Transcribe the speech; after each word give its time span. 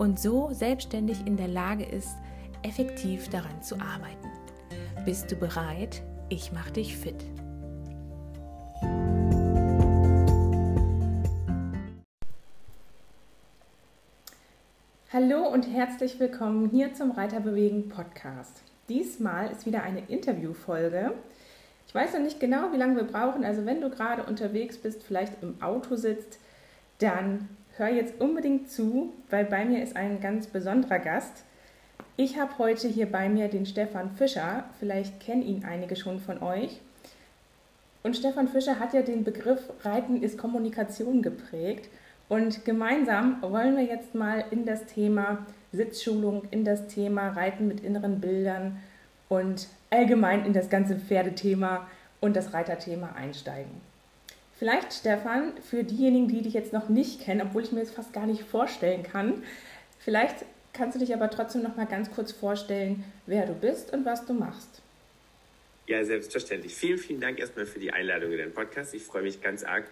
und 0.00 0.18
so 0.18 0.48
selbstständig 0.52 1.26
in 1.26 1.36
der 1.36 1.46
Lage 1.46 1.84
ist, 1.84 2.16
effektiv 2.62 3.28
daran 3.28 3.62
zu 3.62 3.74
arbeiten. 3.74 4.30
Bist 5.04 5.30
du 5.30 5.36
bereit? 5.36 6.00
Ich 6.30 6.52
mache 6.52 6.72
dich 6.72 6.96
fit. 6.96 7.22
Hallo 15.12 15.46
und 15.46 15.64
herzlich 15.64 16.18
willkommen 16.18 16.70
hier 16.70 16.94
zum 16.94 17.10
Reiterbewegen 17.10 17.90
Podcast. 17.90 18.62
Diesmal 18.88 19.50
ist 19.50 19.66
wieder 19.66 19.82
eine 19.82 20.00
Interviewfolge. 20.08 21.12
Ich 21.86 21.94
weiß 21.94 22.14
noch 22.14 22.20
nicht 22.20 22.40
genau, 22.40 22.72
wie 22.72 22.78
lange 22.78 22.96
wir 22.96 23.04
brauchen. 23.04 23.44
Also 23.44 23.66
wenn 23.66 23.82
du 23.82 23.90
gerade 23.90 24.22
unterwegs 24.22 24.78
bist, 24.78 25.02
vielleicht 25.02 25.42
im 25.42 25.60
Auto 25.60 25.96
sitzt, 25.96 26.38
dann 27.00 27.50
hör 27.80 27.88
jetzt 27.88 28.20
unbedingt 28.20 28.70
zu, 28.70 29.14
weil 29.30 29.46
bei 29.46 29.64
mir 29.64 29.82
ist 29.82 29.96
ein 29.96 30.20
ganz 30.20 30.46
besonderer 30.46 30.98
Gast. 30.98 31.44
Ich 32.16 32.38
habe 32.38 32.58
heute 32.58 32.86
hier 32.86 33.10
bei 33.10 33.30
mir 33.30 33.48
den 33.48 33.64
Stefan 33.64 34.10
Fischer. 34.10 34.64
Vielleicht 34.78 35.18
kennen 35.18 35.42
ihn 35.42 35.64
einige 35.64 35.96
schon 35.96 36.20
von 36.20 36.42
euch. 36.42 36.80
Und 38.02 38.16
Stefan 38.16 38.48
Fischer 38.48 38.78
hat 38.78 38.92
ja 38.92 39.00
den 39.00 39.24
Begriff 39.24 39.60
Reiten 39.82 40.22
ist 40.22 40.36
Kommunikation 40.36 41.22
geprägt. 41.22 41.88
Und 42.28 42.64
gemeinsam 42.66 43.40
wollen 43.40 43.76
wir 43.76 43.84
jetzt 43.84 44.14
mal 44.14 44.44
in 44.50 44.66
das 44.66 44.84
Thema 44.84 45.46
Sitzschulung, 45.72 46.42
in 46.50 46.64
das 46.64 46.86
Thema 46.86 47.30
Reiten 47.30 47.66
mit 47.66 47.80
inneren 47.80 48.20
Bildern 48.20 48.76
und 49.30 49.68
allgemein 49.88 50.44
in 50.44 50.52
das 50.52 50.68
ganze 50.68 50.96
Pferdethema 50.96 51.88
und 52.20 52.36
das 52.36 52.52
Reiterthema 52.52 53.12
einsteigen. 53.16 53.89
Vielleicht, 54.60 54.92
Stefan, 54.92 55.54
für 55.62 55.84
diejenigen, 55.84 56.28
die 56.28 56.42
dich 56.42 56.52
jetzt 56.52 56.74
noch 56.74 56.90
nicht 56.90 57.22
kennen, 57.22 57.40
obwohl 57.40 57.62
ich 57.62 57.72
mir 57.72 57.80
das 57.80 57.92
fast 57.92 58.12
gar 58.12 58.26
nicht 58.26 58.42
vorstellen 58.42 59.02
kann, 59.02 59.42
vielleicht 60.00 60.44
kannst 60.74 60.96
du 60.96 60.98
dich 61.00 61.14
aber 61.14 61.30
trotzdem 61.30 61.62
noch 61.62 61.76
mal 61.76 61.86
ganz 61.86 62.10
kurz 62.10 62.30
vorstellen, 62.30 63.02
wer 63.24 63.46
du 63.46 63.54
bist 63.54 63.90
und 63.94 64.04
was 64.04 64.26
du 64.26 64.34
machst. 64.34 64.82
Ja, 65.86 66.04
selbstverständlich. 66.04 66.74
Vielen, 66.74 66.98
vielen 66.98 67.22
Dank 67.22 67.38
erstmal 67.38 67.64
für 67.64 67.78
die 67.78 67.90
Einladung 67.90 68.32
in 68.32 68.36
den 68.36 68.52
Podcast. 68.52 68.92
Ich 68.92 69.02
freue 69.02 69.22
mich 69.22 69.40
ganz 69.40 69.64
arg, 69.64 69.86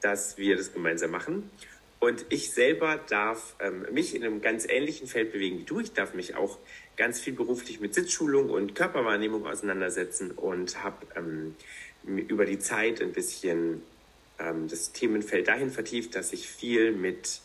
dass 0.00 0.38
wir 0.38 0.56
das 0.56 0.72
gemeinsam 0.72 1.10
machen. 1.10 1.50
Und 2.00 2.24
ich 2.30 2.50
selber 2.50 2.98
darf 3.10 3.54
ähm, 3.60 3.84
mich 3.92 4.14
in 4.14 4.24
einem 4.24 4.40
ganz 4.40 4.66
ähnlichen 4.66 5.06
Feld 5.06 5.32
bewegen 5.32 5.58
wie 5.58 5.64
du. 5.64 5.80
Ich 5.80 5.92
darf 5.92 6.14
mich 6.14 6.34
auch 6.34 6.56
ganz 6.96 7.20
viel 7.20 7.34
beruflich 7.34 7.78
mit 7.78 7.92
Sitzschulung 7.92 8.48
und 8.48 8.74
Körperwahrnehmung 8.74 9.46
auseinandersetzen 9.46 10.30
und 10.30 10.82
habe 10.82 11.06
ähm, 11.14 11.56
über 12.06 12.46
die 12.46 12.58
Zeit 12.58 13.02
ein 13.02 13.12
bisschen 13.12 13.82
ähm, 14.38 14.68
das 14.68 14.92
Themenfeld 14.92 15.48
dahin 15.48 15.70
vertieft, 15.70 16.14
dass 16.14 16.32
ich 16.32 16.48
viel 16.48 16.92
mit 16.92 17.40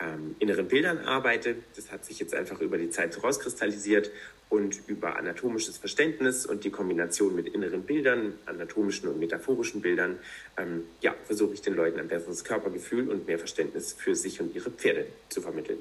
ähm, 0.00 0.36
inneren 0.38 0.68
Bildern 0.68 0.98
arbeite. 0.98 1.56
Das 1.76 1.90
hat 1.90 2.04
sich 2.04 2.18
jetzt 2.18 2.34
einfach 2.34 2.60
über 2.60 2.78
die 2.78 2.90
Zeit 2.90 3.12
so 3.12 3.20
rauskristallisiert 3.20 4.10
und 4.48 4.80
über 4.86 5.16
anatomisches 5.16 5.78
Verständnis 5.78 6.46
und 6.46 6.64
die 6.64 6.70
Kombination 6.70 7.34
mit 7.34 7.48
inneren 7.48 7.82
Bildern, 7.82 8.34
anatomischen 8.46 9.08
und 9.08 9.18
metaphorischen 9.18 9.80
Bildern, 9.80 10.18
ähm, 10.56 10.84
ja, 11.00 11.14
versuche 11.24 11.54
ich 11.54 11.62
den 11.62 11.74
Leuten 11.74 11.98
ein 11.98 12.08
besseres 12.08 12.44
Körpergefühl 12.44 13.08
und 13.08 13.26
mehr 13.26 13.38
Verständnis 13.38 13.92
für 13.92 14.14
sich 14.14 14.40
und 14.40 14.54
ihre 14.54 14.70
Pferde 14.70 15.06
zu 15.28 15.40
vermitteln. 15.40 15.78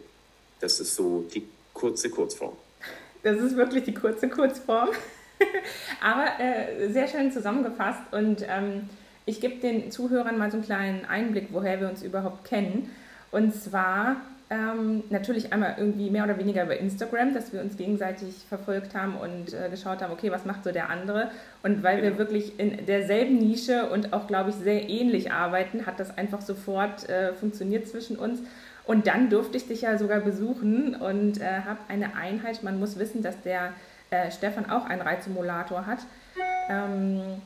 Das 0.59 0.79
ist 0.79 0.95
so 0.95 1.27
die 1.33 1.47
kurze 1.73 2.09
Kurzform. 2.09 2.55
Das 3.21 3.39
ist 3.39 3.55
wirklich 3.55 3.83
die 3.83 3.93
kurze 3.93 4.27
Kurzform, 4.27 4.89
aber 6.01 6.39
äh, 6.39 6.89
sehr 6.91 7.07
schön 7.07 7.31
zusammengefasst 7.31 8.11
und 8.11 8.45
ähm, 8.47 8.89
ich 9.25 9.41
gebe 9.41 9.55
den 9.55 9.91
Zuhörern 9.91 10.37
mal 10.37 10.51
so 10.51 10.57
einen 10.57 10.65
kleinen 10.65 11.05
Einblick, 11.05 11.49
woher 11.51 11.79
wir 11.79 11.89
uns 11.89 12.03
überhaupt 12.03 12.45
kennen. 12.45 12.89
Und 13.31 13.55
zwar 13.55 14.17
ähm, 14.49 15.03
natürlich 15.09 15.53
einmal 15.53 15.75
irgendwie 15.77 16.09
mehr 16.09 16.25
oder 16.25 16.37
weniger 16.37 16.63
über 16.63 16.77
Instagram, 16.77 17.33
dass 17.33 17.53
wir 17.53 17.61
uns 17.61 17.77
gegenseitig 17.77 18.35
verfolgt 18.47 18.93
haben 18.93 19.15
und 19.15 19.53
äh, 19.53 19.69
geschaut 19.69 20.01
haben, 20.01 20.11
okay, 20.11 20.31
was 20.31 20.45
macht 20.45 20.63
so 20.63 20.71
der 20.71 20.89
andere? 20.89 21.31
Und 21.63 21.83
weil 21.83 21.97
wir 22.01 22.11
genau. 22.11 22.19
wirklich 22.19 22.59
in 22.59 22.85
derselben 22.85 23.37
Nische 23.37 23.89
und 23.89 24.13
auch, 24.13 24.27
glaube 24.27 24.51
ich, 24.51 24.55
sehr 24.57 24.89
ähnlich 24.89 25.31
arbeiten, 25.31 25.85
hat 25.85 25.99
das 25.99 26.17
einfach 26.17 26.41
sofort 26.41 27.09
äh, 27.09 27.33
funktioniert 27.33 27.87
zwischen 27.87 28.17
uns. 28.17 28.39
Und 28.85 29.07
dann 29.07 29.29
durfte 29.29 29.57
ich 29.57 29.67
dich 29.67 29.81
ja 29.81 29.97
sogar 29.97 30.19
besuchen 30.19 30.95
und 30.95 31.39
äh, 31.39 31.61
habe 31.65 31.79
eine 31.87 32.15
Einheit. 32.15 32.63
Man 32.63 32.79
muss 32.79 32.99
wissen, 32.99 33.23
dass 33.23 33.41
der 33.41 33.71
äh, 34.09 34.29
Stefan 34.29 34.69
auch 34.69 34.85
einen 34.85 35.01
Reitsimulator 35.01 35.87
hat. 35.87 35.99
Ähm, 36.69 37.41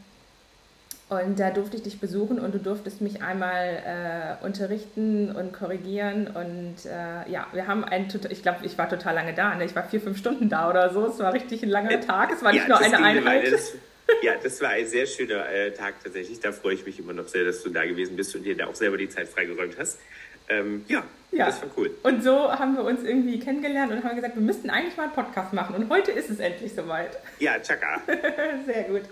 und 1.10 1.40
da 1.40 1.52
durfte 1.52 1.78
ich 1.78 1.84
dich 1.84 2.02
besuchen 2.02 2.38
und 2.38 2.54
du 2.54 2.60
durftest 2.60 3.00
mich 3.00 3.22
einmal 3.22 4.38
äh, 4.42 4.46
unterrichten 4.46 5.34
und 5.34 5.54
korrigieren. 5.54 6.28
Und 6.28 6.86
äh, 6.86 7.32
ja, 7.32 7.48
wir 7.54 7.66
haben 7.66 7.86
einen, 7.86 8.08
ich 8.30 8.42
glaube, 8.42 8.66
ich 8.66 8.78
war 8.78 8.90
total 8.90 9.16
lange 9.16 9.34
da. 9.34 9.56
Ne? 9.56 9.64
Ich 9.64 9.74
war 9.74 9.88
vier, 9.88 10.02
fünf 10.02 10.18
Stunden 10.18 10.50
da 10.50 10.70
oder 10.70 10.92
so. 10.92 11.08
Es 11.08 11.18
war 11.20 11.32
richtig 11.34 11.64
ein 11.64 11.70
langer 11.70 12.02
Tag. 12.02 12.34
Es 12.34 12.44
war 12.44 12.52
nicht 12.52 12.68
ja, 12.68 12.68
nur 12.68 12.80
eine 12.80 12.98
Einheit. 12.98 13.50
Das, 13.50 13.74
ja, 14.22 14.34
das 14.44 14.60
war 14.60 14.72
ein 14.72 14.86
sehr 14.86 15.06
schöner 15.06 15.50
äh, 15.50 15.72
Tag 15.72 15.96
tatsächlich. 16.04 16.42
Da 16.42 16.52
freue 16.52 16.74
ich 16.74 16.86
mich 16.86 17.00
immer 17.00 17.14
noch 17.14 17.30
sehr, 17.30 17.46
dass 17.46 17.64
du 17.64 17.70
da 17.70 17.86
gewesen 17.86 18.18
bist 18.18 18.36
und 18.36 18.44
dir 18.44 18.58
da 18.58 18.68
auch 18.68 18.76
selber 18.76 18.98
die 18.98 19.08
Zeit 19.08 19.30
freigeräumt 19.30 19.78
hast. 19.80 20.00
Ähm, 20.50 20.84
ja, 20.90 21.04
ja, 21.32 21.46
das 21.46 21.62
war 21.62 21.70
cool. 21.78 21.92
Und 22.04 22.22
so 22.22 22.52
haben 22.52 22.76
wir 22.76 22.84
uns 22.84 23.04
irgendwie 23.04 23.40
kennengelernt 23.40 23.94
und 23.94 24.04
haben 24.04 24.16
gesagt, 24.18 24.36
wir 24.36 24.44
müssten 24.44 24.70
eigentlich 24.70 24.98
mal 24.98 25.04
einen 25.04 25.14
Podcast 25.14 25.54
machen. 25.54 25.76
Und 25.76 25.90
heute 25.90 26.12
ist 26.12 26.30
es 26.30 26.40
endlich 26.40 26.74
soweit. 26.74 27.18
Ja, 27.40 27.60
tschakka. 27.60 28.02
sehr 28.66 28.84
gut. 28.84 29.04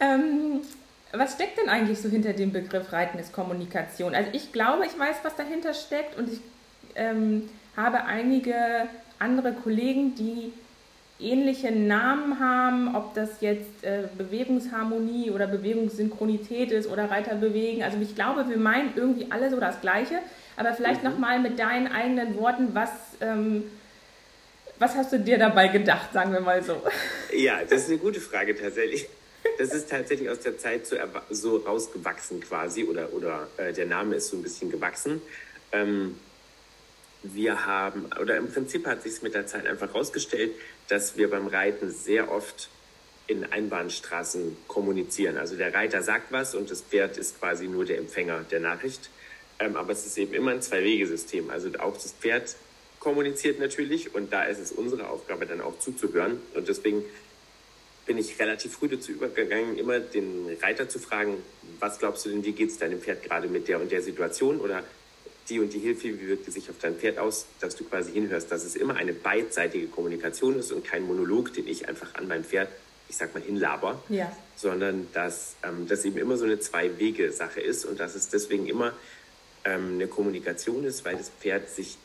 Ähm, 0.00 0.62
was 1.12 1.34
steckt 1.34 1.58
denn 1.58 1.68
eigentlich 1.68 2.00
so 2.00 2.08
hinter 2.08 2.32
dem 2.32 2.52
Begriff 2.52 2.92
Reiten 2.92 3.18
ist 3.18 3.32
Kommunikation? 3.32 4.14
Also 4.14 4.30
ich 4.32 4.52
glaube, 4.52 4.86
ich 4.86 4.98
weiß, 4.98 5.16
was 5.22 5.34
dahinter 5.36 5.74
steckt 5.74 6.16
und 6.16 6.32
ich 6.32 6.40
ähm, 6.94 7.48
habe 7.76 8.04
einige 8.04 8.54
andere 9.18 9.52
Kollegen, 9.52 10.14
die 10.14 10.52
ähnliche 11.18 11.70
Namen 11.70 12.38
haben, 12.40 12.94
ob 12.94 13.14
das 13.14 13.40
jetzt 13.40 13.84
äh, 13.84 14.04
Bewegungsharmonie 14.16 15.30
oder 15.30 15.46
Bewegungssynchronität 15.46 16.72
ist 16.72 16.88
oder 16.88 17.10
Reiterbewegen. 17.10 17.82
Also 17.82 17.98
ich 18.00 18.14
glaube, 18.14 18.48
wir 18.48 18.56
meinen 18.56 18.92
irgendwie 18.96 19.26
alle 19.30 19.50
so 19.50 19.60
das 19.60 19.80
Gleiche, 19.80 20.18
aber 20.56 20.72
vielleicht 20.72 21.02
mhm. 21.02 21.10
nochmal 21.10 21.38
mit 21.40 21.58
deinen 21.58 21.88
eigenen 21.88 22.38
Worten, 22.38 22.68
was, 22.72 22.90
ähm, 23.20 23.64
was 24.78 24.94
hast 24.94 25.12
du 25.12 25.18
dir 25.18 25.38
dabei 25.38 25.68
gedacht, 25.68 26.12
sagen 26.12 26.32
wir 26.32 26.40
mal 26.40 26.62
so? 26.62 26.80
Ja, 27.36 27.60
das 27.68 27.82
ist 27.82 27.88
eine 27.90 27.98
gute 27.98 28.20
Frage 28.20 28.54
tatsächlich. 28.54 29.06
Das 29.58 29.72
ist 29.72 29.90
tatsächlich 29.90 30.28
aus 30.28 30.40
der 30.40 30.58
Zeit 30.58 30.86
so, 30.86 30.96
so 31.30 31.56
rausgewachsen 31.58 32.40
quasi 32.40 32.84
oder, 32.84 33.12
oder 33.12 33.48
äh, 33.56 33.72
der 33.72 33.86
Name 33.86 34.16
ist 34.16 34.28
so 34.28 34.36
ein 34.36 34.42
bisschen 34.42 34.70
gewachsen. 34.70 35.22
Ähm, 35.72 36.18
wir 37.22 37.66
haben, 37.66 38.06
oder 38.20 38.36
im 38.36 38.50
Prinzip 38.50 38.86
hat 38.86 39.02
sich 39.02 39.22
mit 39.22 39.34
der 39.34 39.46
Zeit 39.46 39.66
einfach 39.66 39.88
herausgestellt, 39.88 40.52
dass 40.88 41.16
wir 41.16 41.28
beim 41.30 41.46
Reiten 41.46 41.90
sehr 41.90 42.30
oft 42.30 42.70
in 43.26 43.44
Einbahnstraßen 43.44 44.56
kommunizieren. 44.66 45.36
Also 45.36 45.56
der 45.56 45.72
Reiter 45.72 46.02
sagt 46.02 46.32
was 46.32 46.54
und 46.54 46.70
das 46.70 46.80
Pferd 46.80 47.16
ist 47.16 47.38
quasi 47.38 47.68
nur 47.68 47.84
der 47.84 47.98
Empfänger 47.98 48.44
der 48.50 48.60
Nachricht. 48.60 49.10
Ähm, 49.58 49.76
aber 49.76 49.92
es 49.92 50.06
ist 50.06 50.18
eben 50.18 50.34
immer 50.34 50.50
ein 50.50 50.62
Zwei-Wege-System. 50.62 51.50
Also 51.50 51.70
auch 51.78 51.94
das 51.94 52.12
Pferd 52.12 52.56
kommuniziert 52.98 53.60
natürlich 53.60 54.14
und 54.14 54.32
da 54.32 54.44
ist 54.44 54.58
es 54.58 54.72
unsere 54.72 55.08
Aufgabe 55.08 55.46
dann 55.46 55.60
auch 55.60 55.78
zuzuhören. 55.78 56.40
Und 56.54 56.68
deswegen 56.68 57.04
bin 58.10 58.18
ich 58.18 58.40
relativ 58.40 58.72
früh 58.72 58.88
dazu 58.88 59.12
übergegangen, 59.12 59.78
immer 59.78 60.00
den 60.00 60.56
Reiter 60.60 60.88
zu 60.88 60.98
fragen, 60.98 61.36
was 61.78 62.00
glaubst 62.00 62.26
du 62.26 62.30
denn, 62.30 62.44
wie 62.44 62.50
geht 62.50 62.70
es 62.70 62.76
deinem 62.76 63.00
Pferd 63.00 63.22
gerade 63.22 63.46
mit 63.46 63.68
der 63.68 63.80
und 63.80 63.92
der 63.92 64.02
Situation? 64.02 64.60
Oder 64.60 64.82
die 65.48 65.60
und 65.60 65.72
die 65.72 65.78
Hilfe, 65.78 66.08
wie 66.08 66.26
wirkt 66.26 66.44
die 66.44 66.50
sich 66.50 66.68
auf 66.70 66.74
dein 66.80 66.96
Pferd 66.96 67.20
aus, 67.20 67.46
dass 67.60 67.76
du 67.76 67.84
quasi 67.84 68.10
hinhörst, 68.10 68.50
dass 68.50 68.64
es 68.64 68.74
immer 68.74 68.96
eine 68.96 69.12
beidseitige 69.12 69.86
Kommunikation 69.86 70.58
ist 70.58 70.72
und 70.72 70.84
kein 70.84 71.04
Monolog, 71.04 71.54
den 71.54 71.68
ich 71.68 71.88
einfach 71.88 72.16
an 72.16 72.26
mein 72.26 72.42
Pferd, 72.42 72.68
ich 73.08 73.16
sag 73.16 73.32
mal, 73.32 73.44
hinlaber, 73.44 74.02
ja. 74.08 74.36
sondern 74.56 75.06
dass 75.12 75.54
ähm, 75.62 75.86
das 75.86 76.04
eben 76.04 76.16
immer 76.18 76.36
so 76.36 76.46
eine 76.46 76.58
Zwei-Wege-Sache 76.58 77.60
ist 77.60 77.84
und 77.84 78.00
dass 78.00 78.16
es 78.16 78.28
deswegen 78.28 78.66
immer 78.66 78.92
ähm, 79.64 79.92
eine 79.94 80.08
Kommunikation 80.08 80.82
ist, 80.82 81.04
weil 81.04 81.14
das 81.14 81.30
Pferd 81.40 81.70
sich 81.70 81.96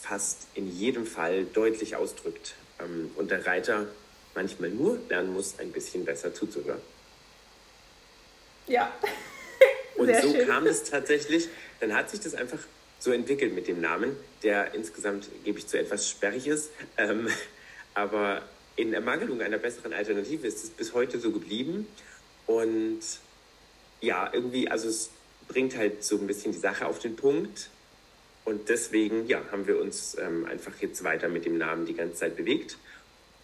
fast 0.00 0.46
in 0.54 0.74
jedem 0.74 1.04
Fall 1.04 1.44
deutlich 1.44 1.96
ausdrückt. 1.96 2.54
Ähm, 2.80 3.10
und 3.16 3.30
der 3.30 3.44
Reiter 3.44 3.88
manchmal 4.34 4.70
nur 4.70 4.98
lernen 5.08 5.32
muss, 5.32 5.58
ein 5.58 5.72
bisschen 5.72 6.04
besser 6.04 6.34
zuzuhören. 6.34 6.80
Ja. 8.66 8.92
und 9.96 10.14
so 10.14 10.32
schön. 10.32 10.46
kam 10.46 10.66
es 10.66 10.84
tatsächlich, 10.84 11.48
dann 11.80 11.94
hat 11.94 12.10
sich 12.10 12.20
das 12.20 12.34
einfach 12.34 12.58
so 12.98 13.12
entwickelt 13.12 13.54
mit 13.54 13.68
dem 13.68 13.80
Namen, 13.80 14.16
der 14.42 14.74
insgesamt, 14.74 15.28
gebe 15.44 15.58
ich 15.58 15.66
zu, 15.66 15.78
etwas 15.78 16.08
sperrig 16.08 16.46
ist. 16.46 16.70
Ähm, 16.96 17.28
aber 17.94 18.42
in 18.76 18.92
Ermangelung 18.92 19.40
einer 19.40 19.58
besseren 19.58 19.92
Alternative 19.92 20.46
ist 20.46 20.64
es 20.64 20.70
bis 20.70 20.94
heute 20.94 21.20
so 21.20 21.30
geblieben. 21.30 21.86
Und 22.46 23.00
ja, 24.00 24.30
irgendwie, 24.32 24.68
also 24.68 24.88
es 24.88 25.10
bringt 25.48 25.76
halt 25.76 26.02
so 26.02 26.16
ein 26.16 26.26
bisschen 26.26 26.52
die 26.52 26.58
Sache 26.58 26.86
auf 26.86 26.98
den 26.98 27.16
Punkt. 27.16 27.68
Und 28.44 28.68
deswegen, 28.68 29.26
ja, 29.26 29.42
haben 29.50 29.66
wir 29.66 29.80
uns 29.80 30.16
ähm, 30.18 30.44
einfach 30.46 30.72
jetzt 30.80 31.04
weiter 31.04 31.28
mit 31.28 31.44
dem 31.44 31.56
Namen 31.56 31.86
die 31.86 31.94
ganze 31.94 32.16
Zeit 32.16 32.36
bewegt. 32.36 32.76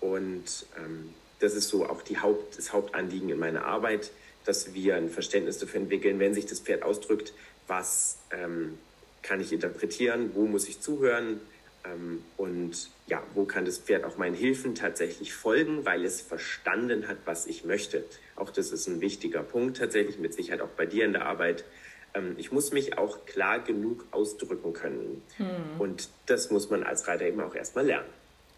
Und 0.00 0.66
ähm, 0.76 1.14
das 1.38 1.54
ist 1.54 1.68
so 1.68 1.86
auch 1.86 2.02
die 2.02 2.18
Haupt, 2.18 2.58
das 2.58 2.72
Hauptanliegen 2.72 3.30
in 3.30 3.38
meiner 3.38 3.64
Arbeit, 3.64 4.10
dass 4.44 4.74
wir 4.74 4.96
ein 4.96 5.10
Verständnis 5.10 5.58
dafür 5.58 5.80
entwickeln, 5.80 6.18
wenn 6.18 6.34
sich 6.34 6.46
das 6.46 6.60
Pferd 6.60 6.82
ausdrückt, 6.82 7.32
was 7.66 8.18
ähm, 8.30 8.78
kann 9.22 9.40
ich 9.40 9.52
interpretieren, 9.52 10.30
wo 10.34 10.46
muss 10.46 10.68
ich 10.68 10.80
zuhören 10.80 11.40
ähm, 11.84 12.22
und 12.36 12.90
ja, 13.06 13.22
wo 13.34 13.44
kann 13.44 13.64
das 13.64 13.78
Pferd 13.78 14.04
auch 14.04 14.16
meinen 14.16 14.34
Hilfen 14.34 14.74
tatsächlich 14.74 15.34
folgen, 15.34 15.84
weil 15.84 16.04
es 16.04 16.20
verstanden 16.20 17.08
hat, 17.08 17.18
was 17.24 17.46
ich 17.46 17.64
möchte. 17.64 18.04
Auch 18.36 18.50
das 18.50 18.72
ist 18.72 18.86
ein 18.86 19.00
wichtiger 19.00 19.42
Punkt 19.42 19.78
tatsächlich, 19.78 20.18
mit 20.18 20.34
Sicherheit 20.34 20.60
auch 20.60 20.68
bei 20.68 20.86
dir 20.86 21.04
in 21.04 21.12
der 21.12 21.26
Arbeit. 21.26 21.64
Ähm, 22.14 22.34
ich 22.38 22.52
muss 22.52 22.72
mich 22.72 22.98
auch 22.98 23.26
klar 23.26 23.60
genug 23.60 24.06
ausdrücken 24.10 24.72
können. 24.72 25.22
Hm. 25.36 25.46
Und 25.78 26.08
das 26.26 26.50
muss 26.50 26.70
man 26.70 26.82
als 26.82 27.06
Reiter 27.08 27.26
eben 27.26 27.40
auch 27.40 27.54
erstmal 27.54 27.86
lernen. 27.86 28.08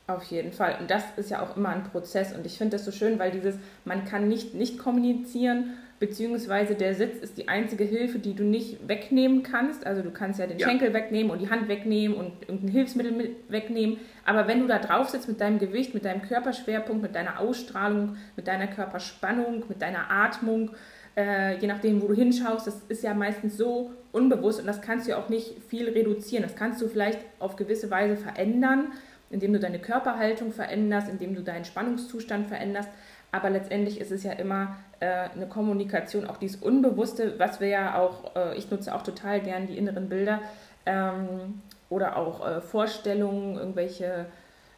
Auf 0.09 0.25
jeden 0.25 0.53
Fall. 0.53 0.77
Und 0.81 0.91
das 0.91 1.05
ist 1.17 1.31
ja 1.31 1.43
auch 1.43 1.57
immer 1.57 1.69
ein 1.69 1.85
Prozess. 1.85 2.35
Und 2.35 2.45
ich 2.45 2.59
finde 2.59 2.77
das 2.77 2.85
so 2.85 2.91
schön, 2.91 3.19
weil 3.19 3.31
dieses, 3.31 3.55
man 3.85 4.05
kann 4.05 4.29
nicht 4.29 4.55
nicht 4.55 4.79
kommunizieren, 4.79 5.75
beziehungsweise 6.01 6.75
der 6.75 6.97
Sitz 6.97 7.19
ist 7.19 7.39
die 7.39 7.47
einzige 7.47 7.85
Hilfe, 7.85 8.19
die 8.19 8.35
du 8.35 8.43
nicht 8.43 8.89
wegnehmen 8.89 9.45
kannst. 9.45 9.87
Also 9.87 10.03
du 10.03 10.11
kannst 10.11 10.41
ja 10.41 10.49
den 10.49 10.59
ja. 10.59 10.67
Schenkel 10.67 10.93
wegnehmen 10.93 11.31
und 11.31 11.41
die 11.41 11.49
Hand 11.49 11.69
wegnehmen 11.69 12.17
und 12.17 12.33
irgendein 12.43 12.71
Hilfsmittel 12.71 13.37
wegnehmen. 13.49 13.99
Aber 14.25 14.49
wenn 14.49 14.59
du 14.59 14.67
da 14.67 14.81
drauf 14.81 15.11
sitzt 15.11 15.29
mit 15.29 15.41
deinem 15.41 15.61
Gewicht, 15.61 15.95
mit 15.95 16.05
deinem 16.05 16.23
Körperschwerpunkt, 16.23 17.03
mit 17.03 17.15
deiner 17.15 17.39
Ausstrahlung, 17.39 18.17
mit 18.35 18.49
deiner 18.49 18.67
Körperspannung, 18.67 19.63
mit 19.69 19.81
deiner 19.81 20.11
Atmung, 20.11 20.73
äh, 21.17 21.59
je 21.59 21.69
nachdem, 21.69 22.03
wo 22.03 22.09
du 22.09 22.15
hinschaust, 22.15 22.67
das 22.67 22.81
ist 22.89 23.05
ja 23.05 23.15
meistens 23.15 23.57
so 23.57 23.93
unbewusst 24.11 24.59
und 24.59 24.67
das 24.67 24.81
kannst 24.81 25.07
du 25.07 25.11
ja 25.11 25.19
auch 25.19 25.29
nicht 25.29 25.63
viel 25.69 25.89
reduzieren. 25.89 26.43
Das 26.43 26.57
kannst 26.57 26.83
du 26.83 26.89
vielleicht 26.89 27.21
auf 27.39 27.55
gewisse 27.55 27.93
Weise 27.93 28.17
verändern 28.17 28.89
indem 29.33 29.53
du 29.53 29.59
deine 29.59 29.79
Körperhaltung 29.79 30.53
veränderst, 30.53 31.09
indem 31.09 31.35
du 31.35 31.43
deinen 31.43 31.65
Spannungszustand 31.65 32.47
veränderst. 32.47 32.89
Aber 33.33 33.49
letztendlich 33.49 34.01
ist 34.01 34.13
es 34.13 34.23
ja 34.23 34.33
immer 34.33 34.77
äh, 35.01 35.29
eine 35.35 35.47
Kommunikation, 35.47 36.27
auch 36.27 36.37
dieses 36.37 36.61
Unbewusste, 36.61 37.39
was 37.39 37.61
wir 37.61 37.69
ja 37.69 37.99
auch, 37.99 38.37
äh, 38.37 38.57
ich 38.57 38.71
nutze 38.71 38.95
auch 38.95 39.03
total 39.03 39.41
gern 39.41 39.67
die 39.67 39.79
inneren 39.79 40.09
Bilder 40.09 40.41
ähm, 40.85 41.63
oder 41.89 42.17
auch 42.17 42.47
äh, 42.47 42.61
Vorstellungen, 42.61 43.57
irgendwelche 43.57 44.27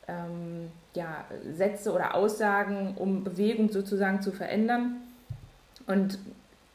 ähm, 0.06 0.70
ja, 0.94 1.24
Sätze 1.52 1.92
oder 1.92 2.14
Aussagen, 2.14 2.94
um 2.96 3.24
Bewegung 3.24 3.70
sozusagen 3.70 4.22
zu 4.22 4.30
verändern. 4.30 4.96
Und 5.88 6.18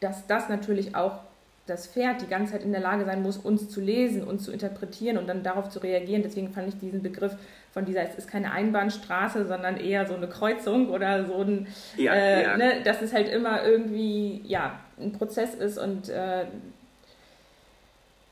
dass 0.02 0.28
das 0.28 0.50
natürlich 0.50 0.96
auch 0.96 1.20
das 1.66 1.88
Pferd 1.88 2.22
die 2.22 2.28
ganze 2.28 2.54
Zeit 2.54 2.64
in 2.64 2.72
der 2.72 2.81
Lage 2.81 3.06
sein 3.06 3.22
muss, 3.22 3.38
uns 3.38 3.70
zu 3.70 3.80
lesen, 3.80 4.24
uns 4.24 4.44
zu 4.44 4.52
interpretieren 4.52 5.18
und 5.18 5.28
dann 5.28 5.44
darauf 5.44 5.70
zu 5.70 5.80
reagieren. 5.80 6.24
Deswegen 6.24 6.52
fand 6.52 6.68
ich 6.68 6.80
diesen 6.80 7.04
Begriff 7.04 7.36
von 7.71 7.86
dieser, 7.86 8.04
es 8.04 8.16
ist 8.16 8.30
keine 8.30 8.51
Einbahnstraße, 8.51 9.45
sondern 9.48 9.77
eher 9.77 10.07
so 10.07 10.16
eine 10.16 10.27
Kreuzung 10.27 10.89
oder 10.89 11.25
so 11.25 11.42
ein, 11.42 11.68
ja, 11.98 12.13
äh, 12.13 12.44
ja. 12.44 12.57
Ne, 12.57 12.81
dass 12.83 13.01
es 13.01 13.13
halt 13.13 13.30
immer 13.30 13.63
irgendwie, 13.63 14.42
ja, 14.45 14.80
ein 15.00 15.12
Prozess 15.12 15.54
ist 15.54 15.77
und 15.77 16.10
äh, 16.10 16.45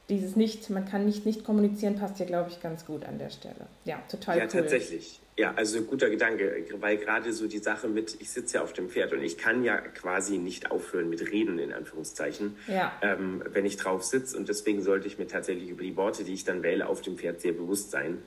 dieses 0.09 0.35
nicht, 0.35 0.69
man 0.69 0.85
kann 0.85 1.05
nicht 1.05 1.25
nicht 1.25 1.43
kommunizieren, 1.43 1.95
passt 1.95 2.19
ja, 2.19 2.25
glaube 2.25 2.49
ich, 2.49 2.61
ganz 2.61 2.85
gut 2.85 3.05
an 3.05 3.17
der 3.17 3.29
Stelle. 3.29 3.67
Ja, 3.85 4.01
total 4.09 4.37
ja, 4.37 4.43
cool. 4.45 4.49
Ja, 4.53 4.61
tatsächlich. 4.61 5.19
Ja, 5.39 5.53
also 5.55 5.83
guter 5.83 6.09
Gedanke, 6.09 6.65
weil 6.79 6.97
gerade 6.97 7.31
so 7.31 7.47
die 7.47 7.59
Sache 7.59 7.87
mit, 7.87 8.17
ich 8.19 8.31
sitze 8.31 8.55
ja 8.55 8.63
auf 8.63 8.73
dem 8.73 8.89
Pferd 8.89 9.13
und 9.13 9.21
ich 9.21 9.37
kann 9.37 9.63
ja 9.63 9.77
quasi 9.77 10.39
nicht 10.39 10.71
aufhören 10.71 11.09
mit 11.09 11.21
Reden, 11.31 11.59
in 11.59 11.73
Anführungszeichen, 11.73 12.55
ja. 12.67 12.91
ähm, 13.03 13.43
wenn 13.51 13.63
ich 13.63 13.77
drauf 13.77 14.03
sitze. 14.03 14.35
Und 14.35 14.49
deswegen 14.49 14.81
sollte 14.81 15.05
ich 15.05 15.19
mir 15.19 15.27
tatsächlich 15.27 15.69
über 15.69 15.83
die 15.83 15.95
Worte, 15.95 16.23
die 16.23 16.33
ich 16.33 16.43
dann 16.43 16.63
wähle, 16.63 16.87
auf 16.87 17.01
dem 17.01 17.19
Pferd 17.19 17.41
sehr 17.41 17.53
bewusst 17.53 17.91
sein. 17.91 18.17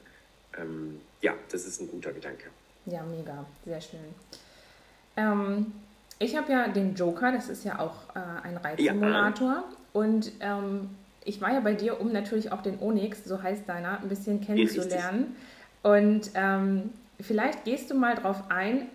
Ähm, 0.60 1.00
ja, 1.20 1.34
das 1.50 1.66
ist 1.66 1.80
ein 1.80 1.88
guter 1.88 2.12
Gedanke. 2.12 2.44
Ja, 2.86 3.02
mega, 3.02 3.44
sehr 3.64 3.80
schön. 3.80 4.14
Ähm, 5.16 5.72
ich 6.18 6.36
habe 6.36 6.52
ja 6.52 6.68
den 6.68 6.94
Joker, 6.94 7.32
das 7.32 7.48
ist 7.48 7.64
ja 7.64 7.78
auch 7.78 8.14
äh, 8.14 8.46
ein 8.46 8.56
Reitsimulator. 8.56 9.48
Ja. 9.48 9.64
Und 9.92 10.32
ähm, 10.40 10.90
ich 11.24 11.40
war 11.40 11.52
ja 11.52 11.60
bei 11.60 11.74
dir, 11.74 12.00
um 12.00 12.12
natürlich 12.12 12.52
auch 12.52 12.62
den 12.62 12.80
Onyx, 12.80 13.24
so 13.24 13.42
heißt 13.42 13.68
deiner, 13.68 14.00
ein 14.00 14.08
bisschen 14.08 14.40
kennenzulernen. 14.40 15.36
Und 15.82 16.30
ähm, 16.34 16.90
vielleicht 17.20 17.64
gehst 17.64 17.90
du 17.90 17.94
mal 17.94 18.14
drauf 18.14 18.44
ein, 18.48 18.88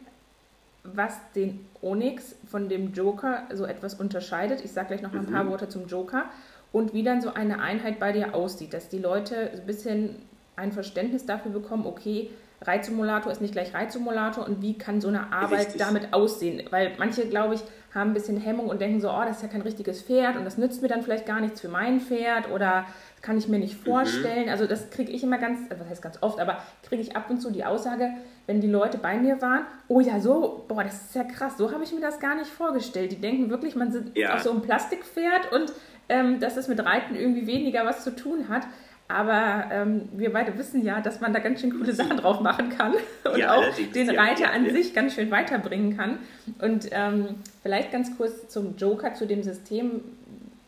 was 0.84 1.16
den 1.36 1.66
Onyx 1.82 2.36
von 2.50 2.70
dem 2.70 2.94
Joker 2.94 3.44
so 3.54 3.66
etwas 3.66 3.96
unterscheidet. 3.96 4.64
Ich 4.64 4.72
sage 4.72 4.90
gleich 4.90 5.02
noch 5.02 5.14
ein 5.14 5.26
paar 5.26 5.44
mhm. 5.44 5.50
Worte 5.50 5.70
zum 5.70 5.88
Joker. 5.88 6.26
Und 6.72 6.94
wie 6.94 7.04
dann 7.04 7.22
so 7.22 7.34
eine 7.34 7.60
Einheit 7.60 8.00
bei 8.00 8.12
dir 8.12 8.36
aussieht, 8.36 8.74
dass 8.74 8.90
die 8.90 9.00
Leute 9.00 9.52
ein 9.52 9.66
bisschen 9.66 10.16
ein 10.56 10.72
Verständnis 10.72 11.26
dafür 11.26 11.52
bekommen, 11.52 11.86
okay, 11.86 12.30
Reitsimulator 12.62 13.32
ist 13.32 13.42
nicht 13.42 13.52
gleich 13.52 13.74
Reitsimulator 13.74 14.46
und 14.46 14.62
wie 14.62 14.78
kann 14.78 15.02
so 15.02 15.08
eine 15.08 15.32
Arbeit 15.32 15.60
Richtig. 15.60 15.78
damit 15.78 16.14
aussehen? 16.14 16.64
Weil 16.70 16.94
manche, 16.98 17.28
glaube 17.28 17.56
ich, 17.56 17.62
haben 17.94 18.12
ein 18.12 18.14
bisschen 18.14 18.38
Hemmung 18.38 18.68
und 18.68 18.82
denken 18.82 19.00
so, 19.00 19.10
oh, 19.10 19.22
das 19.26 19.38
ist 19.38 19.44
ja 19.44 19.48
kein 19.48 19.62
richtiges 19.62 20.02
Pferd 20.02 20.36
und 20.36 20.44
das 20.44 20.58
nützt 20.58 20.82
mir 20.82 20.90
dann 20.90 21.02
vielleicht 21.02 21.26
gar 21.26 21.40
nichts 21.40 21.62
für 21.62 21.70
mein 21.70 22.02
Pferd 22.02 22.52
oder 22.52 22.86
kann 23.22 23.38
ich 23.38 23.48
mir 23.48 23.58
nicht 23.58 23.80
mhm. 23.80 23.90
vorstellen. 23.92 24.46
Mhm. 24.46 24.52
Also 24.52 24.68
das 24.68 24.90
kriege 24.90 25.12
ich 25.12 25.24
immer 25.24 25.38
ganz, 25.38 25.62
was 25.70 25.88
heißt 25.90 26.02
ganz 26.02 26.22
oft, 26.22 26.40
aber 26.40 26.58
kriege 26.84 27.02
ich 27.02 27.16
ab 27.16 27.30
und 27.30 27.42
zu 27.42 27.52
die 27.52 27.64
Aussage, 27.64 28.10
wenn 28.48 28.60
die 28.60 28.68
Leute 28.68 28.98
bei 28.98 29.18
mir 29.18 29.42
waren, 29.42 29.66
oh 29.88 30.02
ja, 30.02 30.20
so, 30.20 30.66
boah, 30.68 30.84
das 30.84 31.06
ist 31.06 31.16
ja 31.16 31.24
krass, 31.24 31.58
so 31.58 31.72
habe 31.72 31.84
ich 31.84 31.94
mir 31.94 32.02
das 32.02 32.20
gar 32.20 32.36
nicht 32.36 32.50
vorgestellt. 32.50 33.12
Die 33.12 33.22
denken 33.22 33.50
wirklich, 33.50 33.76
man 33.76 33.92
sitzt 33.92 34.16
ja. 34.16 34.36
auf 34.36 34.42
so 34.42 34.52
einem 34.52 34.62
Plastikpferd 34.62 35.52
und 35.54 35.72
ähm, 36.10 36.40
dass 36.40 36.58
es 36.58 36.68
mit 36.68 36.84
Reiten 36.84 37.16
irgendwie 37.16 37.48
weniger 37.48 37.86
was 37.86 38.04
zu 38.04 38.16
tun 38.16 38.50
hat. 38.50 38.64
Aber 39.08 39.66
ähm, 39.72 40.10
wir 40.14 40.34
beide 40.34 40.58
wissen 40.58 40.84
ja, 40.84 41.00
dass 41.00 41.22
man 41.22 41.32
da 41.32 41.40
ganz 41.40 41.62
schön 41.62 41.72
coole 41.78 41.94
Sachen 41.94 42.18
drauf 42.18 42.40
machen 42.42 42.70
kann 42.70 42.94
und 43.32 43.38
ja, 43.38 43.54
auch 43.54 43.64
den 43.94 44.10
Reiter 44.10 44.46
ja, 44.46 44.50
an 44.50 44.66
ja. 44.66 44.72
sich 44.72 44.96
ganz 44.96 45.14
schön 45.14 45.30
weiterbringen 45.30 45.96
kann. 45.96 46.20
Und 46.60 46.90
ähm, 46.92 47.36
vielleicht 47.62 47.92
ganz 47.92 48.18
kurz 48.18 48.48
zum 48.48 48.76
Joker, 48.78 49.14
zu 49.14 49.28
dem 49.28 49.44
System, 49.44 50.02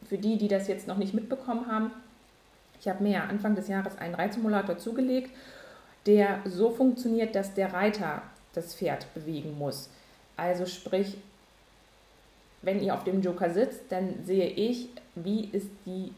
für 0.07 0.17
die, 0.17 0.37
die 0.37 0.47
das 0.47 0.67
jetzt 0.67 0.87
noch 0.87 0.97
nicht 0.97 1.13
mitbekommen 1.13 1.67
haben. 1.67 1.91
Ich 2.79 2.87
habe 2.87 3.03
mir 3.03 3.13
ja 3.13 3.23
Anfang 3.23 3.55
des 3.55 3.67
Jahres 3.67 3.97
einen 3.97 4.13
Reitsimulator 4.13 4.77
zugelegt, 4.77 5.31
der 6.05 6.39
so 6.45 6.69
funktioniert, 6.69 7.35
dass 7.35 7.55
der 7.55 7.73
Reiter 7.73 8.21
das 8.53 8.75
Pferd 8.75 9.11
bewegen 9.15 9.57
muss. 9.57 9.89
Also 10.37 10.65
sprich, 10.67 11.17
wenn 12.61 12.81
ihr 12.81 12.93
auf 12.93 13.03
dem 13.03 13.21
Joker 13.21 13.49
sitzt, 13.49 13.81
dann 13.89 14.23
sehe 14.23 14.47
ich, 14.47 14.89
wie 15.15 15.45
ist 15.51 15.69
die 15.85 16.13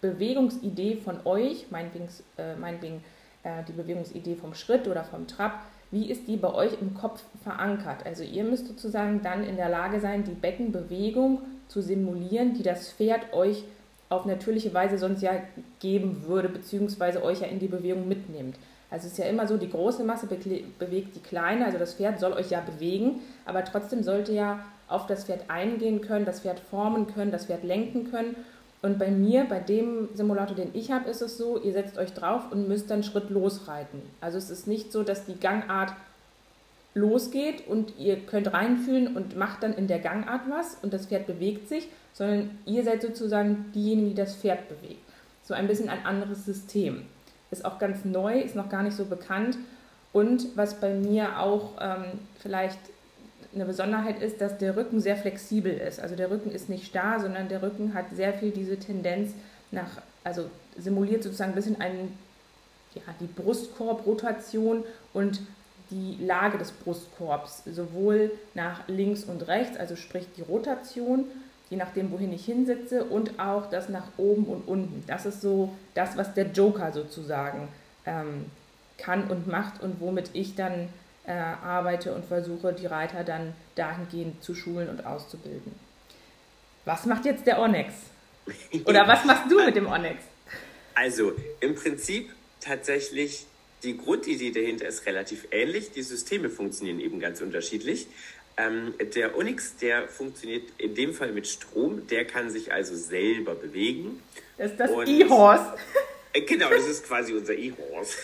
Bewegungsidee 0.00 0.96
von 0.96 1.18
euch, 1.24 1.66
meinetwegen, 1.70 2.08
äh, 2.38 2.54
meinetwegen 2.56 3.02
äh, 3.42 3.62
die 3.66 3.72
Bewegungsidee 3.72 4.36
vom 4.36 4.54
Schritt 4.54 4.88
oder 4.88 5.04
vom 5.04 5.26
Trab, 5.26 5.62
wie 5.90 6.10
ist 6.10 6.26
die 6.26 6.36
bei 6.36 6.52
euch 6.52 6.72
im 6.80 6.94
Kopf 6.94 7.22
verankert? 7.42 8.04
Also 8.04 8.24
ihr 8.24 8.44
müsst 8.44 8.66
sozusagen 8.66 9.22
dann 9.22 9.44
in 9.44 9.56
der 9.56 9.68
Lage 9.68 10.00
sein, 10.00 10.24
die 10.24 10.32
Beckenbewegung 10.32 11.42
zu 11.68 11.80
simulieren, 11.80 12.54
die 12.54 12.62
das 12.62 12.92
Pferd 12.92 13.32
euch 13.32 13.64
auf 14.08 14.24
natürliche 14.24 14.72
Weise 14.74 14.98
sonst 14.98 15.22
ja 15.22 15.32
geben 15.80 16.24
würde, 16.26 16.48
beziehungsweise 16.48 17.22
euch 17.22 17.40
ja 17.40 17.46
in 17.46 17.58
die 17.58 17.68
Bewegung 17.68 18.06
mitnimmt. 18.08 18.56
Also 18.90 19.06
es 19.06 19.12
ist 19.12 19.18
ja 19.18 19.26
immer 19.26 19.48
so, 19.48 19.56
die 19.56 19.70
große 19.70 20.04
Masse 20.04 20.26
bewegt 20.26 21.16
die 21.16 21.20
kleine, 21.20 21.66
also 21.66 21.78
das 21.78 21.94
Pferd 21.94 22.20
soll 22.20 22.32
euch 22.32 22.50
ja 22.50 22.60
bewegen, 22.60 23.20
aber 23.44 23.64
trotzdem 23.64 24.04
sollte 24.04 24.32
ja 24.32 24.60
auf 24.86 25.06
das 25.06 25.24
Pferd 25.24 25.50
eingehen 25.50 26.00
können, 26.00 26.24
das 26.24 26.40
Pferd 26.40 26.60
formen 26.60 27.08
können, 27.08 27.32
das 27.32 27.46
Pferd 27.46 27.64
lenken 27.64 28.10
können 28.10 28.36
und 28.82 28.98
bei 28.98 29.10
mir, 29.10 29.44
bei 29.44 29.58
dem 29.58 30.08
Simulator, 30.14 30.54
den 30.54 30.70
ich 30.74 30.90
habe, 30.90 31.08
ist 31.08 31.22
es 31.22 31.38
so, 31.38 31.60
ihr 31.60 31.72
setzt 31.72 31.98
euch 31.98 32.12
drauf 32.12 32.52
und 32.52 32.68
müsst 32.68 32.90
dann 32.90 33.02
Schritt 33.02 33.30
losreiten. 33.30 34.02
Also 34.20 34.38
es 34.38 34.50
ist 34.50 34.66
nicht 34.66 34.92
so, 34.92 35.02
dass 35.02 35.24
die 35.24 35.38
Gangart 35.38 35.92
losgeht 36.94 37.66
und 37.68 37.98
ihr 37.98 38.16
könnt 38.16 38.52
reinfühlen 38.52 39.16
und 39.16 39.36
macht 39.36 39.62
dann 39.62 39.74
in 39.74 39.86
der 39.86 39.98
Gangart 39.98 40.42
was 40.48 40.78
und 40.82 40.94
das 40.94 41.06
Pferd 41.06 41.26
bewegt 41.26 41.68
sich, 41.68 41.88
sondern 42.12 42.58
ihr 42.64 42.84
seid 42.84 43.02
sozusagen 43.02 43.70
diejenigen, 43.74 44.08
die 44.10 44.14
das 44.14 44.36
Pferd 44.36 44.68
bewegt. 44.68 45.02
So 45.42 45.54
ein 45.54 45.68
bisschen 45.68 45.88
ein 45.88 46.04
anderes 46.06 46.44
System. 46.44 47.02
Ist 47.50 47.64
auch 47.64 47.78
ganz 47.78 48.04
neu, 48.04 48.40
ist 48.40 48.56
noch 48.56 48.68
gar 48.68 48.82
nicht 48.82 48.96
so 48.96 49.04
bekannt. 49.04 49.58
Und 50.12 50.56
was 50.56 50.80
bei 50.80 50.94
mir 50.94 51.38
auch 51.38 51.72
ähm, 51.80 52.04
vielleicht 52.40 52.78
eine 53.56 53.64
Besonderheit 53.64 54.22
ist, 54.22 54.40
dass 54.40 54.58
der 54.58 54.76
Rücken 54.76 55.00
sehr 55.00 55.16
flexibel 55.16 55.72
ist. 55.72 55.98
Also 55.98 56.14
der 56.14 56.30
Rücken 56.30 56.52
ist 56.52 56.68
nicht 56.68 56.86
starr, 56.86 57.20
sondern 57.20 57.48
der 57.48 57.62
Rücken 57.62 57.94
hat 57.94 58.06
sehr 58.14 58.34
viel 58.34 58.50
diese 58.50 58.78
Tendenz 58.78 59.32
nach, 59.70 60.02
also 60.22 60.48
simuliert 60.78 61.22
sozusagen 61.22 61.52
ein 61.52 61.56
bisschen 61.56 61.80
einen, 61.80 62.16
ja, 62.94 63.02
die 63.18 63.26
Brustkorbrotation 63.26 64.84
und 65.12 65.40
die 65.90 66.18
Lage 66.22 66.58
des 66.58 66.70
Brustkorbs, 66.70 67.62
sowohl 67.64 68.30
nach 68.54 68.86
links 68.88 69.24
und 69.24 69.46
rechts, 69.48 69.76
also 69.78 69.96
sprich 69.96 70.26
die 70.36 70.42
Rotation, 70.42 71.24
je 71.70 71.76
nachdem, 71.76 72.12
wohin 72.12 72.32
ich 72.32 72.44
hinsitze 72.44 73.04
und 73.04 73.38
auch 73.40 73.70
das 73.70 73.88
nach 73.88 74.06
oben 74.16 74.44
und 74.44 74.68
unten. 74.68 75.02
Das 75.06 75.26
ist 75.26 75.40
so 75.40 75.72
das, 75.94 76.16
was 76.16 76.34
der 76.34 76.46
Joker 76.46 76.92
sozusagen 76.92 77.68
ähm, 78.04 78.46
kann 78.98 79.30
und 79.30 79.46
macht 79.46 79.82
und 79.82 80.00
womit 80.00 80.30
ich 80.32 80.54
dann 80.54 80.88
äh, 81.26 81.32
arbeite 81.32 82.14
und 82.14 82.24
versuche, 82.24 82.72
die 82.72 82.86
Reiter 82.86 83.24
dann 83.24 83.54
dahingehend 83.74 84.42
zu 84.42 84.54
schulen 84.54 84.88
und 84.88 85.04
auszubilden. 85.04 85.74
Was 86.84 87.04
macht 87.04 87.24
jetzt 87.24 87.46
der 87.46 87.60
Onyx? 87.60 87.94
Oder 88.86 89.08
was 89.08 89.24
machst 89.24 89.50
du 89.50 89.62
mit 89.64 89.74
dem 89.74 89.86
Onyx? 89.86 90.22
Also 90.94 91.32
im 91.60 91.74
Prinzip 91.74 92.30
tatsächlich 92.60 93.46
die 93.82 93.96
Grundidee 93.96 94.50
dahinter 94.50 94.86
ist 94.86 95.04
relativ 95.06 95.48
ähnlich. 95.50 95.90
Die 95.92 96.02
Systeme 96.02 96.48
funktionieren 96.48 97.00
eben 97.00 97.20
ganz 97.20 97.40
unterschiedlich. 97.40 98.06
Ähm, 98.56 98.94
der 99.14 99.36
Onyx, 99.36 99.76
der 99.76 100.08
funktioniert 100.08 100.64
in 100.78 100.94
dem 100.94 101.12
Fall 101.12 101.32
mit 101.32 101.46
Strom. 101.46 102.06
Der 102.06 102.24
kann 102.24 102.50
sich 102.50 102.72
also 102.72 102.94
selber 102.94 103.54
bewegen. 103.54 104.22
Das 104.56 104.70
ist 104.70 104.80
das 104.80 104.90
E-Horse. 104.90 105.74
Äh, 106.32 106.40
genau, 106.42 106.70
das 106.70 106.86
ist 106.86 107.06
quasi 107.06 107.34
unser 107.34 107.54
E-Horse. 107.54 108.16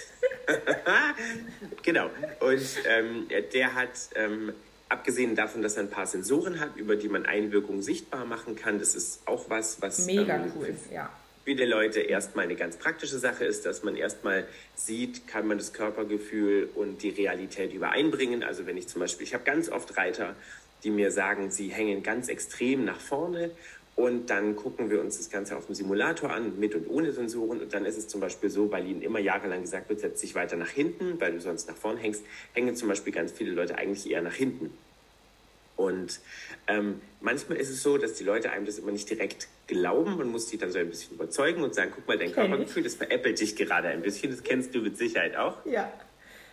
genau. 1.82 2.10
Und 2.40 2.66
ähm, 2.86 3.28
der 3.52 3.74
hat, 3.74 4.10
ähm, 4.14 4.52
abgesehen 4.88 5.34
davon, 5.34 5.62
dass 5.62 5.76
er 5.76 5.84
ein 5.84 5.90
paar 5.90 6.06
Sensoren 6.06 6.60
hat, 6.60 6.76
über 6.76 6.96
die 6.96 7.08
man 7.08 7.26
Einwirkungen 7.26 7.82
sichtbar 7.82 8.24
machen 8.24 8.56
kann, 8.56 8.78
das 8.78 8.94
ist 8.94 9.26
auch 9.26 9.50
was, 9.50 9.80
was 9.80 10.06
mega 10.06 10.36
ähm, 10.36 10.52
cool, 10.56 10.74
ja 10.92 11.10
viele 11.44 11.66
Leute 11.66 12.00
erstmal 12.00 12.44
eine 12.44 12.54
ganz 12.54 12.76
praktische 12.76 13.18
Sache 13.18 13.44
ist, 13.44 13.66
dass 13.66 13.82
man 13.82 13.96
erstmal 13.96 14.46
sieht, 14.74 15.26
kann 15.26 15.46
man 15.46 15.58
das 15.58 15.72
Körpergefühl 15.72 16.70
und 16.74 17.02
die 17.02 17.10
Realität 17.10 17.72
übereinbringen. 17.72 18.42
Also 18.42 18.66
wenn 18.66 18.76
ich 18.76 18.88
zum 18.88 19.00
Beispiel, 19.00 19.26
ich 19.26 19.34
habe 19.34 19.44
ganz 19.44 19.68
oft 19.68 19.96
Reiter, 19.96 20.36
die 20.84 20.90
mir 20.90 21.10
sagen, 21.10 21.50
sie 21.50 21.68
hängen 21.68 22.02
ganz 22.02 22.28
extrem 22.28 22.84
nach 22.84 23.00
vorne 23.00 23.50
und 23.94 24.30
dann 24.30 24.56
gucken 24.56 24.90
wir 24.90 25.00
uns 25.00 25.18
das 25.18 25.30
Ganze 25.30 25.56
auf 25.56 25.66
dem 25.66 25.74
Simulator 25.74 26.30
an, 26.30 26.58
mit 26.58 26.74
und 26.74 26.88
ohne 26.88 27.12
Sensoren. 27.12 27.60
Und 27.60 27.74
dann 27.74 27.84
ist 27.84 27.98
es 27.98 28.08
zum 28.08 28.20
Beispiel 28.20 28.48
so, 28.48 28.70
weil 28.72 28.86
ihnen 28.86 29.02
immer 29.02 29.18
jahrelang 29.18 29.60
gesagt 29.62 29.90
wird, 29.90 30.00
setz 30.00 30.20
dich 30.22 30.34
weiter 30.34 30.56
nach 30.56 30.70
hinten, 30.70 31.20
weil 31.20 31.32
du 31.32 31.40
sonst 31.40 31.68
nach 31.68 31.76
vorne 31.76 32.00
hängst, 32.00 32.24
hängen 32.54 32.74
zum 32.74 32.88
Beispiel 32.88 33.12
ganz 33.12 33.32
viele 33.32 33.52
Leute 33.52 33.76
eigentlich 33.76 34.10
eher 34.10 34.22
nach 34.22 34.34
hinten. 34.34 34.72
Und 35.76 36.20
ähm, 36.68 37.00
manchmal 37.20 37.58
ist 37.58 37.68
es 37.68 37.82
so, 37.82 37.98
dass 37.98 38.14
die 38.14 38.24
Leute 38.24 38.50
einem 38.50 38.64
das 38.64 38.78
immer 38.78 38.92
nicht 38.92 39.10
direkt 39.10 39.48
glauben. 39.66 40.16
Man 40.16 40.28
muss 40.28 40.48
sie 40.48 40.56
dann 40.56 40.70
so 40.70 40.78
ein 40.78 40.88
bisschen 40.88 41.14
überzeugen 41.14 41.62
und 41.62 41.74
sagen, 41.74 41.92
guck 41.94 42.06
mal, 42.06 42.16
dein 42.16 42.32
Körpergefühl, 42.32 42.82
das 42.82 42.94
veräppelt 42.94 43.40
dich 43.40 43.56
gerade 43.56 43.88
ein 43.88 44.02
bisschen. 44.02 44.30
Das 44.30 44.42
kennst 44.42 44.74
du 44.74 44.80
mit 44.80 44.96
Sicherheit 44.96 45.36
auch. 45.36 45.64
Ja. 45.66 45.92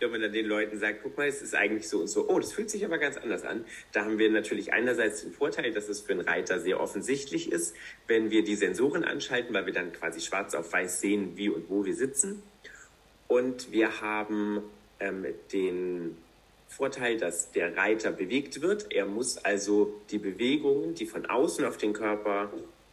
Wenn 0.00 0.10
man 0.10 0.20
dann 0.20 0.32
den 0.32 0.46
Leuten 0.46 0.78
sagt, 0.78 1.00
guck 1.02 1.16
mal, 1.16 1.28
es 1.28 1.42
ist 1.42 1.54
eigentlich 1.54 1.88
so 1.88 2.00
und 2.00 2.08
so, 2.08 2.28
oh, 2.28 2.38
das 2.38 2.52
fühlt 2.52 2.70
sich 2.70 2.84
aber 2.84 2.98
ganz 2.98 3.16
anders 3.16 3.44
an. 3.44 3.64
Da 3.92 4.04
haben 4.04 4.18
wir 4.18 4.30
natürlich 4.30 4.72
einerseits 4.72 5.22
den 5.22 5.32
Vorteil, 5.32 5.72
dass 5.72 5.88
es 5.88 6.00
für 6.00 6.12
einen 6.12 6.22
Reiter 6.22 6.58
sehr 6.58 6.80
offensichtlich 6.80 7.52
ist, 7.52 7.76
wenn 8.06 8.30
wir 8.30 8.42
die 8.42 8.56
Sensoren 8.56 9.04
anschalten, 9.04 9.54
weil 9.54 9.66
wir 9.66 9.72
dann 9.72 9.92
quasi 9.92 10.20
schwarz 10.20 10.54
auf 10.54 10.72
weiß 10.72 11.00
sehen, 11.00 11.36
wie 11.36 11.50
und 11.50 11.68
wo 11.68 11.84
wir 11.84 11.94
sitzen. 11.94 12.42
Und 13.28 13.70
wir 13.70 14.00
haben 14.00 14.62
ähm, 14.98 15.26
den 15.52 16.16
Vorteil, 16.70 17.16
dass 17.16 17.50
der 17.50 17.76
Reiter 17.76 18.12
bewegt 18.12 18.62
wird. 18.62 18.92
Er 18.92 19.04
muss 19.04 19.38
also 19.38 20.00
die 20.10 20.18
Bewegungen, 20.18 20.94
die 20.94 21.06
von 21.06 21.26
außen 21.26 21.64
auf 21.64 21.76
den 21.76 21.92
Körper, 21.92 22.50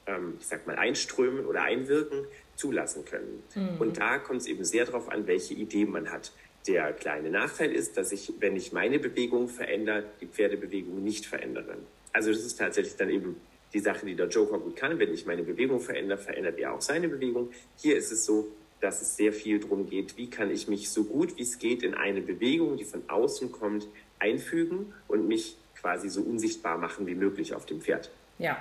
ähm, 0.07 0.35
ich 0.39 0.47
sag 0.47 0.65
mal, 0.67 0.75
einströmen 0.75 1.45
oder 1.45 1.61
einwirken, 1.61 2.25
zulassen 2.55 3.05
können. 3.05 3.43
Mhm. 3.55 3.79
Und 3.79 3.97
da 3.97 4.17
kommt 4.17 4.41
es 4.41 4.47
eben 4.47 4.65
sehr 4.65 4.85
darauf 4.85 5.09
an, 5.09 5.27
welche 5.27 5.53
Idee 5.53 5.85
man 5.85 6.11
hat. 6.11 6.31
Der 6.67 6.91
kleine 6.93 7.29
Nachteil 7.29 7.71
ist, 7.71 7.97
dass 7.97 8.11
ich, 8.11 8.33
wenn 8.39 8.55
ich 8.55 8.73
meine 8.73 8.99
Bewegung 8.99 9.47
verändere, 9.47 10.03
die 10.19 10.27
Pferdebewegung 10.27 11.03
nicht 11.03 11.25
verändere. 11.25 11.77
Also 12.11 12.31
das 12.31 12.41
ist 12.41 12.57
tatsächlich 12.57 12.95
dann 12.97 13.09
eben 13.09 13.37
die 13.73 13.79
Sache, 13.79 14.05
die 14.05 14.15
der 14.15 14.27
Joker 14.27 14.59
gut 14.59 14.75
kann. 14.75 14.99
Wenn 14.99 15.13
ich 15.13 15.25
meine 15.25 15.43
Bewegung 15.43 15.79
verändere, 15.79 16.17
verändert 16.17 16.57
er 16.59 16.73
auch 16.73 16.81
seine 16.81 17.07
Bewegung. 17.07 17.51
Hier 17.77 17.95
ist 17.95 18.11
es 18.11 18.25
so, 18.25 18.49
dass 18.81 19.01
es 19.01 19.15
sehr 19.15 19.33
viel 19.33 19.59
darum 19.59 19.89
geht, 19.89 20.17
wie 20.17 20.29
kann 20.29 20.51
ich 20.51 20.67
mich 20.67 20.89
so 20.89 21.03
gut 21.03 21.37
wie 21.37 21.41
es 21.41 21.57
geht 21.57 21.83
in 21.83 21.93
eine 21.93 22.21
Bewegung, 22.21 22.77
die 22.77 22.83
von 22.83 23.03
außen 23.07 23.51
kommt, 23.51 23.87
einfügen 24.19 24.93
und 25.07 25.27
mich 25.27 25.57
quasi 25.79 26.09
so 26.09 26.21
unsichtbar 26.21 26.77
machen 26.77 27.07
wie 27.07 27.15
möglich 27.15 27.53
auf 27.53 27.65
dem 27.65 27.81
Pferd. 27.81 28.11
Ja. 28.39 28.57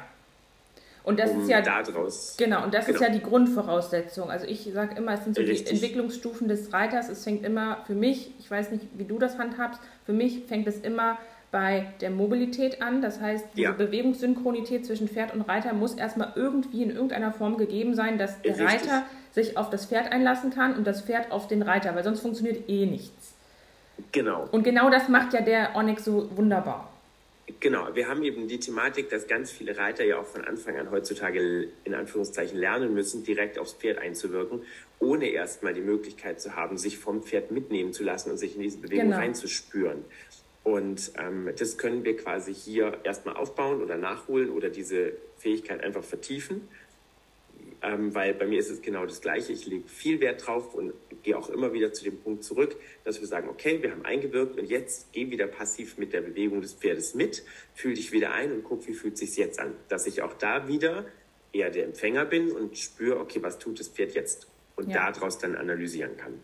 Und 1.07 1.21
das 1.21 1.31
um 1.31 1.43
ist 1.43 1.49
ja 1.49 1.61
daraus, 1.61 2.35
genau 2.37 2.65
und 2.65 2.75
das 2.75 2.87
genau. 2.87 2.99
ist 2.99 3.03
ja 3.07 3.11
die 3.11 3.23
Grundvoraussetzung. 3.23 4.29
Also 4.29 4.45
ich 4.45 4.69
sage 4.75 4.97
immer, 4.97 5.13
es 5.13 5.23
sind 5.23 5.37
so 5.37 5.41
Richtig. 5.41 5.69
die 5.69 5.75
Entwicklungsstufen 5.75 6.49
des 6.49 6.73
Reiters. 6.73 7.09
Es 7.09 7.23
fängt 7.23 7.47
immer 7.47 7.79
für 7.87 7.95
mich, 7.95 8.33
ich 8.41 8.51
weiß 8.51 8.73
nicht, 8.73 8.87
wie 8.95 9.05
du 9.05 9.17
das 9.21 9.39
handhabst, 9.39 9.81
für 10.05 10.13
mich 10.13 10.47
fängt 10.47 10.67
es 10.67 10.81
immer 10.81 11.17
bei 11.53 11.87
der 12.01 12.11
Mobilität 12.11 12.83
an. 12.83 13.03
Das 13.03 13.21
heißt, 13.21 13.45
diese 13.55 13.63
ja. 13.63 13.71
Bewegungssynchronität 13.71 14.85
zwischen 14.85 15.07
Pferd 15.07 15.33
und 15.33 15.43
Reiter 15.43 15.75
muss 15.75 15.95
erstmal 15.95 16.33
irgendwie 16.35 16.83
in 16.83 16.91
irgendeiner 16.91 17.33
Form 17.33 17.57
gegeben 17.57 17.95
sein, 17.95 18.19
dass 18.19 18.43
der 18.43 18.59
Richtig. 18.59 18.67
Reiter 18.67 19.03
sich 19.31 19.57
auf 19.57 19.71
das 19.71 19.87
Pferd 19.87 20.11
einlassen 20.11 20.51
kann 20.51 20.75
und 20.75 20.89
das 20.89 21.03
Pferd 21.03 21.31
auf 21.31 21.47
den 21.47 21.63
Reiter, 21.63 21.95
weil 21.95 22.03
sonst 22.03 22.19
funktioniert 22.19 22.69
eh 22.69 22.85
nichts. 22.85 23.33
Genau. 24.11 24.49
Und 24.51 24.65
genau 24.65 24.91
das 24.91 25.09
macht 25.09 25.35
ja 25.35 25.41
der 25.41 25.77
Onyx 25.77 26.05
so 26.05 26.37
wunderbar. 26.37 26.91
Genau, 27.61 27.95
wir 27.95 28.09
haben 28.09 28.25
eben 28.25 28.49
die 28.49 28.59
Thematik, 28.59 29.09
dass 29.09 29.29
ganz 29.29 29.53
viele 29.53 29.79
Reiter 29.79 30.05
ja 30.05 30.19
auch 30.19 30.27
von 30.27 30.45
Anfang 30.45 30.77
an 30.79 30.91
heutzutage 30.91 31.69
in 31.85 31.95
Anführungszeichen 31.95 32.59
lernen 32.59 32.93
müssen, 32.93 33.23
direkt 33.23 33.59
aufs 33.59 33.75
Pferd 33.75 33.99
einzuwirken, 33.99 34.63
ohne 34.99 35.29
erstmal 35.29 35.73
die 35.73 35.81
Möglichkeit 35.81 36.41
zu 36.41 36.57
haben, 36.57 36.77
sich 36.77 36.99
vom 36.99 37.23
Pferd 37.23 37.53
mitnehmen 37.53 37.93
zu 37.93 38.03
lassen 38.03 38.33
und 38.33 38.39
sich 38.39 38.57
in 38.57 38.63
diese 38.63 38.79
Bewegung 38.79 39.07
genau. 39.07 39.19
reinzuspüren. 39.19 40.05
Und 40.65 41.13
ähm, 41.17 41.49
das 41.57 41.79
können 41.79 42.05
wir 42.05 42.17
quasi 42.17 42.53
hier 42.53 42.99
erstmal 43.05 43.37
aufbauen 43.37 43.81
oder 43.81 43.97
nachholen 43.97 44.51
oder 44.51 44.69
diese 44.69 45.13
Fähigkeit 45.37 45.85
einfach 45.85 46.03
vertiefen 46.03 46.67
ähm, 47.87 48.15
weil 48.15 48.35
bei 48.35 48.47
mir 48.47 48.59
ist 48.59 48.71
es 48.71 48.83
genau 48.83 49.07
das 49.07 49.21
Gleiche. 49.21 49.53
Ich 49.53 49.67
lege 49.67 49.87
viel 49.87 50.21
Wert 50.21 50.45
drauf 50.45 50.75
und 50.75 50.93
gehe 51.23 51.39
auch 51.39 51.49
immer 51.49 51.73
wieder 51.73 51.93
zu 51.93 52.05
dem 52.05 52.19
Punkt 52.19 52.43
zurück, 52.43 52.77
dass 53.05 53.21
wir 53.21 53.29
sagen, 53.29 53.49
okay, 53.49 53.81
wir 53.81 53.93
haben 53.93 54.05
eingewirkt 54.05 54.59
und 54.59 54.69
jetzt 54.69 55.13
geh 55.13 55.31
wieder 55.31 55.47
passiv 55.47 55.97
mit 55.97 56.13
der 56.13 56.21
Bewegung 56.21 56.61
des 56.61 56.75
Pferdes 56.75 57.15
mit, 57.15 57.45
fühl 57.75 57.95
dich 57.95 58.11
wieder 58.11 58.33
ein 58.33 58.51
und 58.53 58.65
guck, 58.65 58.87
wie 58.89 58.95
fühlt 58.95 59.17
sich 59.17 59.37
jetzt 59.37 59.61
an. 59.61 59.75
Dass 59.89 60.07
ich 60.07 60.23
auch 60.23 60.35
da 60.35 60.67
wieder 60.67 61.07
eher 61.53 61.71
der 61.71 61.85
Empfänger 61.85 62.25
bin 62.25 62.51
und 62.51 62.77
spüre, 62.77 63.21
okay, 63.21 63.41
was 63.43 63.59
tut 63.59 63.79
das 63.79 63.89
Pferd 63.89 64.15
jetzt 64.15 64.49
und 64.75 64.91
ja. 64.91 65.11
daraus 65.13 65.39
dann 65.39 65.55
analysieren 65.55 66.17
kann. 66.17 66.41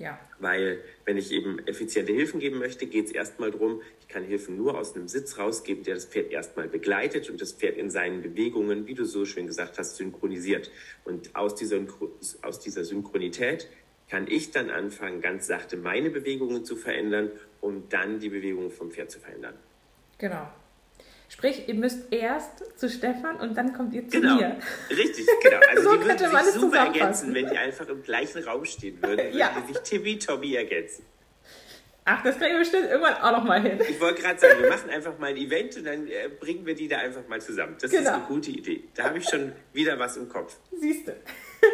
Ja. 0.00 0.18
Weil 0.38 0.82
wenn 1.04 1.18
ich 1.18 1.30
eben 1.30 1.58
effiziente 1.66 2.12
Hilfen 2.12 2.40
geben 2.40 2.58
möchte, 2.58 2.86
geht 2.86 3.06
es 3.06 3.12
erstmal 3.12 3.50
darum, 3.50 3.82
ich 4.00 4.08
kann 4.08 4.24
Hilfen 4.24 4.56
nur 4.56 4.78
aus 4.78 4.96
einem 4.96 5.08
Sitz 5.08 5.38
rausgeben, 5.38 5.84
der 5.84 5.94
das 5.94 6.06
Pferd 6.06 6.32
erstmal 6.32 6.68
begleitet 6.68 7.28
und 7.28 7.40
das 7.40 7.52
Pferd 7.52 7.76
in 7.76 7.90
seinen 7.90 8.22
Bewegungen, 8.22 8.86
wie 8.86 8.94
du 8.94 9.04
so 9.04 9.26
schön 9.26 9.46
gesagt 9.46 9.78
hast, 9.78 9.96
synchronisiert. 9.96 10.70
Und 11.04 11.36
aus 11.36 11.54
dieser, 11.54 11.80
aus 12.40 12.60
dieser 12.60 12.84
Synchronität 12.84 13.68
kann 14.08 14.26
ich 14.26 14.50
dann 14.50 14.70
anfangen, 14.70 15.20
ganz 15.20 15.46
sachte 15.46 15.76
meine 15.76 16.08
Bewegungen 16.08 16.64
zu 16.64 16.76
verändern, 16.76 17.30
um 17.60 17.88
dann 17.90 18.20
die 18.20 18.30
Bewegungen 18.30 18.70
vom 18.70 18.90
Pferd 18.90 19.10
zu 19.10 19.20
verändern. 19.20 19.54
Genau. 20.16 20.50
Sprich, 21.30 21.68
ihr 21.68 21.74
müsst 21.74 22.12
erst 22.12 22.76
zu 22.76 22.90
Stefan 22.90 23.36
und 23.36 23.56
dann 23.56 23.72
kommt 23.72 23.94
ihr 23.94 24.06
zu 24.08 24.20
genau. 24.20 24.34
mir. 24.34 24.56
Richtig, 24.90 25.26
genau. 25.40 25.60
Also 25.70 25.90
so 25.90 25.96
die 25.96 26.04
würden 26.04 26.44
sich 26.44 26.54
super 26.54 26.78
ergänzen, 26.78 27.32
wenn 27.32 27.48
die 27.48 27.56
einfach 27.56 27.88
im 27.88 28.02
gleichen 28.02 28.42
Raum 28.42 28.64
stehen 28.64 29.00
würden, 29.00 29.32
ja. 29.32 29.54
würden 29.54 29.68
die 29.68 29.74
sich 29.74 29.82
Timmy-Tommy 29.82 30.54
ergänzen. 30.54 31.06
Ach, 32.04 32.24
das 32.24 32.36
kriegen 32.36 32.52
wir 32.52 32.58
bestimmt 32.58 32.86
irgendwann 32.90 33.14
auch 33.14 33.30
noch 33.30 33.44
mal 33.44 33.62
hin. 33.62 33.78
Ich 33.88 34.00
wollte 34.00 34.22
gerade 34.22 34.40
sagen, 34.40 34.60
wir 34.60 34.70
machen 34.70 34.90
einfach 34.90 35.16
mal 35.20 35.28
ein 35.28 35.36
Event 35.36 35.76
und 35.76 35.84
dann 35.84 36.08
äh, 36.08 36.28
bringen 36.40 36.66
wir 36.66 36.74
die 36.74 36.88
da 36.88 36.98
einfach 36.98 37.26
mal 37.28 37.40
zusammen. 37.40 37.76
Das 37.80 37.92
genau. 37.92 38.02
ist 38.02 38.08
eine 38.08 38.24
gute 38.24 38.50
Idee. 38.50 38.82
Da 38.94 39.04
habe 39.04 39.18
ich 39.18 39.28
schon 39.28 39.52
wieder 39.72 39.96
was 40.00 40.16
im 40.16 40.28
Kopf. 40.28 40.56
Siehst 40.80 41.06
du. 41.06 41.12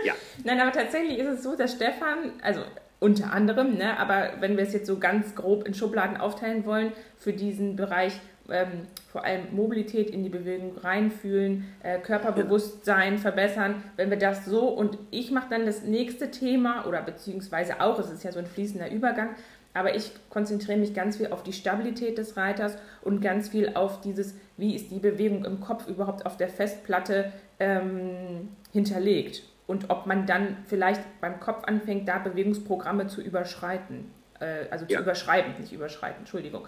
Ja. 0.05 0.15
Nein, 0.45 0.61
aber 0.61 0.73
tatsächlich 0.73 1.19
ist 1.19 1.29
es 1.29 1.43
so, 1.43 1.57
dass 1.57 1.73
Stefan, 1.73 2.35
also 2.43 2.63
unter 2.99 3.33
anderem, 3.33 3.79
ne, 3.79 3.99
aber 3.99 4.35
wenn 4.41 4.59
wir 4.59 4.65
es 4.65 4.75
jetzt 4.75 4.87
so 4.87 4.99
ganz 4.99 5.35
grob 5.35 5.67
in 5.67 5.73
Schubladen 5.73 6.19
aufteilen 6.19 6.67
wollen, 6.67 6.93
für 7.17 7.33
diesen 7.33 7.77
Bereich 7.77 8.21
ähm, 8.50 8.87
vor 9.09 9.25
allem 9.25 9.55
Mobilität 9.55 10.11
in 10.11 10.23
die 10.23 10.29
Bewegung 10.29 10.76
reinfühlen, 10.79 11.65
äh, 11.83 11.99
Körperbewusstsein 11.99 13.19
verbessern. 13.19 13.83
Wenn 13.97 14.11
wir 14.11 14.19
das 14.19 14.45
so 14.45 14.69
und 14.69 14.99
ich 15.11 15.31
mache 15.31 15.49
dann 15.50 15.67
das 15.67 15.83
nächste 15.83 16.31
Thema 16.31 16.87
oder 16.87 17.03
beziehungsweise 17.03 17.81
auch, 17.81 17.99
es 17.99 18.11
ist 18.11 18.25
ja 18.25 18.33
so 18.33 18.38
ein 18.38 18.47
fließender 18.47 18.91
Übergang, 18.91 19.31
aber 19.75 19.95
ich 19.95 20.12
konzentriere 20.31 20.79
mich 20.79 20.95
ganz 20.95 21.19
viel 21.19 21.29
auf 21.29 21.43
die 21.43 21.53
Stabilität 21.53 22.19
des 22.19 22.37
Reiters 22.37 22.79
und 23.03 23.21
ganz 23.21 23.50
viel 23.50 23.73
auf 23.75 24.00
dieses, 24.00 24.35
wie 24.57 24.75
ist 24.75 24.91
die 24.91 24.99
Bewegung 24.99 25.45
im 25.45 25.61
Kopf 25.61 25.87
überhaupt 25.87 26.25
auf 26.25 26.37
der 26.37 26.49
Festplatte 26.49 27.33
ähm, 27.59 28.49
hinterlegt 28.73 29.43
und 29.67 29.91
ob 29.91 30.07
man 30.07 30.26
dann 30.26 30.57
vielleicht 30.67 31.03
beim 31.21 31.41
Kopf 31.41 31.65
anfängt, 31.65 32.09
da 32.09 32.19
Bewegungsprogramme 32.19 33.09
zu 33.09 33.21
überschreiten. 33.21 34.11
Äh, 34.41 34.67
also 34.71 34.87
zu 34.87 34.93
ja. 34.93 35.00
überschreiben, 35.00 35.55
nicht 35.61 35.73
überschreiten, 35.73 36.21
Entschuldigung. 36.21 36.67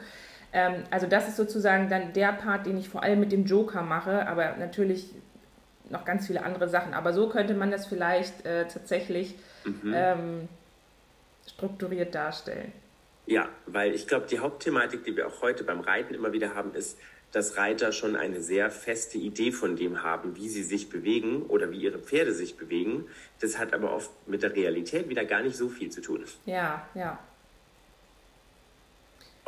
Ähm, 0.52 0.84
also 0.90 1.06
das 1.06 1.28
ist 1.28 1.36
sozusagen 1.36 1.88
dann 1.88 2.12
der 2.12 2.32
Part, 2.32 2.66
den 2.66 2.78
ich 2.78 2.88
vor 2.88 3.02
allem 3.02 3.20
mit 3.20 3.32
dem 3.32 3.44
Joker 3.44 3.82
mache, 3.82 4.26
aber 4.26 4.56
natürlich 4.56 5.10
noch 5.90 6.04
ganz 6.04 6.26
viele 6.26 6.42
andere 6.42 6.68
Sachen. 6.68 6.94
Aber 6.94 7.12
so 7.12 7.28
könnte 7.28 7.54
man 7.54 7.70
das 7.70 7.86
vielleicht 7.86 8.44
äh, 8.44 8.66
tatsächlich 8.66 9.34
mhm. 9.64 9.92
ähm, 9.94 10.48
strukturiert 11.46 12.14
darstellen. 12.14 12.72
Ja, 13.26 13.48
weil 13.66 13.94
ich 13.94 14.06
glaube, 14.06 14.26
die 14.26 14.38
Hauptthematik, 14.38 15.04
die 15.04 15.16
wir 15.16 15.26
auch 15.26 15.42
heute 15.42 15.64
beim 15.64 15.80
Reiten 15.80 16.14
immer 16.14 16.32
wieder 16.32 16.54
haben, 16.54 16.74
ist, 16.74 16.98
dass 17.32 17.58
Reiter 17.58 17.92
schon 17.92 18.16
eine 18.16 18.40
sehr 18.40 18.70
feste 18.70 19.18
Idee 19.18 19.52
von 19.52 19.76
dem 19.76 20.02
haben, 20.02 20.36
wie 20.36 20.48
sie 20.48 20.62
sich 20.62 20.88
bewegen 20.88 21.42
oder 21.42 21.70
wie 21.70 21.82
ihre 21.82 21.98
Pferde 21.98 22.32
sich 22.32 22.56
bewegen. 22.56 23.04
Das 23.40 23.58
hat 23.58 23.74
aber 23.74 23.92
oft 23.92 24.10
mit 24.26 24.42
der 24.42 24.54
Realität 24.54 25.10
wieder 25.10 25.26
gar 25.26 25.42
nicht 25.42 25.56
so 25.56 25.68
viel 25.68 25.90
zu 25.90 26.00
tun. 26.00 26.24
Ja, 26.46 26.86
ja. 26.94 27.18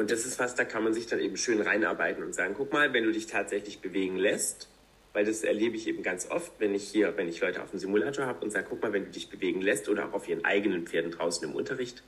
Und 0.00 0.11
das 0.11 0.25
ist 0.25 0.38
was, 0.38 0.54
da 0.54 0.64
kann 0.64 0.83
man 0.83 0.95
sich 0.95 1.09
dann 1.09 1.21
eben 1.21 1.37
schön 1.37 1.61
reinarbeiten 1.61 2.25
und 2.25 2.35
sagen, 2.35 2.54
guck 2.57 2.73
mal, 2.73 2.95
wenn 2.95 3.04
du 3.04 3.12
dich 3.12 3.26
tatsächlich 3.26 3.83
bewegen 3.83 4.16
lässt, 4.16 4.71
weil 5.12 5.26
das 5.26 5.45
erlebe 5.45 5.76
ich 5.76 5.87
eben 5.87 6.02
ganz 6.02 6.30
oft, 6.30 6.52
wenn 6.59 6.75
ich 6.75 6.85
hier, 6.88 7.19
wenn 7.19 7.28
ich 7.28 7.38
Leute 7.42 7.62
auf 7.62 7.69
dem 7.69 7.78
Simulator 7.78 8.25
habe 8.25 8.42
und 8.42 8.50
sage, 8.50 8.69
guck 8.71 8.80
mal, 8.80 8.95
wenn 8.95 9.04
du 9.04 9.11
dich 9.11 9.28
bewegen 9.28 9.61
lässt 9.61 9.90
oder 9.90 10.09
auch 10.09 10.14
auf 10.14 10.26
ihren 10.26 10.42
eigenen 10.42 10.87
Pferden 10.87 11.11
draußen 11.11 11.47
im 11.47 11.54
Unterricht, 11.54 12.02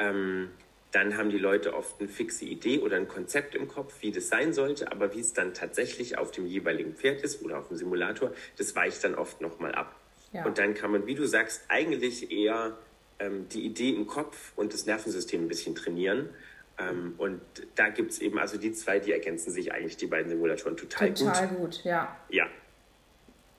ähm, 0.00 0.50
dann 0.90 1.16
haben 1.16 1.30
die 1.30 1.38
Leute 1.38 1.74
oft 1.74 2.00
eine 2.00 2.08
fixe 2.08 2.44
Idee 2.44 2.80
oder 2.80 2.96
ein 2.96 3.06
Konzept 3.06 3.54
im 3.54 3.68
Kopf, 3.68 3.94
wie 4.00 4.10
das 4.10 4.28
sein 4.28 4.52
sollte, 4.52 4.90
aber 4.90 5.14
wie 5.14 5.20
es 5.20 5.32
dann 5.32 5.54
tatsächlich 5.54 6.18
auf 6.18 6.32
dem 6.32 6.44
jeweiligen 6.44 6.96
Pferd 6.96 7.22
ist 7.22 7.40
oder 7.44 7.60
auf 7.60 7.68
dem 7.68 7.76
Simulator, 7.76 8.32
das 8.56 8.74
weicht 8.74 9.04
dann 9.04 9.14
oft 9.14 9.40
nochmal 9.40 9.76
ab. 9.76 9.94
Ja. 10.32 10.44
Und 10.44 10.58
dann 10.58 10.74
kann 10.74 10.90
man, 10.90 11.06
wie 11.06 11.14
du 11.14 11.24
sagst, 11.24 11.66
eigentlich 11.68 12.32
eher 12.32 12.76
ähm, 13.20 13.48
die 13.48 13.64
Idee 13.64 13.90
im 13.90 14.08
Kopf 14.08 14.52
und 14.56 14.74
das 14.74 14.86
Nervensystem 14.86 15.44
ein 15.44 15.48
bisschen 15.48 15.76
trainieren. 15.76 16.30
Ähm, 16.78 17.14
und 17.18 17.40
da 17.74 17.88
gibt 17.88 18.12
es 18.12 18.20
eben, 18.20 18.38
also 18.38 18.56
die 18.58 18.72
zwei, 18.72 18.98
die 18.98 19.12
ergänzen 19.12 19.50
sich 19.50 19.72
eigentlich, 19.72 19.96
die 19.96 20.06
beiden 20.06 20.28
Simulatoren, 20.28 20.76
total, 20.76 21.12
total 21.14 21.26
gut. 21.26 21.34
Total 21.34 21.48
gut, 21.48 21.84
ja. 21.84 22.16
Ja. 22.30 22.46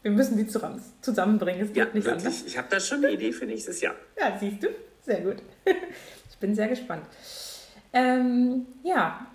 Wir 0.02 0.12
müssen 0.12 0.38
die 0.38 0.48
zusammenbringen, 0.48 1.62
es 1.62 1.74
geht 1.74 1.78
ja, 1.78 1.86
nicht 1.86 2.06
wirklich. 2.06 2.26
anders. 2.26 2.44
Ich 2.46 2.58
habe 2.58 2.68
da 2.70 2.80
schon 2.80 3.00
eine 3.00 3.14
Idee 3.14 3.34
für 3.34 3.46
nächstes 3.46 3.82
Jahr. 3.82 3.96
Ja, 4.20 4.38
siehst 4.40 4.64
du? 4.64 4.68
Sehr 5.02 5.22
gut. 5.22 5.38
bin 6.40 6.56
sehr 6.56 6.68
gespannt. 6.68 7.04
Ähm, 7.94 8.66
ja, 8.84 9.28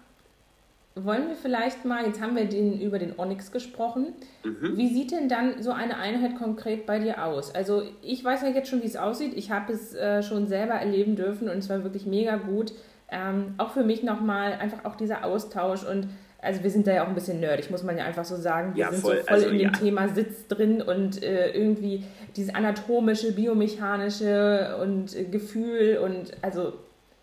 wollen 0.95 1.29
wir 1.29 1.35
vielleicht 1.35 1.85
mal, 1.85 2.07
jetzt 2.07 2.21
haben 2.21 2.37
wir 2.37 2.45
den, 2.45 2.81
über 2.81 2.99
den 2.99 3.19
Onyx 3.19 3.51
gesprochen. 3.51 4.15
Mhm. 4.45 4.77
Wie 4.77 4.95
sieht 4.95 5.11
denn 5.11 5.29
dann 5.29 5.63
so 5.63 5.73
eine 5.73 5.97
Einheit 5.97 6.37
konkret 6.37 6.87
bei 6.87 6.99
dir 7.01 7.25
aus? 7.25 7.55
Also 7.55 7.83
ich 8.03 8.25
weiß 8.25 8.43
ja 8.43 8.49
jetzt 8.49 8.69
schon, 8.69 8.83
wie 8.83 8.87
es 8.87 8.97
aussieht. 8.97 9.33
Ich 9.35 9.51
habe 9.51 9.73
es 9.73 9.95
äh, 9.95 10.23
schon 10.23 10.47
selber 10.47 10.75
erleben 10.75 11.17
dürfen 11.17 11.49
und 11.49 11.59
es 11.59 11.69
war 11.69 11.83
wirklich 11.83 12.07
mega 12.07 12.37
gut. 12.37 12.73
Ähm, 13.15 13.55
auch 13.59 13.71
für 13.71 13.85
mich 13.85 14.03
nochmal 14.03 14.55
einfach 14.55 14.85
auch 14.85 14.97
dieser 14.97 15.25
Austausch 15.25 15.85
und 15.85 16.09
also 16.43 16.63
wir 16.63 16.71
sind 16.71 16.87
da 16.87 16.93
ja 16.93 17.05
auch 17.05 17.09
ein 17.09 17.15
bisschen 17.15 17.41
nerdig, 17.41 17.71
muss 17.71 17.85
man 17.85 17.97
ja 17.97 18.05
einfach 18.05 18.25
so 18.25 18.37
sagen. 18.37 18.75
Wir 18.75 18.83
ja, 18.83 18.91
sind 18.91 19.01
voll, 19.01 19.19
so 19.19 19.23
voll 19.23 19.35
also, 19.35 19.47
in 19.47 19.59
dem 19.59 19.61
ja. 19.61 19.71
Thema 19.71 20.09
Sitz 20.09 20.47
drin 20.49 20.83
und 20.83 21.23
äh, 21.23 21.51
irgendwie 21.53 22.05
dieses 22.37 22.55
anatomische, 22.55 23.33
biomechanische 23.33 24.77
und 24.83 25.17
äh, 25.17 25.25
Gefühl 25.25 25.99
und 25.99 26.33
also 26.43 26.75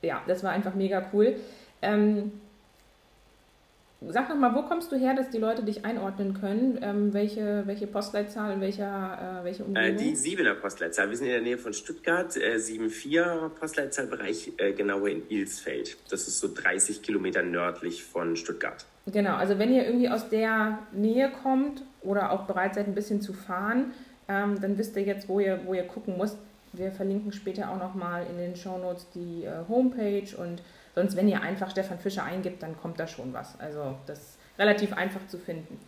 ja, 0.02 0.22
das 0.28 0.44
war 0.44 0.52
einfach 0.52 0.74
mega 0.74 1.06
cool. 1.14 1.36
Ähm, 1.82 2.32
sag 4.10 4.30
noch 4.30 4.36
mal, 4.36 4.56
wo 4.56 4.64
kommst 4.64 4.92
du 4.92 4.96
her, 4.96 5.14
dass 5.14 5.30
die 5.30 5.38
Leute 5.38 5.64
dich 5.64 5.86
einordnen 5.86 6.34
können? 6.34 6.80
Ähm, 6.82 7.14
welche, 7.14 7.64
welche 7.66 7.86
Postleitzahl 7.86 8.60
welcher, 8.60 9.42
äh, 9.42 9.44
welche 9.44 9.64
Umgebung? 9.64 9.90
Äh, 9.90 9.96
die 9.96 10.16
siebener 10.16 10.56
Postleitzahl. 10.56 11.10
Wir 11.10 11.18
sind 11.18 11.28
in 11.28 11.34
der 11.34 11.42
Nähe 11.42 11.58
von 11.58 11.74
Stuttgart, 11.74 12.36
äh, 12.36 12.58
7,4 12.58 13.50
Postleitzahlbereich, 13.50 14.54
äh, 14.58 14.74
genauer 14.74 15.10
in 15.10 15.24
Ilsfeld. 15.30 15.98
Das 16.10 16.28
ist 16.28 16.40
so 16.40 16.50
30 16.54 17.04
Kilometer 17.04 17.44
nördlich 17.44 18.04
von 18.04 18.36
Stuttgart. 18.36 18.86
Genau, 19.06 19.36
also 19.36 19.60
wenn 19.60 19.72
ihr 19.74 19.86
irgendwie 19.86 20.10
aus 20.10 20.30
der 20.30 20.80
Nähe 20.92 21.32
kommt 21.44 21.84
oder 22.02 22.32
auch 22.32 22.46
bereit 22.46 22.76
seid, 22.76 22.88
ein 22.88 22.96
bisschen 22.96 23.22
zu 23.22 23.34
fahren, 23.34 23.94
ähm, 24.28 24.60
dann 24.62 24.78
wisst 24.78 24.96
ihr 24.96 25.04
jetzt, 25.04 25.28
wo 25.28 25.40
ihr, 25.40 25.60
wo 25.66 25.74
ihr 25.74 25.84
gucken 25.84 26.18
müsst. 26.18 26.38
Wir 26.74 26.92
verlinken 26.92 27.32
später 27.34 27.70
auch 27.70 27.78
nochmal 27.78 28.26
in 28.30 28.38
den 28.38 28.56
Shownotes 28.56 29.08
die 29.14 29.44
äh, 29.44 29.68
Homepage 29.68 30.36
und 30.38 30.62
sonst, 30.96 31.16
wenn 31.16 31.28
ihr 31.28 31.42
einfach 31.42 31.72
Stefan 31.72 32.00
Fischer 32.00 32.24
eingibt, 32.24 32.64
dann 32.64 32.78
kommt 32.78 33.00
da 33.00 33.08
schon 33.08 33.34
was. 33.34 33.60
Also 33.60 33.98
das 34.08 34.20
ist 34.20 34.38
relativ 34.58 34.94
einfach 34.94 35.26
zu 35.28 35.38
finden. 35.38 35.80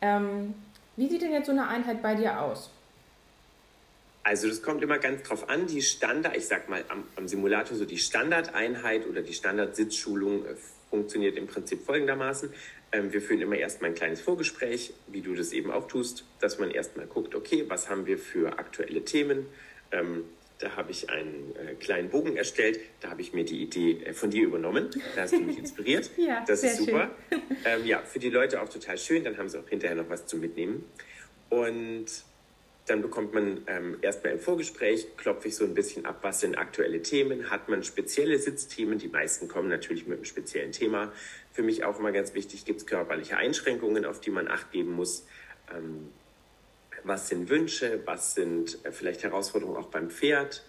Ähm, 0.00 0.54
wie 0.96 1.08
sieht 1.08 1.22
denn 1.22 1.32
jetzt 1.32 1.46
so 1.46 1.52
eine 1.52 1.68
Einheit 1.68 2.02
bei 2.02 2.14
dir 2.14 2.40
aus? 2.40 2.70
Also 4.22 4.48
das 4.48 4.62
kommt 4.62 4.82
immer 4.82 4.98
ganz 4.98 5.22
drauf 5.22 5.48
an, 5.48 5.66
die 5.66 5.80
Standard, 5.80 6.36
ich 6.36 6.46
sag 6.46 6.68
mal 6.68 6.84
am, 6.88 7.04
am 7.16 7.28
Simulator 7.28 7.76
so 7.76 7.86
die 7.86 7.96
Standardeinheit 7.96 9.06
oder 9.06 9.22
die 9.22 9.32
Standardsitzschulung 9.32 10.44
äh, 10.44 10.54
funktioniert 10.90 11.36
im 11.36 11.46
Prinzip 11.46 11.84
folgendermaßen. 11.84 12.52
Ähm, 12.92 13.12
wir 13.12 13.22
führen 13.22 13.40
immer 13.40 13.56
erstmal 13.56 13.90
ein 13.90 13.94
kleines 13.94 14.20
Vorgespräch, 14.20 14.92
wie 15.06 15.22
du 15.22 15.34
das 15.34 15.52
eben 15.52 15.70
auch 15.70 15.88
tust, 15.88 16.24
dass 16.40 16.58
man 16.58 16.70
erstmal 16.70 17.06
guckt, 17.06 17.34
okay, 17.34 17.64
was 17.68 17.88
haben 17.88 18.06
wir 18.06 18.18
für 18.18 18.58
aktuelle 18.58 19.04
Themen, 19.04 19.46
ähm, 19.92 20.24
da 20.58 20.76
habe 20.76 20.90
ich 20.90 21.08
einen 21.08 21.54
äh, 21.56 21.74
kleinen 21.74 22.10
Bogen 22.10 22.36
erstellt. 22.36 22.80
Da 23.00 23.10
habe 23.10 23.22
ich 23.22 23.32
mir 23.32 23.44
die 23.44 23.62
Idee 23.62 24.02
äh, 24.04 24.12
von 24.12 24.30
dir 24.30 24.44
übernommen. 24.44 24.90
Da 25.14 25.22
hast 25.22 25.32
du 25.32 25.40
mich 25.40 25.58
inspiriert. 25.58 26.10
ja, 26.16 26.44
das 26.46 26.62
ist 26.62 26.78
super. 26.78 27.10
Ähm, 27.64 27.84
ja, 27.84 28.00
für 28.02 28.20
die 28.20 28.30
Leute 28.30 28.62
auch 28.62 28.68
total 28.68 28.96
schön. 28.98 29.24
Dann 29.24 29.36
haben 29.36 29.48
sie 29.48 29.58
auch 29.58 29.68
hinterher 29.68 29.96
noch 29.96 30.08
was 30.08 30.26
zum 30.26 30.40
Mitnehmen. 30.40 30.84
Und 31.50 32.06
dann 32.86 33.02
bekommt 33.02 33.34
man 33.34 33.62
ähm, 33.66 33.98
erstmal 34.00 34.32
im 34.32 34.38
Vorgespräch, 34.38 35.16
klopfe 35.16 35.48
ich 35.48 35.56
so 35.56 35.64
ein 35.64 35.74
bisschen 35.74 36.06
ab, 36.06 36.18
was 36.22 36.40
sind 36.40 36.56
aktuelle 36.56 37.02
Themen, 37.02 37.50
hat 37.50 37.68
man 37.68 37.82
spezielle 37.82 38.38
Sitzthemen, 38.38 38.98
die 38.98 39.08
meisten 39.08 39.48
kommen 39.48 39.68
natürlich 39.68 40.06
mit 40.06 40.18
einem 40.18 40.24
speziellen 40.24 40.72
Thema. 40.72 41.12
Für 41.52 41.62
mich 41.62 41.84
auch 41.84 41.98
immer 41.98 42.12
ganz 42.12 42.34
wichtig, 42.34 42.64
gibt 42.64 42.80
es 42.80 42.86
körperliche 42.86 43.36
Einschränkungen, 43.36 44.04
auf 44.04 44.20
die 44.20 44.30
man 44.30 44.48
acht 44.48 44.70
geben 44.72 44.92
muss. 44.92 45.26
Ähm, 45.74 46.08
was 47.08 47.28
sind 47.28 47.48
Wünsche, 47.48 48.02
was 48.04 48.34
sind 48.34 48.84
äh, 48.84 48.92
vielleicht 48.92 49.22
Herausforderungen 49.22 49.78
auch 49.78 49.88
beim 49.88 50.10
Pferd, 50.10 50.64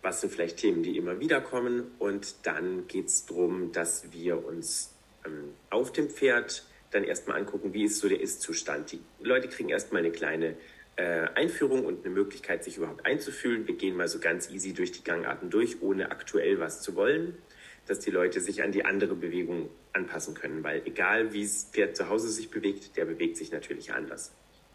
was 0.00 0.20
sind 0.20 0.32
vielleicht 0.32 0.56
Themen, 0.56 0.82
die 0.82 0.96
immer 0.96 1.20
wieder 1.20 1.40
kommen. 1.40 1.92
Und 1.98 2.46
dann 2.46 2.88
geht 2.88 3.06
es 3.06 3.26
darum, 3.26 3.72
dass 3.72 4.12
wir 4.12 4.44
uns 4.44 4.94
ähm, 5.24 5.54
auf 5.70 5.92
dem 5.92 6.08
Pferd 6.08 6.66
dann 6.90 7.04
erstmal 7.04 7.38
angucken, 7.38 7.72
wie 7.72 7.84
ist 7.84 7.98
so 8.00 8.08
der 8.08 8.20
Ist-Zustand. 8.20 8.92
Die 8.92 9.00
Leute 9.20 9.48
kriegen 9.48 9.68
erstmal 9.68 10.00
eine 10.00 10.10
kleine 10.10 10.56
äh, 10.96 11.28
Einführung 11.34 11.84
und 11.84 12.04
eine 12.04 12.14
Möglichkeit, 12.14 12.64
sich 12.64 12.78
überhaupt 12.78 13.06
einzufühlen. 13.06 13.66
Wir 13.66 13.76
gehen 13.76 13.96
mal 13.96 14.08
so 14.08 14.18
ganz 14.18 14.50
easy 14.50 14.72
durch 14.72 14.92
die 14.92 15.04
Gangarten 15.04 15.50
durch, 15.50 15.80
ohne 15.82 16.10
aktuell 16.10 16.58
was 16.58 16.82
zu 16.82 16.96
wollen, 16.96 17.38
dass 17.86 18.00
die 18.00 18.10
Leute 18.10 18.40
sich 18.40 18.62
an 18.62 18.72
die 18.72 18.84
andere 18.84 19.14
Bewegung 19.14 19.70
anpassen 19.92 20.34
können, 20.34 20.64
weil 20.64 20.82
egal 20.84 21.32
wie 21.32 21.42
das 21.42 21.68
Pferd 21.72 21.96
zu 21.96 22.08
Hause 22.08 22.28
sich 22.28 22.50
bewegt, 22.50 22.96
der 22.96 23.04
bewegt 23.04 23.36
sich 23.36 23.52
natürlich 23.52 23.92
anders. 23.92 24.32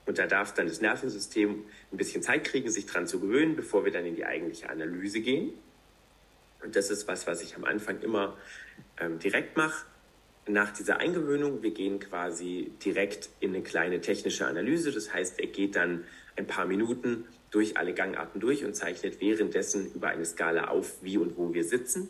Und 0.08 0.17
da 0.17 0.26
darf 0.26 0.54
dann 0.54 0.67
das 0.67 0.82
Nervensystem 0.82 1.65
ein 1.91 1.98
bisschen 1.98 2.24
Zeit 2.24 2.46
kriegen, 2.46 2.72
sich 2.72 2.86
dran 2.86 3.08
zu 3.08 3.20
gewöhnen, 3.20 3.56
bevor 3.56 3.84
wir 3.84 3.91
dann 3.91 4.06
in 4.06 4.15
die 4.15 4.26
eigentliche 4.26 4.70
Analyse 4.70 5.20
gehen. 5.20 5.52
Und 6.63 6.76
das 6.76 6.89
ist 6.89 7.08
was, 7.08 7.28
was 7.28 7.43
ich 7.43 7.56
am 7.56 7.65
Anfang 7.65 8.02
immer 8.02 8.38
ähm, 9.00 9.20
direkt 9.20 9.58
mache. 9.58 9.86
Nach 10.48 10.72
dieser 10.72 11.00
Eingewöhnung, 11.00 11.62
wir 11.62 11.72
gehen 11.72 12.00
quasi 12.00 12.72
direkt 12.84 13.30
in 13.41 13.54
eine 13.54 13.63
kleine 13.63 14.00
technische 14.00 14.48
Analyse. 14.48 14.93
Das 14.93 15.13
heißt, 15.13 15.41
er 15.41 15.48
geht 15.48 15.76
dann 15.76 16.06
ein 16.38 16.48
paar 16.48 16.65
Minuten 16.65 17.26
durch 17.52 17.76
alle 17.76 17.93
Gangarten 17.93 18.39
durch 18.39 18.63
und 18.63 18.76
zeichnet 18.76 19.20
währenddessen 19.20 19.93
über 19.93 20.08
eine 20.08 20.26
Skala 20.26 20.70
auf, 20.70 21.04
wie 21.04 21.17
und 21.17 21.38
wo 21.38 21.54
wir 21.54 21.65
sitzen. 21.65 22.10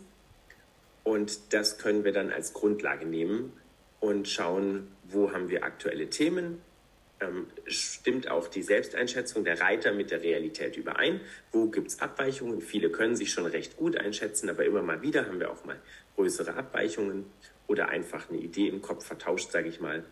Und 1.04 1.54
das 1.54 1.80
können 1.80 2.04
wir 2.04 2.12
dann 2.12 2.32
als 2.32 2.54
Grundlage 2.54 3.08
nehmen 3.08 3.54
und 4.00 4.28
schauen, 4.28 4.88
wo 5.10 5.32
haben 5.32 5.50
wir 5.50 5.64
aktuelle 5.64 6.10
Themen, 6.10 6.62
ähm, 7.20 7.48
stimmt 7.66 8.30
auch 8.30 8.48
die 8.48 8.62
Selbsteinschätzung 8.62 9.44
der 9.44 9.60
Reiter 9.60 9.92
mit 9.94 10.12
der 10.12 10.22
Realität 10.22 10.78
überein? 10.78 11.22
Wo 11.52 11.68
gibt 11.68 11.88
es 11.88 12.00
Abweichungen? 12.00 12.62
Viele 12.62 12.90
können 12.90 13.16
sich 13.16 13.32
schon 13.32 13.46
recht 13.46 13.78
gut 13.78 13.98
einschätzen, 13.98 14.50
aber 14.50 14.66
immer 14.66 14.82
mal 14.82 15.02
wieder 15.02 15.26
haben 15.26 15.40
wir 15.40 15.52
auch 15.52 15.66
mal 15.66 15.80
größere 16.16 16.56
Abweichungen 16.56 17.26
oder 17.68 17.90
einfach 17.90 18.30
eine 18.30 18.40
Idee 18.40 18.68
im 18.68 18.82
Kopf 18.82 19.06
vertauscht, 19.06 19.52
sage 19.52 19.68
ich 19.68 19.80
mal. 19.80 20.04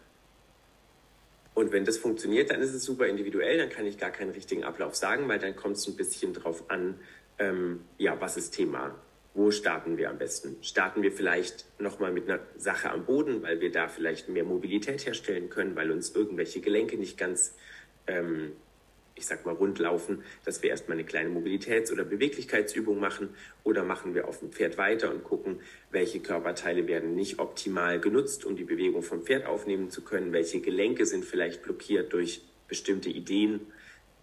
Und 1.53 1.71
wenn 1.71 1.85
das 1.85 1.97
funktioniert, 1.97 2.51
dann 2.51 2.61
ist 2.61 2.73
es 2.73 2.83
super 2.83 3.07
individuell, 3.07 3.57
dann 3.57 3.69
kann 3.69 3.85
ich 3.85 3.97
gar 3.97 4.11
keinen 4.11 4.31
richtigen 4.31 4.63
Ablauf 4.63 4.95
sagen, 4.95 5.27
weil 5.29 5.39
dann 5.39 5.55
kommt 5.55 5.77
es 5.77 5.87
ein 5.87 5.95
bisschen 5.95 6.33
drauf 6.33 6.69
an, 6.69 6.99
ähm, 7.39 7.85
ja, 7.97 8.19
was 8.19 8.35
ist 8.37 8.51
Thema? 8.51 8.95
Wo 9.35 9.51
starten 9.51 9.97
wir 9.97 10.09
am 10.09 10.17
besten? 10.17 10.55
Starten 10.61 11.03
wir 11.03 11.11
vielleicht 11.11 11.65
nochmal 11.77 12.11
mit 12.11 12.29
einer 12.29 12.39
Sache 12.57 12.89
am 12.89 13.05
Boden, 13.05 13.43
weil 13.43 13.59
wir 13.59 13.69
da 13.69 13.89
vielleicht 13.89 14.29
mehr 14.29 14.45
Mobilität 14.45 15.05
herstellen 15.05 15.49
können, 15.49 15.75
weil 15.75 15.91
uns 15.91 16.15
irgendwelche 16.15 16.61
Gelenke 16.61 16.97
nicht 16.97 17.17
ganz, 17.17 17.53
ähm, 18.07 18.53
ich 19.13 19.25
sag 19.25 19.45
mal, 19.45 19.53
rund 19.53 19.77
laufen, 19.77 20.23
dass 20.45 20.63
wir 20.63 20.69
erstmal 20.69 20.97
eine 20.97 21.05
kleine 21.05 21.29
Mobilitäts- 21.29 21.91
oder 21.91 22.05
Beweglichkeitsübung 22.05 22.97
machen 22.97 23.29
oder 23.65 23.83
machen 23.83 24.15
wir 24.15 24.29
auf 24.29 24.39
dem 24.39 24.53
Pferd 24.53 24.77
weiter 24.77 25.11
und 25.11 25.25
gucken, 25.25 25.59
welche 25.91 26.21
Körperteile 26.21 26.87
werden 26.87 27.13
nicht 27.13 27.37
optimal 27.39 27.99
genutzt, 27.99 28.45
um 28.45 28.55
die 28.55 28.63
Bewegung 28.63 29.03
vom 29.03 29.23
Pferd 29.23 29.45
aufnehmen 29.45 29.89
zu 29.89 30.01
können, 30.01 30.31
welche 30.31 30.61
Gelenke 30.61 31.05
sind 31.05 31.25
vielleicht 31.25 31.61
blockiert 31.61 32.13
durch 32.13 32.41
bestimmte 32.69 33.09
Ideen, 33.09 33.59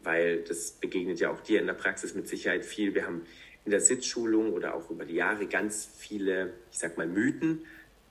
weil 0.02 0.38
das 0.42 0.72
begegnet 0.72 1.20
ja 1.20 1.30
auch 1.30 1.40
dir 1.40 1.60
in 1.60 1.66
der 1.66 1.74
Praxis 1.74 2.14
mit 2.14 2.28
Sicherheit 2.28 2.64
viel. 2.64 2.94
Wir 2.94 3.06
haben 3.06 3.26
in 3.64 3.70
der 3.70 3.80
Sitzschulung 3.80 4.52
oder 4.52 4.74
auch 4.74 4.90
über 4.90 5.04
die 5.04 5.14
Jahre 5.14 5.46
ganz 5.46 5.88
viele, 5.96 6.52
ich 6.70 6.78
sag 6.78 6.98
mal, 6.98 7.06
Mythen 7.06 7.64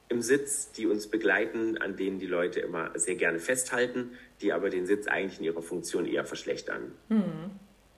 im 0.10 0.22
Sitz, 0.22 0.72
die 0.72 0.88
uns 0.88 1.08
begleiten, 1.08 1.78
an 1.78 1.96
denen 1.96 2.20
die 2.20 2.28
Leute 2.28 2.60
immer 2.60 2.92
sehr 2.96 3.16
gerne 3.16 3.40
festhalten, 3.40 4.12
die 4.42 4.54
aber 4.54 4.70
den 4.70 4.86
Sitz 4.86 5.08
eigentlich 5.08 5.40
in 5.40 5.46
ihrer 5.46 5.62
Funktion 5.62 6.06
eher 6.06 6.26
verschlechtern. 6.26 6.92
Mhm. 7.10 7.52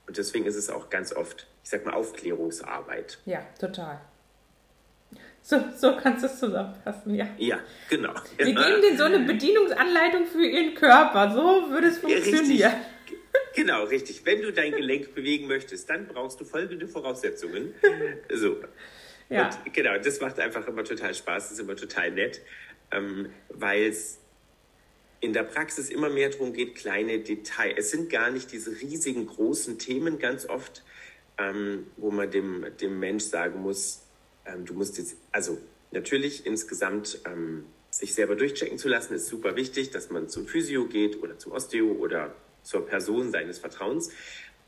Und 0.06 0.18
deswegen 0.18 0.46
ist 0.46 0.56
es 0.56 0.70
auch 0.70 0.90
ganz 0.90 1.14
oft, 1.14 1.48
ich 1.64 1.70
sag 1.70 1.86
mal, 1.86 1.94
Aufklärungsarbeit. 1.94 3.20
Ja, 3.26 3.46
total. 3.60 4.02
So, 5.42 5.62
so 5.78 5.98
kannst 5.98 6.24
du 6.24 6.28
es 6.28 6.40
zusammenfassen, 6.40 7.16
ja. 7.16 7.28
Ja, 7.38 7.60
genau. 7.90 8.14
Wir 8.38 8.46
geben 8.46 8.82
denen 8.82 8.98
so 8.98 9.04
eine 9.04 9.20
Bedienungsanleitung 9.20 10.26
für 10.26 10.46
ihren 10.46 10.74
Körper. 10.74 11.32
So 11.34 11.70
würde 11.70 11.88
es 11.88 11.98
funktionieren. 11.98 12.58
Ja, 12.58 12.74
genau, 13.56 13.84
richtig. 13.86 14.26
Wenn 14.26 14.42
du 14.42 14.52
dein 14.52 14.72
Gelenk 14.72 15.16
bewegen 15.16 15.48
möchtest, 15.48 15.90
dann 15.90 16.08
brauchst 16.08 16.40
du 16.40 16.46
folgende 16.46 16.88
Voraussetzungen. 16.88 17.74
So. 18.34 18.58
Ja. 19.30 19.48
Und 19.48 19.74
genau, 19.74 19.98
das 19.98 20.20
macht 20.20 20.40
einfach 20.40 20.68
immer 20.68 20.84
total 20.84 21.14
Spaß, 21.14 21.52
ist 21.52 21.60
immer 21.60 21.76
total 21.76 22.12
nett, 22.12 22.42
ähm, 22.92 23.30
weil 23.50 23.84
es 23.84 24.20
in 25.22 25.32
der 25.32 25.44
Praxis 25.44 25.90
immer 25.90 26.10
mehr 26.10 26.30
darum 26.30 26.52
geht, 26.52 26.76
kleine 26.76 27.20
Details. 27.20 27.76
Es 27.78 27.92
sind 27.92 28.10
gar 28.10 28.30
nicht 28.30 28.52
diese 28.52 28.72
riesigen, 28.82 29.26
großen 29.26 29.80
Themen 29.80 30.20
ganz 30.20 30.48
oft, 30.48 30.84
ähm, 31.38 31.88
wo 31.96 32.12
man 32.12 32.30
dem, 32.30 32.66
dem 32.82 33.00
Mensch 33.00 33.24
sagen 33.24 33.62
muss, 33.62 34.04
ähm, 34.46 34.66
du 34.66 34.74
musst 34.74 34.98
jetzt, 34.98 35.16
also 35.32 35.58
natürlich 35.92 36.46
insgesamt 36.46 37.20
ähm, 37.26 37.66
sich 37.90 38.14
selber 38.14 38.36
durchchecken 38.36 38.78
zu 38.78 38.90
lassen, 38.90 39.14
ist 39.14 39.28
super 39.28 39.56
wichtig, 39.56 39.92
dass 39.92 40.10
man 40.10 40.28
zum 40.28 40.48
Physio 40.48 40.86
geht 40.88 41.22
oder 41.24 41.38
zum 41.38 41.54
Osteo 41.54 41.92
oder 41.94 42.36
zur 42.64 42.88
Person 42.88 43.32
seines 43.32 43.60
Vertrauens. 43.60 44.12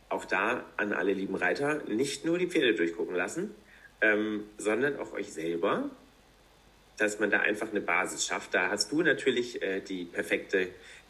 Auch 0.09 0.25
da 0.25 0.63
an 0.77 0.93
alle 0.93 1.13
lieben 1.13 1.35
Reiter 1.35 1.83
nicht 1.87 2.25
nur 2.25 2.37
die 2.37 2.47
Pferde 2.47 2.75
durchgucken 2.75 3.15
lassen, 3.15 3.55
ähm, 4.01 4.43
sondern 4.57 4.99
auch 4.99 5.13
euch 5.13 5.33
selber, 5.33 5.89
dass 6.97 7.19
man 7.19 7.29
da 7.31 7.39
einfach 7.39 7.69
eine 7.71 7.81
Basis 7.81 8.25
schafft. 8.25 8.53
Da 8.53 8.69
hast 8.69 8.91
du 8.91 9.01
natürlich 9.01 9.61
äh, 9.61 9.81
die 9.81 10.05
perfekte 10.05 10.67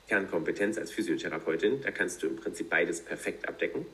Kernkompetenz 0.07 0.77
als 0.77 0.91
Physiotherapeutin. 0.91 1.81
Da 1.81 1.91
kannst 1.91 2.23
du 2.23 2.27
im 2.27 2.35
Prinzip 2.37 2.69
beides 2.69 3.01
perfekt 3.01 3.47
abdecken. 3.47 3.85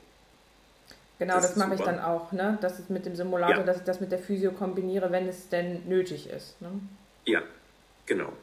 Genau, 1.19 1.36
das, 1.36 1.54
das 1.54 1.56
mache 1.56 1.75
ich 1.75 1.82
dann 1.82 1.99
auch, 1.99 2.32
ne? 2.32 2.58
dass 2.62 2.80
ich 2.80 2.89
mit 2.89 3.06
dem 3.06 3.15
Simulator, 3.15 3.58
ja. 3.58 3.63
dass 3.63 3.77
ich 3.77 3.84
das 3.84 4.01
mit 4.01 4.12
der 4.12 4.17
Physio 4.17 4.51
kombiniere, 4.54 5.12
wenn 5.12 5.27
es 5.27 5.49
denn 5.49 5.88
nötig 5.88 6.27
ist. 6.27 6.60
Ne? 6.62 6.69
Ja, 7.25 7.43
genau. 8.08 8.34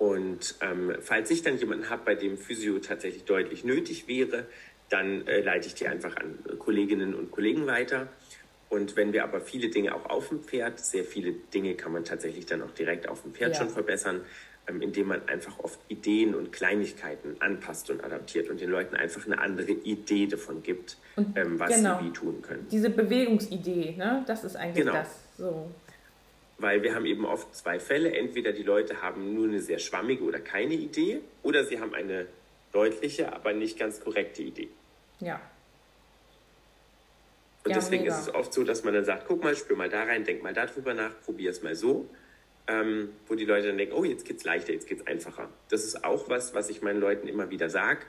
Und 0.00 0.54
ähm, 0.62 0.96
falls 1.02 1.30
ich 1.30 1.42
dann 1.42 1.58
jemanden 1.58 1.90
habe, 1.90 2.00
bei 2.06 2.14
dem 2.14 2.38
Physio 2.38 2.78
tatsächlich 2.78 3.24
deutlich 3.24 3.64
nötig 3.64 4.08
wäre, 4.08 4.46
dann 4.88 5.26
äh, 5.26 5.42
leite 5.42 5.66
ich 5.66 5.74
die 5.74 5.88
einfach 5.88 6.16
an 6.16 6.38
Kolleginnen 6.58 7.14
und 7.14 7.30
Kollegen 7.30 7.66
weiter. 7.66 8.08
Und 8.70 8.96
wenn 8.96 9.12
wir 9.12 9.24
aber 9.24 9.42
viele 9.42 9.68
Dinge 9.68 9.94
auch 9.94 10.06
auf 10.06 10.30
dem 10.30 10.42
Pferd, 10.42 10.80
sehr 10.80 11.04
viele 11.04 11.32
Dinge 11.32 11.74
kann 11.74 11.92
man 11.92 12.04
tatsächlich 12.04 12.46
dann 12.46 12.62
auch 12.62 12.70
direkt 12.70 13.10
auf 13.10 13.20
dem 13.20 13.34
Pferd 13.34 13.52
ja. 13.52 13.58
schon 13.58 13.68
verbessern, 13.68 14.22
ähm, 14.66 14.80
indem 14.80 15.08
man 15.08 15.28
einfach 15.28 15.58
oft 15.58 15.78
Ideen 15.88 16.34
und 16.34 16.50
Kleinigkeiten 16.50 17.36
anpasst 17.40 17.90
und 17.90 18.02
adaptiert 18.02 18.48
und 18.48 18.58
den 18.58 18.70
Leuten 18.70 18.96
einfach 18.96 19.26
eine 19.26 19.38
andere 19.38 19.72
Idee 19.72 20.28
davon 20.28 20.62
gibt, 20.62 20.96
ähm, 21.18 21.60
was 21.60 21.74
genau. 21.74 21.98
sie 21.98 22.06
wie 22.06 22.12
tun 22.12 22.40
können. 22.40 22.66
Diese 22.70 22.88
Bewegungsidee, 22.88 23.96
ne? 23.98 24.24
das 24.26 24.44
ist 24.44 24.56
eigentlich 24.56 24.86
genau. 24.86 24.94
das. 24.94 25.08
So. 25.36 25.70
Weil 26.60 26.82
wir 26.82 26.94
haben 26.94 27.06
eben 27.06 27.24
oft 27.24 27.54
zwei 27.54 27.78
Fälle. 27.78 28.14
Entweder 28.14 28.52
die 28.52 28.62
Leute 28.62 29.02
haben 29.02 29.34
nur 29.34 29.48
eine 29.48 29.60
sehr 29.60 29.78
schwammige 29.78 30.24
oder 30.24 30.40
keine 30.40 30.74
Idee, 30.74 31.20
oder 31.42 31.64
sie 31.64 31.80
haben 31.80 31.94
eine 31.94 32.26
deutliche, 32.72 33.32
aber 33.32 33.52
nicht 33.52 33.78
ganz 33.78 34.00
korrekte 34.00 34.42
Idee. 34.42 34.68
Ja. 35.20 35.40
Und 37.64 37.70
ja, 37.70 37.76
deswegen 37.76 38.04
mega. 38.04 38.14
ist 38.14 38.28
es 38.28 38.34
oft 38.34 38.52
so, 38.52 38.64
dass 38.64 38.84
man 38.84 38.94
dann 38.94 39.04
sagt, 39.04 39.26
guck 39.26 39.42
mal, 39.42 39.54
spür 39.54 39.76
mal 39.76 39.88
da 39.88 40.04
rein, 40.04 40.24
denk 40.24 40.42
mal 40.42 40.54
darüber 40.54 40.94
nach, 40.94 41.12
probier 41.20 41.50
es 41.50 41.62
mal 41.62 41.74
so 41.74 42.08
ähm, 42.70 43.10
wo 43.26 43.34
die 43.34 43.44
Leute 43.44 43.68
dann 43.68 43.78
denken, 43.78 43.94
oh, 43.94 44.04
jetzt 44.04 44.24
geht's 44.24 44.44
leichter, 44.44 44.72
jetzt 44.72 44.88
geht's 44.88 45.06
einfacher. 45.06 45.48
Das 45.68 45.84
ist 45.84 46.04
auch 46.04 46.28
was, 46.28 46.54
was 46.54 46.70
ich 46.70 46.82
meinen 46.82 47.00
Leuten 47.00 47.28
immer 47.28 47.50
wieder 47.50 47.68
sage. 47.68 48.00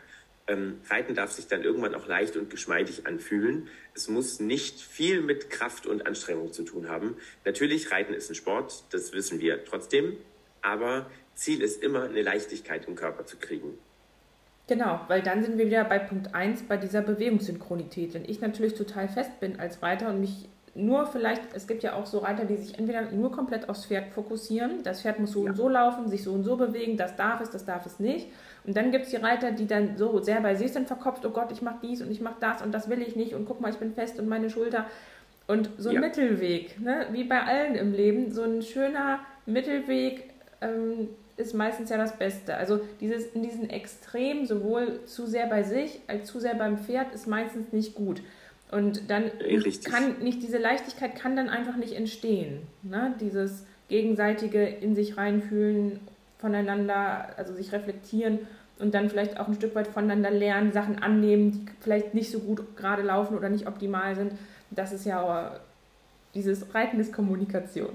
Ähm, 0.47 0.81
Reiten 0.89 1.15
darf 1.15 1.31
sich 1.31 1.47
dann 1.47 1.63
irgendwann 1.63 1.95
auch 1.95 2.07
leicht 2.07 2.35
und 2.35 2.49
geschmeidig 2.49 3.07
anfühlen. 3.07 3.67
Es 3.93 4.07
muss 4.07 4.39
nicht 4.39 4.79
viel 4.79 5.21
mit 5.21 5.49
Kraft 5.49 5.85
und 5.85 6.07
Anstrengung 6.07 6.51
zu 6.51 6.63
tun 6.63 6.89
haben. 6.89 7.15
Natürlich, 7.45 7.91
Reiten 7.91 8.13
ist 8.13 8.29
ein 8.29 8.35
Sport, 8.35 8.83
das 8.91 9.13
wissen 9.13 9.39
wir 9.39 9.63
trotzdem, 9.65 10.17
aber 10.61 11.09
Ziel 11.35 11.61
ist 11.61 11.81
immer, 11.83 12.03
eine 12.03 12.21
Leichtigkeit 12.21 12.87
im 12.87 12.95
Körper 12.95 13.25
zu 13.25 13.37
kriegen. 13.37 13.77
Genau, 14.67 15.01
weil 15.07 15.21
dann 15.21 15.43
sind 15.43 15.57
wir 15.57 15.65
wieder 15.65 15.83
bei 15.83 15.99
Punkt 15.99 16.33
1 16.33 16.63
bei 16.63 16.77
dieser 16.77 17.01
Bewegungssynchronität. 17.01 18.13
Wenn 18.13 18.25
ich 18.25 18.39
natürlich 18.39 18.73
total 18.73 19.09
fest 19.09 19.39
bin 19.39 19.59
als 19.59 19.81
Reiter 19.81 20.09
und 20.09 20.21
mich 20.21 20.47
nur 20.73 21.05
vielleicht, 21.05 21.41
es 21.53 21.67
gibt 21.67 21.83
ja 21.83 21.93
auch 21.93 22.05
so 22.05 22.19
Reiter, 22.19 22.45
die 22.45 22.55
sich 22.55 22.79
entweder 22.79 23.01
nur 23.11 23.31
komplett 23.31 23.67
aufs 23.67 23.85
Pferd 23.85 24.13
fokussieren, 24.13 24.83
das 24.83 25.01
Pferd 25.01 25.19
muss 25.19 25.31
so 25.31 25.43
ja. 25.43 25.49
und 25.49 25.57
so 25.57 25.67
laufen, 25.67 26.07
sich 26.07 26.23
so 26.23 26.31
und 26.31 26.43
so 26.43 26.55
bewegen, 26.55 26.95
das 26.95 27.15
darf 27.17 27.41
es, 27.41 27.49
das 27.49 27.65
darf 27.65 27.85
es 27.85 27.99
nicht. 27.99 28.27
Und 28.63 28.77
dann 28.77 28.91
gibt 28.91 29.05
es 29.05 29.11
die 29.11 29.17
Reiter, 29.17 29.51
die 29.51 29.67
dann 29.67 29.97
so 29.97 30.21
sehr 30.21 30.39
bei 30.39 30.55
sich 30.55 30.71
sind 30.71 30.87
verkopft, 30.87 31.25
oh 31.25 31.31
Gott, 31.31 31.51
ich 31.51 31.61
mache 31.61 31.79
dies 31.83 32.01
und 32.01 32.09
ich 32.09 32.21
mache 32.21 32.37
das 32.39 32.61
und 32.61 32.71
das 32.71 32.89
will 32.89 33.01
ich 33.01 33.15
nicht 33.15 33.33
und 33.33 33.45
guck 33.45 33.59
mal, 33.59 33.71
ich 33.71 33.77
bin 33.77 33.93
fest 33.93 34.17
und 34.19 34.29
meine 34.29 34.49
Schulter. 34.49 34.85
Und 35.47 35.69
so 35.77 35.89
ein 35.89 35.95
ja. 35.95 36.01
Mittelweg, 36.01 36.79
ne? 36.79 37.07
wie 37.11 37.25
bei 37.25 37.41
allen 37.41 37.75
im 37.75 37.91
Leben, 37.91 38.31
so 38.31 38.43
ein 38.43 38.61
schöner 38.61 39.19
Mittelweg 39.45 40.29
ähm, 40.61 41.09
ist 41.35 41.53
meistens 41.53 41.89
ja 41.89 41.97
das 41.97 42.17
Beste. 42.17 42.55
Also 42.55 42.79
dieses, 43.01 43.25
in 43.33 43.43
diesen 43.43 43.69
Extremen, 43.69 44.45
sowohl 44.45 45.03
zu 45.05 45.25
sehr 45.25 45.47
bei 45.47 45.63
sich 45.63 45.99
als 46.07 46.27
zu 46.27 46.39
sehr 46.39 46.55
beim 46.55 46.77
Pferd, 46.77 47.13
ist 47.13 47.27
meistens 47.27 47.73
nicht 47.73 47.95
gut. 47.95 48.21
Und 48.71 49.09
dann 49.09 49.23
Richtig. 49.23 49.83
kann 49.83 50.19
nicht, 50.19 50.41
diese 50.41 50.57
Leichtigkeit 50.57 51.15
kann 51.15 51.35
dann 51.35 51.49
einfach 51.49 51.75
nicht 51.75 51.93
entstehen. 51.93 52.61
Ne? 52.83 53.13
Dieses 53.19 53.65
gegenseitige 53.89 54.65
in 54.65 54.95
sich 54.95 55.17
reinfühlen, 55.17 55.99
voneinander, 56.39 57.33
also 57.37 57.53
sich 57.53 57.73
reflektieren 57.73 58.39
und 58.79 58.93
dann 58.93 59.09
vielleicht 59.09 59.39
auch 59.39 59.47
ein 59.47 59.55
Stück 59.55 59.75
weit 59.75 59.87
voneinander 59.87 60.31
lernen, 60.31 60.71
Sachen 60.71 61.03
annehmen, 61.03 61.51
die 61.51 61.65
vielleicht 61.81 62.13
nicht 62.13 62.31
so 62.31 62.39
gut 62.39 62.77
gerade 62.77 63.03
laufen 63.03 63.37
oder 63.37 63.49
nicht 63.49 63.67
optimal 63.67 64.15
sind. 64.15 64.33
Das 64.71 64.93
ist 64.93 65.05
ja 65.05 65.59
dieses 66.33 66.73
Reiten 66.73 66.99
ist 66.99 67.13
Kommunikation. 67.13 67.91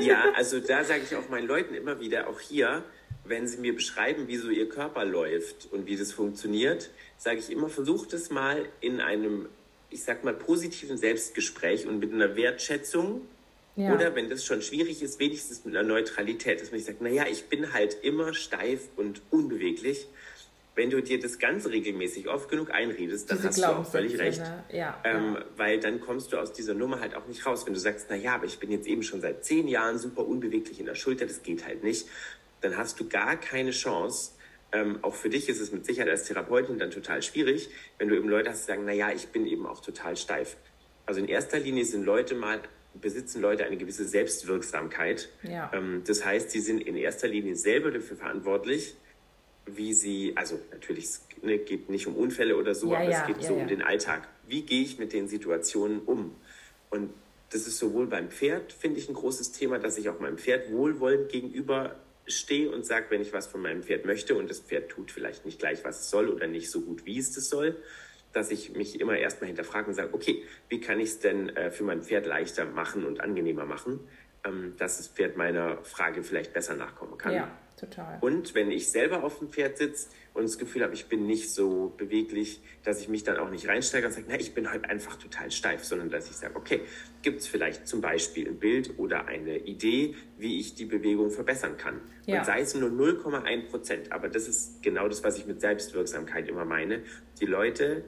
Ja, 0.00 0.24
also 0.34 0.58
da 0.58 0.82
sage 0.82 1.02
ich 1.04 1.14
auch 1.14 1.28
meinen 1.28 1.46
Leuten 1.46 1.72
immer 1.74 2.00
wieder, 2.00 2.28
auch 2.28 2.40
hier, 2.40 2.82
wenn 3.24 3.46
sie 3.46 3.58
mir 3.58 3.74
beschreiben, 3.74 4.26
wie 4.26 4.36
so 4.36 4.50
ihr 4.50 4.68
Körper 4.68 5.04
läuft 5.04 5.68
und 5.70 5.86
wie 5.86 5.96
das 5.96 6.12
funktioniert, 6.12 6.90
sage 7.16 7.38
ich 7.38 7.50
immer, 7.50 7.68
versucht 7.68 8.12
es 8.12 8.30
mal 8.30 8.66
in 8.80 9.00
einem 9.00 9.46
ich 9.94 10.02
sag 10.02 10.24
mal, 10.24 10.34
positiven 10.34 10.98
Selbstgespräch 10.98 11.86
und 11.86 12.00
mit 12.00 12.12
einer 12.12 12.34
Wertschätzung 12.34 13.22
ja. 13.76 13.94
oder 13.94 14.14
wenn 14.16 14.28
das 14.28 14.44
schon 14.44 14.60
schwierig 14.60 15.02
ist, 15.02 15.20
wenigstens 15.20 15.64
mit 15.64 15.76
einer 15.76 15.86
Neutralität, 15.86 16.60
dass 16.60 16.72
man 16.72 16.78
nicht 16.78 16.86
sagt, 16.86 17.00
naja, 17.00 17.26
ich 17.30 17.44
bin 17.46 17.72
halt 17.72 17.98
immer 18.02 18.34
steif 18.34 18.88
und 18.96 19.22
unbeweglich. 19.30 20.08
Wenn 20.74 20.90
du 20.90 21.00
dir 21.00 21.20
das 21.20 21.38
ganz 21.38 21.68
regelmäßig 21.68 22.28
oft 22.28 22.48
genug 22.48 22.72
einredest, 22.72 23.30
dann 23.30 23.36
Diese 23.36 23.48
hast 23.48 23.58
du 23.58 23.66
auch 23.68 23.88
völlig 23.88 24.18
recht. 24.18 24.40
Ne? 24.40 24.64
Ja, 24.72 25.00
ähm, 25.04 25.34
ja. 25.34 25.44
Weil 25.56 25.78
dann 25.78 26.00
kommst 26.00 26.32
du 26.32 26.38
aus 26.38 26.52
dieser 26.52 26.74
Nummer 26.74 26.98
halt 26.98 27.14
auch 27.14 27.28
nicht 27.28 27.46
raus. 27.46 27.64
Wenn 27.64 27.74
du 27.74 27.78
sagst, 27.78 28.10
naja, 28.10 28.34
aber 28.34 28.46
ich 28.46 28.58
bin 28.58 28.72
jetzt 28.72 28.88
eben 28.88 29.04
schon 29.04 29.20
seit 29.20 29.44
zehn 29.44 29.68
Jahren 29.68 29.98
super 29.98 30.26
unbeweglich 30.26 30.80
in 30.80 30.86
der 30.86 30.96
Schulter, 30.96 31.26
das 31.26 31.44
geht 31.44 31.64
halt 31.64 31.84
nicht, 31.84 32.08
dann 32.62 32.76
hast 32.76 32.98
du 32.98 33.08
gar 33.08 33.36
keine 33.36 33.70
Chance, 33.70 34.32
ähm, 34.74 34.98
auch 35.02 35.14
für 35.14 35.30
dich 35.30 35.48
ist 35.48 35.60
es 35.60 35.70
mit 35.72 35.86
Sicherheit 35.86 36.10
als 36.10 36.24
Therapeutin 36.24 36.78
dann 36.78 36.90
total 36.90 37.22
schwierig, 37.22 37.70
wenn 37.98 38.08
du 38.08 38.16
eben 38.16 38.28
Leute 38.28 38.50
hast, 38.50 38.62
die 38.62 38.66
sagen, 38.66 38.84
naja, 38.84 39.12
ich 39.14 39.28
bin 39.28 39.46
eben 39.46 39.66
auch 39.66 39.80
total 39.80 40.16
steif. 40.16 40.56
Also 41.06 41.20
in 41.20 41.28
erster 41.28 41.60
Linie 41.60 41.84
sind 41.84 42.04
Leute 42.04 42.34
mal, 42.34 42.60
besitzen 42.94 43.40
Leute 43.40 43.64
eine 43.64 43.76
gewisse 43.76 44.04
Selbstwirksamkeit. 44.04 45.28
Ja. 45.44 45.70
Ähm, 45.72 46.02
das 46.04 46.24
heißt, 46.24 46.50
sie 46.50 46.60
sind 46.60 46.80
in 46.80 46.96
erster 46.96 47.28
Linie 47.28 47.54
selber 47.54 47.92
dafür 47.92 48.16
verantwortlich, 48.16 48.96
wie 49.66 49.94
sie, 49.94 50.32
also 50.34 50.58
natürlich, 50.72 51.04
es 51.04 51.26
ne, 51.42 51.58
geht 51.58 51.88
nicht 51.88 52.08
um 52.08 52.16
Unfälle 52.16 52.56
oder 52.56 52.74
so, 52.74 52.92
ja, 52.92 52.98
aber 52.98 53.10
ja, 53.10 53.20
es 53.20 53.26
geht 53.28 53.42
so 53.44 53.54
um 53.54 53.68
den 53.68 53.80
Alltag. 53.80 54.28
Wie 54.48 54.62
gehe 54.62 54.82
ich 54.82 54.98
mit 54.98 55.12
den 55.12 55.28
Situationen 55.28 56.00
um? 56.00 56.34
Und 56.90 57.10
das 57.50 57.68
ist 57.68 57.78
sowohl 57.78 58.08
beim 58.08 58.28
Pferd, 58.30 58.72
finde 58.72 58.98
ich, 58.98 59.08
ein 59.08 59.14
großes 59.14 59.52
Thema, 59.52 59.78
dass 59.78 59.96
ich 59.98 60.08
auch 60.08 60.18
meinem 60.18 60.38
Pferd 60.38 60.72
wohlwollend 60.72 61.30
gegenüber 61.30 61.94
stehe 62.26 62.70
und 62.70 62.86
sage, 62.86 63.06
wenn 63.10 63.20
ich 63.20 63.32
was 63.32 63.46
von 63.46 63.60
meinem 63.60 63.82
Pferd 63.82 64.04
möchte 64.04 64.34
und 64.34 64.48
das 64.48 64.60
Pferd 64.60 64.90
tut 64.90 65.10
vielleicht 65.10 65.44
nicht 65.44 65.58
gleich, 65.58 65.84
was 65.84 66.00
es 66.00 66.10
soll 66.10 66.28
oder 66.28 66.46
nicht 66.46 66.70
so 66.70 66.80
gut, 66.80 67.04
wie 67.04 67.18
es 67.18 67.32
das 67.32 67.48
soll, 67.48 67.76
dass 68.32 68.50
ich 68.50 68.72
mich 68.74 69.00
immer 69.00 69.16
erstmal 69.16 69.48
hinterfrage 69.48 69.88
und 69.88 69.94
sage, 69.94 70.12
okay, 70.12 70.42
wie 70.68 70.80
kann 70.80 70.98
ich 71.00 71.10
es 71.10 71.18
denn 71.20 71.50
äh, 71.50 71.70
für 71.70 71.84
mein 71.84 72.02
Pferd 72.02 72.26
leichter 72.26 72.64
machen 72.64 73.04
und 73.04 73.20
angenehmer 73.20 73.64
machen, 73.64 74.00
ähm, 74.44 74.74
dass 74.76 74.98
das 74.98 75.08
Pferd 75.08 75.36
meiner 75.36 75.82
Frage 75.84 76.22
vielleicht 76.22 76.52
besser 76.52 76.74
nachkommen 76.74 77.16
kann. 77.18 77.34
Ja, 77.34 77.58
total. 77.76 78.18
Und 78.20 78.54
wenn 78.54 78.70
ich 78.70 78.90
selber 78.90 79.24
auf 79.24 79.38
dem 79.38 79.48
Pferd 79.48 79.78
sitze 79.78 80.08
und 80.32 80.44
das 80.44 80.58
Gefühl 80.58 80.82
habe, 80.82 80.94
ich 80.94 81.06
bin 81.06 81.26
nicht 81.26 81.50
so 81.50 81.92
beweglich, 81.96 82.60
dass 82.82 83.00
ich 83.00 83.08
mich 83.08 83.24
dann 83.24 83.36
auch 83.38 83.50
nicht 83.50 83.68
reinsteige 83.68 84.06
und 84.06 84.12
sage, 84.12 84.26
na, 84.28 84.38
ich 84.38 84.54
bin 84.54 84.70
halt 84.70 84.84
einfach 84.84 85.16
total 85.16 85.50
steif, 85.50 85.84
sondern 85.84 86.10
dass 86.10 86.30
ich 86.30 86.36
sage, 86.36 86.56
okay, 86.56 86.80
gibt 87.22 87.40
es 87.40 87.46
vielleicht 87.46 87.86
zum 87.86 88.00
Beispiel 88.00 88.48
ein 88.48 88.58
Bild 88.58 88.98
oder 88.98 89.26
eine 89.26 89.58
Idee, 89.58 90.14
wie 90.38 90.60
ich 90.60 90.74
die 90.74 90.84
Bewegung 90.84 91.30
verbessern 91.30 91.76
kann. 91.76 92.00
Ja. 92.26 92.38
Und 92.38 92.46
sei 92.46 92.60
es 92.60 92.74
nur 92.74 92.90
0,1 92.90 93.70
Prozent, 93.70 94.12
aber 94.12 94.28
das 94.28 94.48
ist 94.48 94.82
genau 94.82 95.08
das, 95.08 95.24
was 95.24 95.38
ich 95.38 95.46
mit 95.46 95.60
Selbstwirksamkeit 95.60 96.48
immer 96.48 96.64
meine. 96.64 97.02
Die 97.40 97.46
Leute 97.46 98.04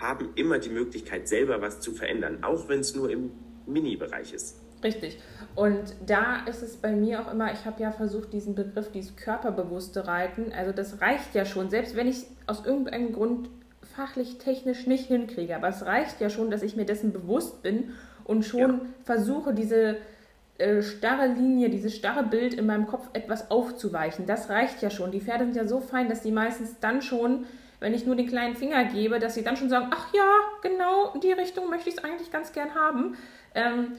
haben 0.00 0.30
immer 0.34 0.58
die 0.58 0.70
Möglichkeit, 0.70 1.28
selber 1.28 1.60
was 1.60 1.80
zu 1.80 1.92
verändern, 1.92 2.42
auch 2.42 2.68
wenn 2.68 2.80
es 2.80 2.94
nur 2.94 3.10
im 3.10 3.30
Mini-Bereich 3.66 4.32
ist. 4.32 4.61
Richtig. 4.82 5.18
Und 5.54 5.94
da 6.06 6.44
ist 6.46 6.62
es 6.62 6.76
bei 6.76 6.92
mir 6.92 7.20
auch 7.20 7.30
immer, 7.30 7.52
ich 7.52 7.66
habe 7.66 7.82
ja 7.82 7.92
versucht, 7.92 8.32
diesen 8.32 8.54
Begriff, 8.54 8.90
dieses 8.90 9.16
körperbewusste 9.16 10.06
Reiten, 10.06 10.52
also 10.56 10.72
das 10.72 11.00
reicht 11.00 11.34
ja 11.34 11.44
schon, 11.44 11.68
selbst 11.68 11.94
wenn 11.94 12.08
ich 12.08 12.24
aus 12.46 12.64
irgendeinem 12.64 13.12
Grund 13.12 13.50
fachlich, 13.94 14.38
technisch 14.38 14.86
nicht 14.86 15.06
hinkriege, 15.06 15.54
aber 15.54 15.68
es 15.68 15.84
reicht 15.84 16.20
ja 16.20 16.30
schon, 16.30 16.50
dass 16.50 16.62
ich 16.62 16.76
mir 16.76 16.86
dessen 16.86 17.12
bewusst 17.12 17.62
bin 17.62 17.90
und 18.24 18.44
schon 18.44 18.60
ja. 18.60 18.80
versuche, 19.04 19.52
diese 19.52 19.98
äh, 20.58 20.82
starre 20.82 21.26
Linie, 21.26 21.68
dieses 21.68 21.94
starre 21.94 22.22
Bild 22.22 22.54
in 22.54 22.66
meinem 22.66 22.86
Kopf 22.86 23.08
etwas 23.12 23.50
aufzuweichen. 23.50 24.26
Das 24.26 24.48
reicht 24.48 24.80
ja 24.80 24.90
schon. 24.90 25.10
Die 25.10 25.20
Pferde 25.20 25.44
sind 25.44 25.56
ja 25.56 25.66
so 25.66 25.80
fein, 25.80 26.08
dass 26.08 26.22
die 26.22 26.32
meistens 26.32 26.78
dann 26.80 27.02
schon, 27.02 27.44
wenn 27.80 27.94
ich 27.94 28.06
nur 28.06 28.16
den 28.16 28.28
kleinen 28.28 28.54
Finger 28.54 28.84
gebe, 28.84 29.18
dass 29.18 29.34
sie 29.34 29.42
dann 29.42 29.56
schon 29.56 29.68
sagen, 29.68 29.88
ach 29.90 30.14
ja, 30.14 30.28
genau, 30.62 31.12
in 31.14 31.20
die 31.20 31.32
Richtung 31.32 31.68
möchte 31.68 31.88
ich 31.88 31.96
es 31.96 32.04
eigentlich 32.04 32.30
ganz 32.30 32.52
gern 32.52 32.74
haben. 32.74 33.16
Ähm, 33.54 33.92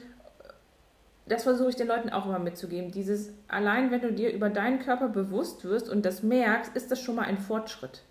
das 1.26 1.44
versuche 1.44 1.70
ich 1.70 1.76
den 1.76 1.88
Leuten 1.88 2.10
auch 2.10 2.26
immer 2.26 2.38
mitzugeben. 2.38 2.90
Dieses, 2.90 3.32
allein 3.48 3.90
wenn 3.90 4.00
du 4.00 4.12
dir 4.12 4.32
über 4.32 4.50
deinen 4.50 4.78
Körper 4.78 5.08
bewusst 5.08 5.64
wirst 5.64 5.88
und 5.88 6.04
das 6.04 6.22
merkst, 6.22 6.76
ist 6.76 6.90
das 6.90 7.00
schon 7.00 7.14
mal 7.16 7.22
ein 7.22 7.38
Fortschritt. 7.38 8.02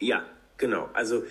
Ja, 0.00 0.22
genau. 0.58 0.90
Also 0.92 1.24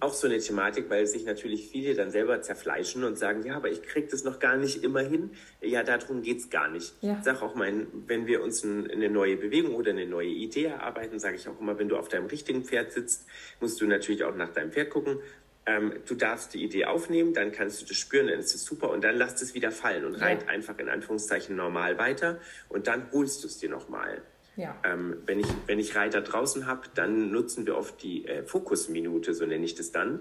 auch 0.00 0.12
so 0.12 0.26
eine 0.26 0.38
Thematik, 0.38 0.90
weil 0.90 1.06
sich 1.06 1.24
natürlich 1.24 1.68
viele 1.68 1.94
dann 1.94 2.10
selber 2.10 2.40
zerfleischen 2.42 3.04
und 3.04 3.16
sagen, 3.16 3.44
ja, 3.44 3.56
aber 3.56 3.70
ich 3.70 3.82
kriege 3.82 4.06
das 4.08 4.22
noch 4.22 4.38
gar 4.38 4.56
nicht 4.56 4.84
immer 4.84 5.00
hin. 5.00 5.30
Ja, 5.60 5.82
darum 5.82 6.22
geht 6.22 6.38
es 6.38 6.50
gar 6.50 6.68
nicht. 6.68 6.94
Ja. 7.00 7.16
Ich 7.18 7.24
sage 7.24 7.42
auch 7.42 7.54
mal, 7.54 7.86
wenn 8.06 8.26
wir 8.26 8.42
uns 8.42 8.64
eine 8.64 9.08
neue 9.08 9.36
Bewegung 9.36 9.74
oder 9.74 9.90
eine 9.90 10.06
neue 10.06 10.28
Idee 10.28 10.66
erarbeiten, 10.66 11.18
sage 11.18 11.36
ich 11.36 11.48
auch 11.48 11.58
immer, 11.60 11.78
wenn 11.78 11.88
du 11.88 11.96
auf 11.96 12.08
deinem 12.08 12.26
richtigen 12.26 12.64
Pferd 12.64 12.92
sitzt, 12.92 13.26
musst 13.60 13.80
du 13.80 13.86
natürlich 13.86 14.24
auch 14.24 14.34
nach 14.36 14.50
deinem 14.50 14.72
Pferd 14.72 14.90
gucken. 14.90 15.18
Ähm, 15.66 15.94
du 16.06 16.14
darfst 16.14 16.52
die 16.52 16.62
Idee 16.62 16.84
aufnehmen, 16.84 17.32
dann 17.32 17.50
kannst 17.50 17.80
du 17.80 17.86
das 17.86 17.96
spüren, 17.96 18.26
dann 18.26 18.38
ist 18.38 18.54
es 18.54 18.64
super 18.64 18.90
und 18.90 19.02
dann 19.02 19.16
lass 19.16 19.40
es 19.40 19.54
wieder 19.54 19.70
fallen 19.70 20.04
und 20.04 20.14
ja. 20.14 20.26
reit 20.26 20.48
einfach 20.48 20.78
in 20.78 20.88
Anführungszeichen 20.88 21.56
normal 21.56 21.96
weiter 21.98 22.38
und 22.68 22.86
dann 22.86 23.10
holst 23.12 23.42
du 23.42 23.48
es 23.48 23.58
dir 23.58 23.70
nochmal. 23.70 24.22
Ja. 24.56 24.76
Ähm, 24.84 25.16
wenn, 25.26 25.40
ich, 25.40 25.48
wenn 25.66 25.78
ich 25.78 25.96
Reiter 25.96 26.20
draußen 26.20 26.66
habe, 26.66 26.82
dann 26.94 27.32
nutzen 27.32 27.66
wir 27.66 27.76
oft 27.76 28.02
die 28.02 28.26
äh, 28.26 28.44
Fokusminute, 28.44 29.34
so 29.34 29.46
nenne 29.46 29.64
ich 29.64 29.74
das 29.74 29.90
dann. 29.90 30.20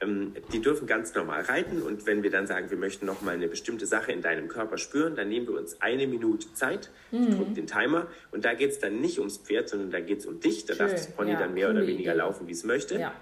Ähm, 0.00 0.34
die 0.52 0.60
dürfen 0.60 0.86
ganz 0.86 1.14
normal 1.14 1.42
reiten 1.42 1.82
und 1.82 2.06
wenn 2.06 2.22
wir 2.22 2.30
dann 2.30 2.46
sagen, 2.46 2.70
wir 2.70 2.76
möchten 2.76 3.06
noch 3.06 3.22
mal 3.22 3.34
eine 3.34 3.48
bestimmte 3.48 3.86
Sache 3.86 4.12
in 4.12 4.22
deinem 4.22 4.48
Körper 4.48 4.78
spüren, 4.78 5.16
dann 5.16 5.28
nehmen 5.28 5.48
wir 5.48 5.58
uns 5.58 5.80
eine 5.80 6.06
Minute 6.06 6.52
Zeit, 6.54 6.90
mhm. 7.10 7.28
ich 7.28 7.36
drücke 7.36 7.52
den 7.52 7.66
Timer 7.66 8.06
und 8.30 8.44
da 8.44 8.54
geht 8.54 8.70
es 8.70 8.78
dann 8.78 9.00
nicht 9.00 9.18
ums 9.18 9.38
Pferd, 9.38 9.68
sondern 9.68 9.90
da 9.90 10.00
geht 10.00 10.20
es 10.20 10.26
um 10.26 10.38
dich. 10.38 10.64
Da 10.64 10.74
Schön. 10.74 10.86
darf 10.86 10.92
das 10.92 11.10
Pony 11.10 11.32
ja, 11.32 11.38
dann 11.38 11.54
mehr 11.54 11.70
oder 11.70 11.86
weniger 11.86 12.12
Idee. 12.12 12.18
laufen, 12.18 12.46
wie 12.46 12.52
es 12.52 12.64
möchte. 12.64 12.98
Ja. 12.98 13.14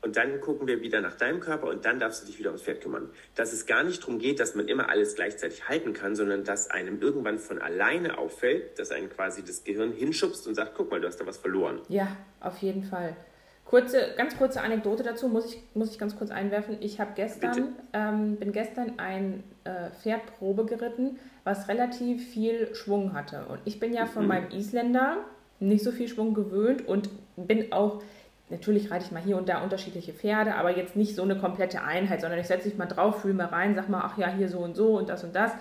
Und 0.00 0.16
dann 0.16 0.40
gucken 0.40 0.68
wir 0.68 0.80
wieder 0.80 1.00
nach 1.00 1.16
deinem 1.16 1.40
Körper 1.40 1.66
und 1.66 1.84
dann 1.84 1.98
darfst 1.98 2.22
du 2.22 2.26
dich 2.26 2.38
wieder 2.38 2.50
ums 2.50 2.62
Pferd 2.62 2.80
kümmern. 2.80 3.10
Dass 3.34 3.52
es 3.52 3.66
gar 3.66 3.82
nicht 3.82 4.00
darum 4.00 4.18
geht, 4.18 4.38
dass 4.38 4.54
man 4.54 4.68
immer 4.68 4.88
alles 4.88 5.16
gleichzeitig 5.16 5.68
halten 5.68 5.92
kann, 5.92 6.14
sondern 6.14 6.44
dass 6.44 6.70
einem 6.70 7.00
irgendwann 7.00 7.38
von 7.38 7.58
alleine 7.60 8.16
auffällt, 8.16 8.78
dass 8.78 8.92
einen 8.92 9.10
quasi 9.10 9.42
das 9.42 9.64
Gehirn 9.64 9.92
hinschubst 9.92 10.46
und 10.46 10.54
sagt, 10.54 10.74
guck 10.76 10.90
mal, 10.90 11.00
du 11.00 11.08
hast 11.08 11.20
da 11.20 11.26
was 11.26 11.38
verloren. 11.38 11.80
Ja, 11.88 12.16
auf 12.40 12.58
jeden 12.58 12.84
Fall. 12.84 13.16
Kurze, 13.64 14.14
ganz 14.16 14.38
kurze 14.38 14.62
Anekdote 14.62 15.02
dazu 15.02 15.28
muss 15.28 15.52
ich, 15.52 15.62
muss 15.74 15.90
ich 15.90 15.98
ganz 15.98 16.16
kurz 16.16 16.30
einwerfen. 16.30 16.78
Ich 16.80 17.00
habe 17.00 17.10
gestern, 17.14 17.74
ähm, 17.92 18.36
bin 18.36 18.52
gestern 18.52 18.98
ein 18.98 19.42
äh, 19.64 19.90
Pferd 19.90 20.24
Probe 20.38 20.64
geritten, 20.64 21.18
was 21.44 21.68
relativ 21.68 22.26
viel 22.30 22.74
Schwung 22.74 23.12
hatte. 23.12 23.44
Und 23.46 23.58
ich 23.66 23.78
bin 23.78 23.92
ja 23.92 24.06
von 24.06 24.22
mhm. 24.22 24.28
meinem 24.28 24.50
Isländer 24.52 25.18
nicht 25.60 25.84
so 25.84 25.92
viel 25.92 26.08
Schwung 26.08 26.32
gewöhnt 26.32 26.88
und 26.88 27.10
bin 27.36 27.72
auch 27.72 28.02
natürlich 28.50 28.90
reite 28.90 29.04
ich 29.04 29.12
mal 29.12 29.22
hier 29.22 29.36
und 29.36 29.48
da 29.48 29.62
unterschiedliche 29.62 30.12
Pferde, 30.12 30.54
aber 30.54 30.76
jetzt 30.76 30.96
nicht 30.96 31.14
so 31.14 31.22
eine 31.22 31.36
komplette 31.36 31.82
Einheit, 31.82 32.20
sondern 32.20 32.38
ich 32.38 32.46
setze 32.46 32.68
mich 32.68 32.78
mal 32.78 32.86
drauf, 32.86 33.22
fühle 33.22 33.34
mal 33.34 33.46
rein, 33.46 33.74
sag 33.74 33.88
mal, 33.88 34.02
ach 34.04 34.18
ja, 34.18 34.28
hier 34.28 34.48
so 34.48 34.58
und 34.58 34.76
so 34.76 34.98
und 34.98 35.08
das 35.08 35.24
und 35.24 35.34
das. 35.34 35.52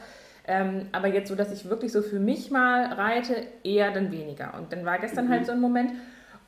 Ähm, 0.48 0.88
aber 0.94 1.08
jetzt 1.08 1.28
so, 1.28 1.36
dass 1.36 1.52
ich 1.52 1.70
wirklich 1.70 1.92
so 1.92 2.02
für 2.02 2.20
mich 2.20 2.52
mal 2.52 2.94
reite, 2.94 3.36
eher 3.64 3.92
dann 3.92 4.12
weniger. 4.12 4.54
Und 4.58 4.72
dann 4.72 4.86
war 4.86 4.98
gestern 4.98 5.26
mhm. 5.26 5.32
halt 5.32 5.46
so 5.46 5.52
ein 5.52 5.60
Moment. 5.60 5.92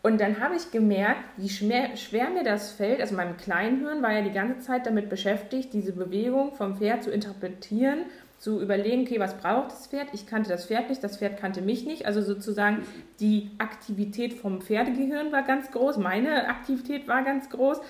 Und 0.01 0.21
dann 0.21 0.39
habe 0.39 0.55
ich 0.55 0.71
gemerkt, 0.71 1.19
wie 1.35 1.49
schwer, 1.49 1.97
schwer 1.97 2.29
mir 2.29 2.45
das 2.45 2.71
fällt. 2.71 3.01
Also 3.01 3.15
mein 3.15 3.35
Kleinhirn 3.35 4.01
war 4.01 4.13
ja 4.13 4.21
die 4.21 4.31
ganze 4.31 4.59
Zeit 4.59 4.85
damit 4.85 5.09
beschäftigt, 5.09 5.73
diese 5.73 5.91
Bewegung 5.91 6.53
vom 6.53 6.77
Pferd 6.77 7.03
zu 7.03 7.11
interpretieren 7.11 8.05
zu 8.39 8.61
überlegen, 8.61 9.01
okay, 9.01 9.19
was 9.19 9.37
braucht 9.37 9.71
das 9.71 9.87
Pferd? 9.87 10.07
Ich 10.13 10.25
kannte 10.25 10.49
das 10.49 10.65
Pferd 10.65 10.89
nicht, 10.89 11.03
das 11.03 11.17
Pferd 11.17 11.37
kannte 11.37 11.61
mich 11.61 11.85
nicht. 11.85 12.05
Also 12.05 12.21
sozusagen 12.21 12.83
die 13.19 13.51
Aktivität 13.57 14.33
vom 14.33 14.61
Pferdegehirn 14.61 15.31
war 15.31 15.43
ganz 15.43 15.71
groß, 15.71 15.97
meine 15.97 16.47
Aktivität 16.47 17.07
war 17.07 17.23
ganz 17.23 17.49
groß. 17.49 17.81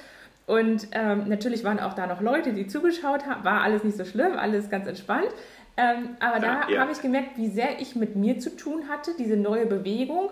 Und 0.48 0.88
ähm, 0.94 1.26
natürlich 1.28 1.64
waren 1.64 1.80
auch 1.80 1.94
da 1.94 2.08
noch 2.08 2.22
Leute, 2.22 2.54
die 2.54 2.66
zugeschaut 2.66 3.28
haben. 3.28 3.44
War 3.44 3.62
alles 3.62 3.84
nicht 3.84 3.96
so 3.96 4.04
schlimm, 4.04 4.40
alles 4.40 4.72
ganz 4.72 4.88
entspannt. 4.88 5.30
Ähm, 5.78 6.18
aber 6.20 6.44
ja, 6.44 6.64
da 6.66 6.70
ja. 6.74 6.82
habe 6.82 6.92
ich 6.92 7.02
gemerkt, 7.04 7.38
wie 7.38 7.50
sehr 7.50 7.80
ich 7.80 7.96
mit 7.96 8.16
mir 8.16 8.40
zu 8.40 8.56
tun 8.56 8.90
hatte, 8.90 9.12
diese 9.20 9.38
neue 9.38 9.68
Bewegung. 9.68 10.32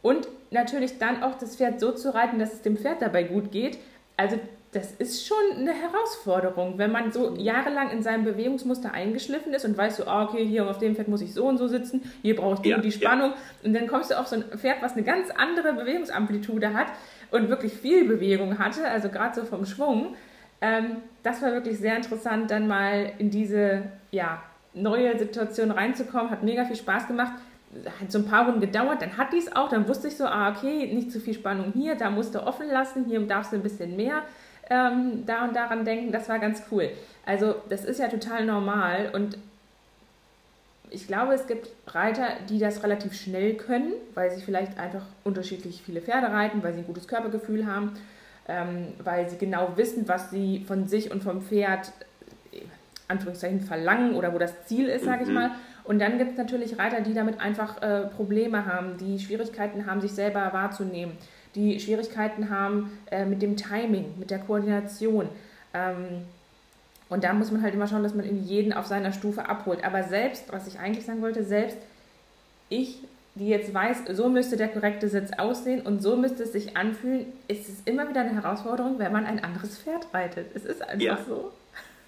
Und 0.00 0.28
natürlich 0.52 0.98
dann 0.98 1.24
auch 1.24 1.36
das 1.36 1.56
Pferd 1.56 1.80
so 1.80 1.90
zu 1.90 2.14
reiten, 2.14 2.38
dass 2.38 2.52
es 2.52 2.62
dem 2.62 2.76
Pferd 2.76 3.02
dabei 3.02 3.24
gut 3.24 3.50
geht. 3.50 3.78
Also 4.16 4.38
das 4.76 4.92
ist 4.92 5.26
schon 5.26 5.38
eine 5.56 5.72
Herausforderung, 5.72 6.76
wenn 6.76 6.92
man 6.92 7.10
so 7.10 7.34
jahrelang 7.36 7.90
in 7.90 8.02
seinem 8.02 8.24
Bewegungsmuster 8.24 8.92
eingeschliffen 8.92 9.54
ist 9.54 9.64
und 9.64 9.76
weiß 9.76 9.96
so, 9.96 10.06
ah, 10.06 10.24
okay, 10.24 10.44
hier 10.44 10.68
auf 10.68 10.76
dem 10.76 10.94
Pferd 10.94 11.08
muss 11.08 11.22
ich 11.22 11.32
so 11.32 11.46
und 11.46 11.56
so 11.56 11.66
sitzen, 11.66 12.02
hier 12.20 12.36
brauche 12.36 12.56
ich 12.56 12.60
die 12.60 12.68
ja, 12.68 12.78
die 12.78 12.92
Spannung. 12.92 13.30
Ja. 13.30 13.36
Und 13.64 13.74
dann 13.74 13.86
kommst 13.86 14.10
du 14.10 14.18
auf 14.18 14.26
so 14.26 14.36
ein 14.36 14.42
Pferd, 14.42 14.82
was 14.82 14.92
eine 14.92 15.02
ganz 15.02 15.30
andere 15.30 15.72
Bewegungsamplitude 15.72 16.74
hat 16.74 16.88
und 17.30 17.48
wirklich 17.48 17.72
viel 17.72 18.06
Bewegung 18.06 18.58
hatte, 18.58 18.86
also 18.86 19.08
gerade 19.08 19.34
so 19.34 19.46
vom 19.46 19.64
Schwung. 19.64 20.14
Ähm, 20.60 20.98
das 21.22 21.40
war 21.40 21.52
wirklich 21.52 21.78
sehr 21.78 21.96
interessant, 21.96 22.50
dann 22.50 22.68
mal 22.68 23.12
in 23.18 23.30
diese 23.30 23.84
ja, 24.10 24.42
neue 24.74 25.18
Situation 25.18 25.70
reinzukommen. 25.70 26.30
Hat 26.30 26.42
mega 26.42 26.66
viel 26.66 26.76
Spaß 26.76 27.06
gemacht. 27.06 27.32
Hat 28.00 28.12
so 28.12 28.18
ein 28.18 28.26
paar 28.26 28.44
Runden 28.44 28.60
gedauert, 28.60 29.00
dann 29.00 29.16
hat 29.16 29.32
die 29.32 29.38
es 29.38 29.54
auch, 29.54 29.68
dann 29.68 29.88
wusste 29.88 30.08
ich 30.08 30.16
so, 30.16 30.24
ah, 30.24 30.50
okay, 30.50 30.92
nicht 30.94 31.10
zu 31.10 31.18
viel 31.18 31.34
Spannung 31.34 31.72
hier, 31.74 31.94
da 31.94 32.10
musst 32.10 32.34
du 32.34 32.42
offen 32.42 32.68
lassen, 32.68 33.04
hier 33.06 33.20
darfst 33.20 33.52
du 33.52 33.56
ein 33.56 33.62
bisschen 33.62 33.96
mehr 33.96 34.22
ähm, 34.70 35.24
da 35.26 35.44
und 35.44 35.54
daran 35.54 35.84
denken, 35.84 36.12
das 36.12 36.28
war 36.28 36.38
ganz 36.38 36.62
cool. 36.70 36.90
Also 37.24 37.56
das 37.68 37.84
ist 37.84 38.00
ja 38.00 38.08
total 38.08 38.44
normal 38.44 39.10
und 39.12 39.38
ich 40.90 41.06
glaube, 41.06 41.34
es 41.34 41.46
gibt 41.46 41.68
Reiter, 41.88 42.28
die 42.48 42.58
das 42.58 42.82
relativ 42.82 43.14
schnell 43.14 43.54
können, 43.54 43.92
weil 44.14 44.30
sie 44.30 44.40
vielleicht 44.40 44.78
einfach 44.78 45.02
unterschiedlich 45.24 45.82
viele 45.84 46.00
Pferde 46.00 46.28
reiten, 46.28 46.62
weil 46.62 46.74
sie 46.74 46.80
ein 46.80 46.86
gutes 46.86 47.08
Körpergefühl 47.08 47.66
haben, 47.66 47.94
ähm, 48.48 48.88
weil 49.02 49.28
sie 49.28 49.36
genau 49.36 49.72
wissen, 49.76 50.06
was 50.06 50.30
sie 50.30 50.64
von 50.66 50.86
sich 50.86 51.10
und 51.10 51.24
vom 51.24 51.42
Pferd 51.42 51.92
äh, 52.52 52.60
Anführungszeichen 53.08 53.60
verlangen 53.60 54.14
oder 54.14 54.32
wo 54.32 54.38
das 54.38 54.66
Ziel 54.66 54.86
ist, 54.86 55.04
sage 55.04 55.24
ich 55.24 55.28
mhm. 55.28 55.34
mal. 55.34 55.50
Und 55.82 56.00
dann 56.00 56.18
gibt 56.18 56.32
es 56.32 56.36
natürlich 56.36 56.78
Reiter, 56.78 57.00
die 57.00 57.14
damit 57.14 57.40
einfach 57.40 57.82
äh, 57.82 58.06
Probleme 58.06 58.66
haben, 58.66 58.96
die 58.96 59.18
Schwierigkeiten 59.18 59.86
haben, 59.86 60.00
sich 60.00 60.12
selber 60.12 60.52
wahrzunehmen 60.52 61.16
die 61.56 61.80
Schwierigkeiten 61.80 62.50
haben 62.50 62.98
äh, 63.10 63.24
mit 63.24 63.42
dem 63.42 63.56
Timing, 63.56 64.14
mit 64.18 64.30
der 64.30 64.38
Koordination. 64.38 65.28
Ähm, 65.74 66.22
und 67.08 67.24
da 67.24 67.32
muss 67.32 67.50
man 67.50 67.62
halt 67.62 67.74
immer 67.74 67.86
schauen, 67.86 68.02
dass 68.02 68.14
man 68.14 68.44
jeden 68.44 68.72
auf 68.72 68.86
seiner 68.86 69.12
Stufe 69.12 69.48
abholt. 69.48 69.84
Aber 69.84 70.04
selbst, 70.04 70.52
was 70.52 70.66
ich 70.66 70.78
eigentlich 70.78 71.06
sagen 71.06 71.22
wollte, 71.22 71.44
selbst 71.44 71.78
ich, 72.68 72.98
die 73.36 73.48
jetzt 73.48 73.72
weiß, 73.72 73.98
so 74.12 74.28
müsste 74.28 74.56
der 74.56 74.68
korrekte 74.68 75.08
Sitz 75.08 75.30
aussehen 75.32 75.82
und 75.82 76.02
so 76.02 76.16
müsste 76.16 76.42
es 76.42 76.52
sich 76.52 76.76
anfühlen, 76.76 77.26
ist 77.48 77.68
es 77.68 77.76
immer 77.84 78.08
wieder 78.08 78.22
eine 78.22 78.34
Herausforderung, 78.34 78.98
wenn 78.98 79.12
man 79.12 79.24
ein 79.24 79.42
anderes 79.42 79.78
Pferd 79.78 80.06
reitet. 80.12 80.46
Es 80.54 80.64
ist 80.64 80.82
einfach 80.82 81.00
ja. 81.00 81.18
so. 81.26 81.52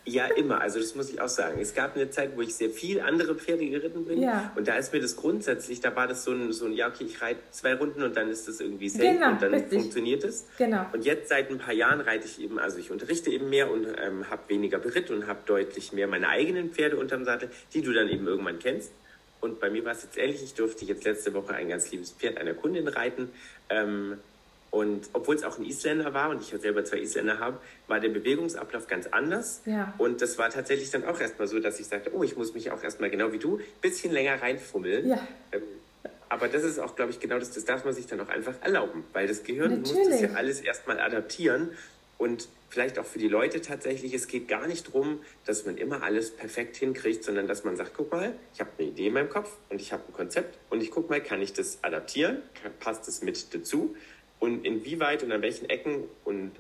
Ja, 0.09 0.27
immer. 0.27 0.61
Also 0.61 0.79
das 0.81 0.94
muss 0.94 1.11
ich 1.11 1.21
auch 1.21 1.29
sagen. 1.29 1.61
Es 1.61 1.75
gab 1.75 1.94
eine 1.94 2.09
Zeit, 2.09 2.35
wo 2.35 2.40
ich 2.40 2.55
sehr 2.55 2.71
viel 2.71 3.01
andere 3.01 3.35
Pferde 3.35 3.68
geritten 3.68 4.07
bin. 4.07 4.23
Ja. 4.23 4.53
Und 4.57 4.66
da 4.66 4.77
ist 4.77 4.92
mir 4.92 5.01
das 5.01 5.16
grundsätzlich, 5.16 5.81
da 5.81 5.94
war 5.94 6.07
das 6.07 6.25
so 6.25 6.33
ein, 6.33 6.51
so 6.53 6.64
ein 6.64 6.73
ja, 6.73 6.88
okay, 6.88 7.05
ich 7.05 7.21
reite 7.21 7.40
zwei 7.51 7.75
Runden 7.75 8.03
und 8.03 8.16
dann 8.16 8.31
ist 8.31 8.49
das 8.49 8.61
irgendwie 8.61 8.88
safe 8.88 9.05
genau, 9.05 9.33
und 9.33 9.42
dann 9.42 9.53
richtig. 9.53 9.81
funktioniert 9.81 10.25
es. 10.25 10.47
Genau. 10.57 10.87
Und 10.92 11.05
jetzt 11.05 11.29
seit 11.29 11.51
ein 11.51 11.59
paar 11.59 11.75
Jahren 11.75 12.01
reite 12.01 12.27
ich 12.27 12.40
eben, 12.40 12.59
also 12.59 12.79
ich 12.79 12.90
unterrichte 12.90 13.31
eben 13.31 13.51
mehr 13.51 13.71
und 13.71 13.87
ähm, 14.03 14.31
habe 14.31 14.49
weniger 14.49 14.79
Beritt 14.79 15.11
und 15.11 15.27
habe 15.27 15.40
deutlich 15.44 15.92
mehr 15.92 16.07
meine 16.07 16.29
eigenen 16.29 16.71
Pferde 16.71 16.97
unterm 16.97 17.25
Sattel, 17.25 17.51
die 17.75 17.83
du 17.83 17.92
dann 17.92 18.09
eben 18.09 18.27
irgendwann 18.27 18.59
kennst. 18.59 18.92
Und 19.40 19.61
bei 19.61 19.71
mir 19.71 19.85
war 19.85 19.92
es 19.92 20.03
jetzt 20.03 20.18
ähnlich. 20.18 20.42
Ich 20.42 20.55
durfte 20.55 20.85
jetzt 20.85 21.05
letzte 21.05 21.33
Woche 21.35 21.55
ein 21.55 21.68
ganz 21.68 21.90
liebes 21.90 22.12
Pferd 22.12 22.38
einer 22.38 22.55
Kundin 22.55 22.88
reiten. 22.88 23.31
Ähm, 23.68 24.18
und 24.70 25.09
obwohl 25.14 25.35
es 25.35 25.44
auch 25.44 25.59
ein 25.59 25.64
Isländer 25.64 26.12
war 26.12 26.31
und 26.31 26.42
ich 26.42 26.50
ja 26.50 26.59
selber 26.59 26.85
zwei 26.85 26.98
Isländer 26.98 27.38
habe, 27.38 27.59
war 27.87 28.00
der 28.00 28.11
Bewegungsablauf 28.11 28.87
ganz 28.87 29.07
anders. 29.07 29.62
Ja. 29.64 29.94
Und 29.96 30.20
das 30.20 30.37
war 30.37 30.50
tatsächlich 30.50 30.90
dann 30.90 31.04
auch 31.04 31.20
erstmal 31.20 31.48
so, 31.48 31.59
dass 31.59 31.81
ich 31.81 31.87
sagte, 31.87 32.14
oh, 32.14 32.22
ich 32.22 32.37
muss 32.37 32.54
mich 32.54 32.70
auch 32.70 32.83
erstmal 32.83 33.09
genau 33.09 33.33
wie 33.33 33.38
du 33.38 33.57
ein 33.57 33.64
bisschen 33.81 34.12
länger 34.12 34.40
reinfummeln. 34.40 35.09
Ja. 35.09 35.26
Ähm, 35.52 35.62
aber 36.28 36.48
das 36.48 36.62
ist 36.62 36.78
auch, 36.78 36.94
glaube 36.96 37.11
ich, 37.11 37.20
genau 37.20 37.38
das, 37.38 37.52
das 37.52 37.64
darf 37.64 37.87
man 37.87 37.94
sich 37.94 38.07
dann 38.07 38.20
auch 38.20 38.28
einfach 38.28 38.54
erlauben, 38.62 39.04
weil 39.14 39.26
das 39.26 39.42
Gehirn 39.44 39.81
Natürlich. 39.81 40.09
muss 40.09 40.20
das 40.20 40.20
ja 40.20 40.37
alles 40.37 40.61
erstmal 40.61 41.00
adaptieren. 41.00 41.70
Und 42.18 42.48
vielleicht 42.68 42.98
auch 42.98 43.07
für 43.07 43.18
die 43.18 43.28
Leute 43.28 43.61
tatsächlich, 43.61 44.12
es 44.12 44.26
geht 44.26 44.48
gar 44.48 44.66
nicht 44.66 44.88
darum, 44.88 45.20
dass 45.46 45.64
man 45.64 45.78
immer 45.78 46.02
alles 46.02 46.31
perfekt 46.33 46.76
hinkriegt, 46.76 47.24
sondern 47.24 47.46
dass 47.46 47.64
man 47.64 47.76
sagt, 47.76 47.92
guck 47.96 48.12
mal, 48.12 48.35
ich 48.52 48.61
habe 48.61 48.70
eine 48.78 48.88
Idee 48.88 49.07
in 49.07 49.14
meinem 49.14 49.31
Kopf 49.31 49.57
und 49.70 49.81
ich 49.81 49.92
habe 49.92 50.02
ein 50.07 50.12
Konzept 50.12 50.59
und 50.68 50.83
ich 50.83 50.90
gucke 50.90 51.09
mal, 51.09 51.22
kann 51.22 51.40
ich 51.40 51.52
das 51.52 51.78
adaptieren? 51.83 52.42
Passt 52.81 53.09
es 53.09 53.22
mit 53.22 53.54
dazu? 53.54 53.96
Und 54.40 54.64
inwieweit 54.64 55.22
und 55.22 55.33
an 55.33 55.42
welchen 55.42 55.68
Ecken 55.68 56.05
und 56.24 56.53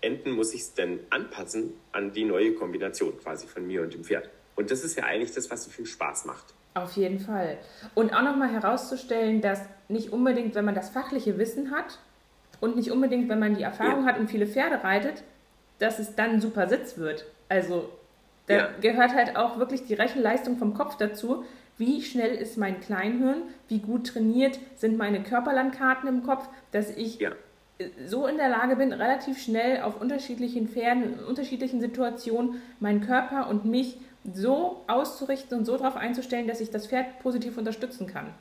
Enden 0.00 0.32
muss 0.32 0.54
ich 0.54 0.62
es 0.62 0.74
denn 0.74 1.00
anpassen 1.10 1.72
an 1.92 2.12
die 2.12 2.24
neue 2.24 2.54
Kombination 2.54 3.18
quasi 3.20 3.46
von 3.46 3.66
mir 3.66 3.82
und 3.82 3.92
dem 3.92 4.04
Pferd? 4.04 4.28
Und 4.56 4.70
das 4.70 4.84
ist 4.84 4.96
ja 4.96 5.04
eigentlich 5.04 5.34
das, 5.34 5.50
was 5.50 5.64
so 5.64 5.70
viel 5.70 5.86
Spaß 5.86 6.24
macht. 6.24 6.54
Auf 6.74 6.92
jeden 6.92 7.18
Fall. 7.18 7.58
Und 7.94 8.14
auch 8.14 8.22
nochmal 8.22 8.50
herauszustellen, 8.50 9.40
dass 9.40 9.60
nicht 9.88 10.12
unbedingt, 10.12 10.54
wenn 10.54 10.64
man 10.64 10.74
das 10.74 10.90
fachliche 10.90 11.38
Wissen 11.38 11.70
hat 11.70 11.98
und 12.60 12.76
nicht 12.76 12.90
unbedingt, 12.90 13.28
wenn 13.28 13.38
man 13.38 13.56
die 13.56 13.62
Erfahrung 13.62 14.04
ja. 14.04 14.12
hat 14.12 14.18
und 14.18 14.28
viele 14.28 14.46
Pferde 14.46 14.82
reitet, 14.84 15.22
dass 15.78 15.98
es 15.98 16.14
dann 16.14 16.30
ein 16.32 16.40
super 16.40 16.68
Sitz 16.68 16.98
wird. 16.98 17.24
Also 17.48 17.88
Da 18.48 18.54
ja. 18.54 18.68
gehört 18.80 19.14
halt 19.14 19.36
auch 19.36 19.58
wirklich 19.58 19.84
die 19.86 19.94
Rechenleistung 19.94 20.56
vom 20.56 20.74
Kopf 20.74 20.96
dazu. 20.96 21.44
Wie 21.78 22.02
schnell 22.02 22.34
ist 22.34 22.58
mein 22.58 22.80
Kleinhirn? 22.80 23.42
Wie 23.68 23.78
gut 23.78 24.08
trainiert 24.08 24.58
sind 24.76 24.98
meine 24.98 25.22
Körperlandkarten 25.22 26.08
im 26.08 26.24
Kopf, 26.24 26.48
dass 26.72 26.90
ich 26.90 27.20
ja. 27.20 27.30
so 28.04 28.26
in 28.26 28.36
der 28.36 28.48
Lage 28.48 28.76
bin, 28.76 28.92
relativ 28.92 29.38
schnell 29.40 29.82
auf 29.82 30.00
unterschiedlichen 30.00 30.68
Pferden, 30.68 31.04
in 31.04 31.18
unterschiedlichen 31.20 31.80
Situationen 31.80 32.60
meinen 32.80 33.00
Körper 33.00 33.48
und 33.48 33.64
mich 33.64 33.96
so 34.34 34.82
auszurichten 34.88 35.58
und 35.58 35.64
so 35.64 35.76
darauf 35.76 35.96
einzustellen, 35.96 36.48
dass 36.48 36.60
ich 36.60 36.70
das 36.70 36.88
Pferd 36.88 37.20
positiv 37.20 37.56
unterstützen 37.56 38.08
kann. 38.08 38.34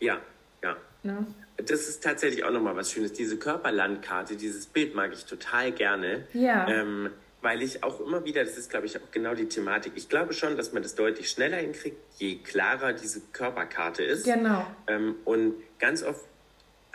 Ja, 0.00 0.18
ja. 0.62 0.76
ja. 1.04 1.24
Das 1.56 1.88
ist 1.88 2.02
tatsächlich 2.02 2.44
auch 2.44 2.50
nochmal 2.50 2.76
was 2.76 2.90
Schönes. 2.90 3.12
Diese 3.12 3.38
Körperlandkarte, 3.38 4.36
dieses 4.36 4.66
Bild 4.66 4.94
mag 4.94 5.12
ich 5.12 5.24
total 5.24 5.72
gerne. 5.72 6.26
Ja. 6.34 6.68
Ähm, 6.68 7.10
weil 7.42 7.62
ich 7.62 7.84
auch 7.84 8.00
immer 8.00 8.24
wieder, 8.24 8.44
das 8.44 8.56
ist 8.56 8.70
glaube 8.70 8.86
ich 8.86 8.96
auch 8.96 9.10
genau 9.12 9.34
die 9.34 9.46
Thematik, 9.46 9.92
ich 9.94 10.08
glaube 10.08 10.32
schon, 10.32 10.56
dass 10.56 10.72
man 10.72 10.82
das 10.82 10.94
deutlich 10.94 11.30
schneller 11.30 11.58
hinkriegt, 11.58 11.98
je 12.18 12.36
klarer 12.38 12.92
diese 12.92 13.20
Körperkarte 13.32 14.02
ist. 14.02 14.24
Genau. 14.24 14.66
Ähm, 14.86 15.16
und 15.24 15.54
ganz 15.78 16.02
oft 16.02 16.24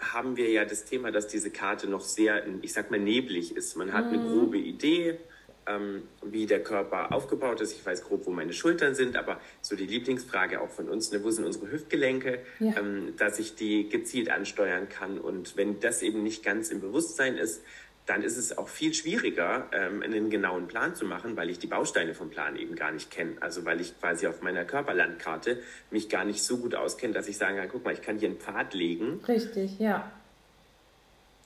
haben 0.02 0.36
wir 0.36 0.50
ja 0.50 0.66
das 0.66 0.86
Thema, 0.86 1.12
dass 1.12 1.28
diese 1.28 1.52
Karte 1.52 1.88
noch 1.88 2.02
sehr, 2.02 2.44
ich 2.62 2.74
sag 2.74 2.90
mal, 2.90 3.00
neblig 3.00 3.56
ist. 3.56 3.78
Man 3.78 3.94
hat 3.94 4.12
mhm. 4.12 4.20
eine 4.20 4.30
grobe 4.30 4.58
Idee, 4.58 5.20
ähm, 5.68 6.04
wie 6.24 6.46
der 6.46 6.64
Körper 6.64 7.14
aufgebaut 7.14 7.62
ist. 7.62 7.74
Ich 7.74 7.86
weiß 7.86 8.04
grob, 8.04 8.26
wo 8.26 8.32
meine 8.32 8.54
Schultern 8.54 8.96
sind, 8.96 9.16
aber 9.16 9.40
so 9.62 9.76
die 9.76 9.86
Lieblingsfrage 9.86 10.60
auch 10.60 10.70
von 10.70 10.90
uns, 10.90 11.12
ne, 11.12 11.24
wo 11.24 11.30
sind 11.30 11.46
unsere 11.46 11.72
Hüftgelenke, 11.72 12.40
ja. 12.60 12.78
ähm, 12.78 13.14
dass 13.18 13.40
ich 13.40 13.56
die 13.56 13.88
gezielt 13.90 14.30
ansteuern 14.30 14.90
kann. 14.90 15.20
Und 15.20 15.58
wenn 15.58 15.80
das 15.80 16.02
eben 16.02 16.24
nicht 16.24 16.44
ganz 16.44 16.72
im 16.72 16.82
Bewusstsein 16.82 17.38
ist, 17.38 17.64
dann 18.12 18.22
ist 18.24 18.36
es 18.36 18.58
auch 18.58 18.68
viel 18.68 18.94
schwieriger, 18.94 19.70
ähm, 19.72 20.04
einen 20.04 20.30
genauen 20.30 20.68
Plan 20.68 20.96
zu 20.96 21.06
machen, 21.06 21.38
weil 21.38 21.50
ich 21.50 21.60
die 21.60 21.68
Bausteine 21.68 22.14
vom 22.14 22.30
Plan 22.30 22.58
eben 22.58 22.76
gar 22.76 22.92
nicht 22.92 23.10
kenne. 23.10 23.38
Also 23.40 23.64
weil 23.64 23.80
ich 23.80 23.98
quasi 24.02 24.28
auf 24.28 24.42
meiner 24.42 24.66
Körperlandkarte 24.66 25.64
mich 25.92 26.10
gar 26.10 26.26
nicht 26.26 26.44
so 26.44 26.58
gut 26.58 26.76
auskenne, 26.76 27.14
dass 27.14 27.30
ich 27.30 27.38
sagen 27.38 27.56
kann, 27.56 27.70
guck 27.72 27.86
mal, 27.86 27.94
ich 27.94 28.02
kann 28.02 28.20
hier 28.20 28.28
einen 28.28 28.38
Pfad 28.38 28.74
legen. 28.74 29.22
Richtig, 29.26 29.80
ja. 29.80 30.12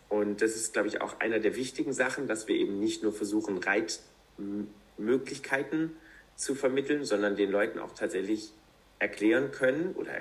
Und 0.09 0.41
das 0.41 0.55
ist, 0.55 0.73
glaube 0.73 0.87
ich, 0.87 1.01
auch 1.01 1.19
einer 1.19 1.37
der 1.37 1.55
wichtigen 1.55 1.93
Sachen, 1.93 2.25
dass 2.25 2.47
wir 2.47 2.55
eben 2.55 2.79
nicht 2.79 3.03
nur 3.03 3.13
versuchen, 3.13 3.59
Reitmöglichkeiten 3.59 5.95
zu 6.35 6.55
vermitteln, 6.55 7.05
sondern 7.05 7.35
den 7.35 7.51
Leuten 7.51 7.77
auch 7.77 7.91
tatsächlich 7.91 8.53
erklären 8.97 9.51
können 9.51 9.93
oder 9.93 10.13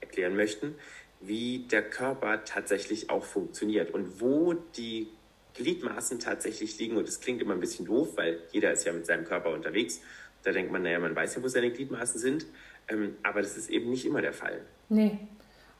erklären 0.00 0.34
möchten, 0.34 0.74
wie 1.20 1.66
der 1.70 1.88
Körper 1.88 2.44
tatsächlich 2.44 3.10
auch 3.10 3.24
funktioniert 3.24 3.94
und 3.94 4.20
wo 4.20 4.54
die 4.54 5.06
Gliedmaßen 5.54 6.18
tatsächlich 6.18 6.78
liegen. 6.78 6.96
Und 6.96 7.08
das 7.08 7.20
klingt 7.20 7.40
immer 7.40 7.54
ein 7.54 7.60
bisschen 7.60 7.86
doof, 7.86 8.16
weil 8.16 8.40
jeder 8.52 8.72
ist 8.72 8.84
ja 8.84 8.92
mit 8.92 9.06
seinem 9.06 9.24
Körper 9.24 9.50
unterwegs. 9.52 10.00
Da 10.42 10.52
denkt 10.52 10.70
man, 10.70 10.82
naja, 10.82 10.98
man 10.98 11.16
weiß 11.16 11.36
ja, 11.36 11.42
wo 11.42 11.48
seine 11.48 11.70
Gliedmaßen 11.70 12.20
sind. 12.20 12.46
Ähm, 12.88 13.16
aber 13.22 13.40
das 13.40 13.56
ist 13.56 13.70
eben 13.70 13.90
nicht 13.90 14.04
immer 14.04 14.20
der 14.20 14.32
Fall. 14.32 14.60
Nee. 14.88 15.18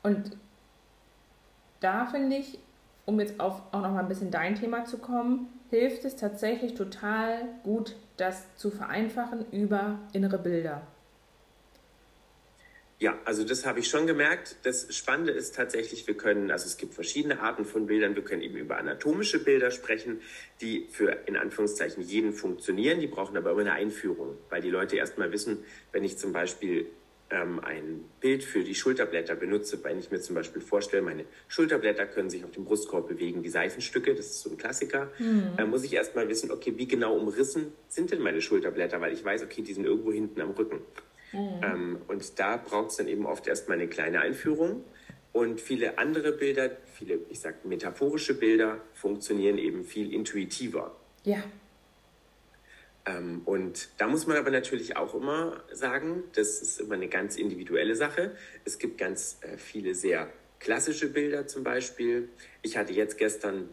Und 0.03 0.37
da 1.81 2.07
finde 2.07 2.37
ich, 2.37 2.59
um 3.05 3.21
jetzt 3.21 3.39
auf, 3.41 3.61
auch 3.73 3.83
noch 3.83 3.91
mal 3.91 4.01
ein 4.01 4.09
bisschen 4.09 4.31
dein 4.31 4.55
Thema 4.55 4.85
zu 4.85 4.99
kommen, 4.99 5.49
hilft 5.71 6.05
es 6.05 6.17
tatsächlich 6.17 6.75
total 6.75 7.43
gut, 7.63 7.97
das 8.17 8.55
zu 8.57 8.71
vereinfachen 8.71 9.45
über 9.51 9.99
innere 10.13 10.39
Bilder. 10.39 10.83
Ja, 13.05 13.19
also 13.27 13.45
das 13.45 13.67
habe 13.67 13.81
ich 13.81 13.89
schon 13.89 14.07
gemerkt. 14.07 14.57
Das 14.63 14.97
Spannende 14.97 15.33
ist 15.33 15.55
tatsächlich, 15.55 16.07
wir 16.07 16.17
können, 16.17 16.51
also 16.51 16.65
es 16.65 16.79
gibt 16.79 16.95
verschiedene 16.95 17.39
Arten 17.41 17.67
von 17.67 17.85
Bildern. 17.85 18.17
Wir 18.17 18.25
können 18.25 18.41
eben 18.41 18.57
über 18.57 18.79
anatomische 18.79 19.45
Bilder 19.45 19.71
sprechen, 19.71 20.23
die 20.63 20.87
für 20.91 21.11
in 21.27 21.37
Anführungszeichen 21.37 22.03
jeden 22.03 22.33
funktionieren. 22.33 23.01
Die 23.01 23.07
brauchen 23.07 23.37
aber 23.37 23.51
immer 23.51 23.61
eine 23.61 23.73
Einführung, 23.73 24.39
weil 24.49 24.63
die 24.63 24.71
Leute 24.71 24.97
erstmal 24.97 25.31
wissen, 25.33 25.59
wenn 25.93 26.03
ich 26.03 26.17
zum 26.17 26.33
Beispiel 26.33 26.87
ähm, 27.29 27.61
ein 27.61 28.07
Bild 28.21 28.43
für 28.43 28.65
die 28.65 28.75
Schulterblätter 28.75 29.35
benutze, 29.35 29.85
wenn 29.85 29.99
ich 29.99 30.11
mir 30.11 30.21
zum 30.21 30.35
Beispiel 30.35 30.63
vorstelle, 30.63 31.03
meine 31.03 31.27
Schulterblätter 31.49 32.07
können 32.07 32.31
sich 32.31 32.43
auf 32.43 32.53
dem 32.53 32.65
Brustkorb 32.65 33.07
bewegen, 33.07 33.43
die 33.43 33.51
Seifenstücke, 33.51 34.15
das 34.15 34.29
ist 34.29 34.41
so 34.41 34.49
ein 34.49 34.57
Klassiker, 34.57 35.13
mhm. 35.19 35.59
äh, 35.59 35.67
muss 35.67 35.85
ich 35.85 35.93
erstmal 35.93 36.27
wissen, 36.31 36.51
okay, 36.51 36.73
wie 36.79 36.89
genau 36.89 37.15
umrissen 37.19 37.75
sind 37.87 38.13
denn 38.13 38.23
meine 38.23 38.41
Schulterblätter, 38.41 38.99
weil 39.03 39.13
ich 39.13 39.23
weiß, 39.23 39.43
okay, 39.43 39.61
die 39.61 39.75
sind 39.75 39.85
irgendwo 39.85 40.11
hinten 40.11 40.41
am 40.41 40.53
Rücken. 40.53 40.81
Mhm. 41.35 41.61
Ähm, 41.63 41.99
und 42.09 42.39
da 42.39 42.57
braucht 42.57 42.91
es 42.91 42.97
dann 42.97 43.09
eben 43.09 43.27
oft 43.27 43.47
erstmal 43.47 43.79
eine 43.79 43.89
kleine 43.89 44.21
Einführung. 44.21 44.85
Und 45.33 45.61
viele 45.61 45.99
andere 45.99 46.33
Bilder, 46.33 46.71
viele, 46.93 47.19
ich 47.29 47.41
sag, 47.41 47.65
metaphorische 47.65 48.35
Bilder 48.35 48.81
funktionieren 48.95 49.59
eben 49.59 49.85
viel 49.85 50.13
intuitiver. 50.15 50.95
Ja. 51.25 51.43
Ähm, 53.07 53.43
und 53.45 53.89
da 53.99 54.07
muss 54.07 54.27
man 54.27 54.37
aber 54.37 54.51
natürlich 54.51 54.97
auch 54.97 55.15
immer 55.15 55.63
sagen, 55.73 56.23
das 56.35 56.63
ist 56.63 56.81
immer 56.81 56.95
eine 56.95 57.09
ganz 57.09 57.37
individuelle 57.37 57.97
Sache. 57.97 58.37
Es 58.65 58.79
gibt 58.79 58.97
ganz 58.97 59.39
äh, 59.41 59.59
viele 59.59 59.95
sehr 59.95 60.31
klassische 60.61 61.09
Bilder 61.09 61.47
zum 61.47 61.65
Beispiel. 61.65 62.29
Ich 62.63 62.77
hatte 62.77 62.93
jetzt 62.93 63.19
gestern, 63.19 63.69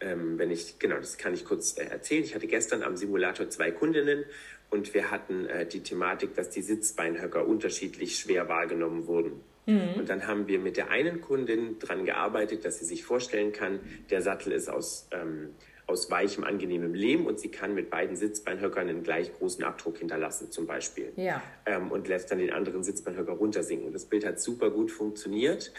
ähm, 0.00 0.38
wenn 0.38 0.50
ich, 0.50 0.78
genau, 0.78 0.96
das 0.96 1.18
kann 1.18 1.34
ich 1.34 1.44
kurz 1.44 1.78
äh, 1.78 1.84
erzählen, 1.84 2.24
ich 2.24 2.34
hatte 2.34 2.46
gestern 2.46 2.82
am 2.82 2.96
Simulator 2.96 3.48
zwei 3.50 3.70
Kundinnen 3.70 4.24
und 4.72 4.94
wir 4.94 5.10
hatten 5.10 5.46
äh, 5.46 5.66
die 5.66 5.82
Thematik, 5.82 6.34
dass 6.34 6.48
die 6.48 6.62
Sitzbeinhöcker 6.62 7.46
unterschiedlich 7.46 8.16
schwer 8.18 8.48
wahrgenommen 8.48 9.06
wurden. 9.06 9.42
Mhm. 9.66 9.94
Und 9.98 10.08
dann 10.08 10.26
haben 10.26 10.48
wir 10.48 10.58
mit 10.58 10.78
der 10.78 10.90
einen 10.90 11.20
Kundin 11.20 11.78
daran 11.78 12.06
gearbeitet, 12.06 12.64
dass 12.64 12.78
sie 12.78 12.86
sich 12.86 13.04
vorstellen 13.04 13.52
kann, 13.52 13.80
der 14.10 14.22
Sattel 14.22 14.50
ist 14.50 14.70
aus, 14.70 15.08
ähm, 15.10 15.50
aus 15.86 16.10
weichem, 16.10 16.42
angenehmem 16.42 16.94
Lehm 16.94 17.26
und 17.26 17.38
sie 17.38 17.50
kann 17.50 17.74
mit 17.74 17.90
beiden 17.90 18.16
Sitzbeinhöckern 18.16 18.88
einen 18.88 19.02
gleich 19.02 19.30
großen 19.34 19.62
Abdruck 19.62 19.98
hinterlassen, 19.98 20.50
zum 20.50 20.66
Beispiel. 20.66 21.12
Ja. 21.16 21.42
Ähm, 21.66 21.90
und 21.90 22.08
lässt 22.08 22.30
dann 22.30 22.38
den 22.38 22.52
anderen 22.52 22.82
Sitzbeinhöcker 22.82 23.32
runtersinken. 23.32 23.92
Das 23.92 24.06
Bild 24.06 24.24
hat 24.24 24.40
super 24.40 24.70
gut 24.70 24.90
funktioniert. 24.90 25.70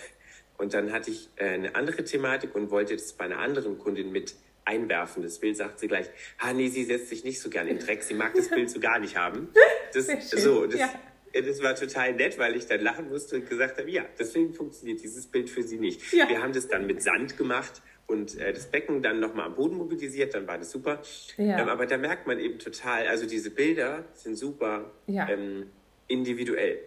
Und 0.60 0.76
dann 0.76 0.92
hatte 0.92 1.10
ich 1.10 1.30
äh, 1.38 1.46
eine 1.46 1.74
andere 1.74 2.04
Thematik 2.04 2.54
und 2.54 2.70
wollte 2.70 2.96
das 2.96 3.14
bei 3.14 3.26
einer 3.26 3.40
anderen 3.40 3.80
Kundin 3.80 4.12
mit 4.12 4.36
einwerfen. 4.66 5.24
Das 5.24 5.40
Bild 5.40 5.58
sagt 5.58 5.80
sie 5.80 5.88
gleich, 5.88 6.10
ah 6.38 6.54
nee, 6.54 6.70
sie 6.70 6.84
setzt 6.84 7.10
sich 7.10 7.24
nicht 7.24 7.40
so 7.40 7.50
gern 7.50 7.68
in 7.68 7.80
Dreck, 7.80 8.04
sie 8.04 8.14
mag 8.14 8.34
das 8.34 8.50
Bild 8.50 8.70
so 8.70 8.80
gar 8.80 9.00
nicht 9.00 9.18
haben. 9.18 9.50
Das, 9.94 10.08
so, 10.32 10.66
das, 10.66 10.80
ja. 10.80 10.90
das 11.34 11.62
war 11.62 11.76
total 11.76 12.14
nett, 12.14 12.40
weil 12.40 12.56
ich 12.56 12.66
dann 12.66 12.82
lachen 12.82 13.10
musste 13.10 13.36
und 13.36 13.48
gesagt 13.48 13.78
habe, 13.78 13.92
ja, 13.92 14.04
deswegen 14.18 14.52
funktioniert 14.56 15.04
dieses 15.04 15.28
Bild 15.28 15.52
für 15.52 15.62
sie 15.62 15.78
nicht. 15.78 16.12
Ja. 16.12 16.28
Wir 16.28 16.42
haben 16.42 16.52
das 16.52 16.68
dann 16.68 16.88
mit 16.88 17.04
Sand 17.04 17.38
gemacht 17.38 17.84
und 18.08 18.36
äh, 18.40 18.54
das 18.54 18.72
Becken 18.72 19.04
dann 19.04 19.20
nochmal 19.20 19.46
am 19.46 19.54
Boden 19.54 19.78
mobilisiert, 19.78 20.34
dann 20.34 20.48
war 20.48 20.58
das 20.58 20.72
super. 20.72 21.00
Ja. 21.38 21.60
Ähm, 21.60 21.70
aber 21.70 21.86
da 21.86 22.00
merkt 22.00 22.26
man 22.26 22.40
eben 22.40 22.58
total, 22.58 23.06
also 23.06 23.28
diese 23.28 23.52
Bilder 23.52 24.06
sind 24.14 24.36
super 24.36 24.92
ähm, 25.08 25.68
individuell. 26.08 26.80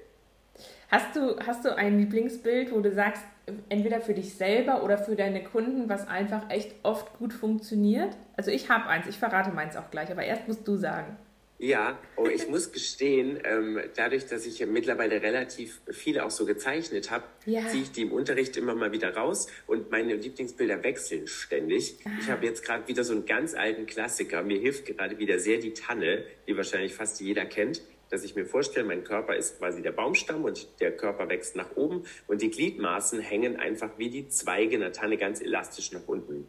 Hast 0.89 1.17
du, 1.17 1.37
hast 1.45 1.65
du 1.65 1.77
ein 1.77 1.99
Lieblingsbild, 1.99 2.73
wo 2.73 2.81
du 2.81 2.93
sagst, 2.93 3.23
entweder 3.69 4.01
für 4.01 4.15
dich 4.15 4.35
selber 4.35 4.83
oder 4.85 4.99
für 4.99 5.17
deine 5.17 5.43
Kunden, 5.43 5.89
was 5.89 6.07
einfach 6.07 6.51
echt 6.51 6.75
oft 6.83 7.19
gut 7.19 7.33
funktioniert? 7.33 8.17
Also 8.37 8.51
ich 8.51 8.69
habe 8.69 8.87
eins, 8.87 9.07
ich 9.07 9.19
verrate 9.19 9.51
meins 9.51 9.77
auch 9.77 9.91
gleich, 9.91 10.11
aber 10.11 10.25
erst 10.25 10.47
musst 10.47 10.67
du 10.67 10.77
sagen. 10.77 11.17
Ja, 11.59 11.99
oh, 12.17 12.27
ich 12.27 12.49
muss 12.49 12.71
gestehen, 12.71 13.39
ähm, 13.45 13.81
dadurch, 13.97 14.27
dass 14.27 14.45
ich 14.45 14.65
mittlerweile 14.67 15.23
relativ 15.23 15.81
viele 15.91 16.27
auch 16.27 16.31
so 16.31 16.45
gezeichnet 16.45 17.11
habe, 17.11 17.25
ja. 17.47 17.67
ziehe 17.67 17.85
ich 17.85 17.93
die 17.93 18.03
im 18.03 18.13
Unterricht 18.13 18.59
immer 18.59 18.75
mal 18.75 18.93
wieder 18.93 19.17
raus 19.17 19.47
und 19.67 19.91
meine 19.91 20.17
Lieblingsbilder 20.17 20.83
wechseln 20.83 21.27
ständig. 21.27 21.97
Ah. 22.05 22.11
Ich 22.21 22.29
habe 22.29 22.45
jetzt 22.45 22.63
gerade 22.63 22.87
wieder 22.89 23.05
so 23.05 23.15
einen 23.15 23.25
ganz 23.25 23.55
alten 23.55 23.87
Klassiker. 23.87 24.43
Mir 24.43 24.59
hilft 24.59 24.85
gerade 24.85 25.19
wieder 25.19 25.39
sehr 25.39 25.57
die 25.57 25.73
Tanne, 25.73 26.25
die 26.47 26.55
wahrscheinlich 26.59 26.95
fast 26.95 27.23
jeder 27.23 27.47
kennt 27.47 27.81
dass 28.11 28.25
ich 28.25 28.35
mir 28.37 28.47
vorstelle, 28.47 28.87
mein 28.87 29.05
Körper 29.05 29.35
ist 29.37 29.59
quasi 29.59 29.83
der 29.83 29.93
Baumstamm 29.93 30.45
und 30.45 30.81
der 30.81 30.97
Körper 30.97 31.29
wächst 31.29 31.57
nach 31.57 31.77
oben 31.77 32.05
und 32.27 32.43
die 32.43 32.51
Gliedmaßen 32.51 33.21
hängen 33.21 33.57
einfach 33.57 33.91
wie 33.99 34.11
die 34.11 34.29
Zweige 34.29 34.77
in 34.77 34.81
der 34.81 34.93
Tanne 34.93 35.17
ganz 35.17 35.41
elastisch 35.41 35.93
nach 35.93 36.07
unten. 36.07 36.47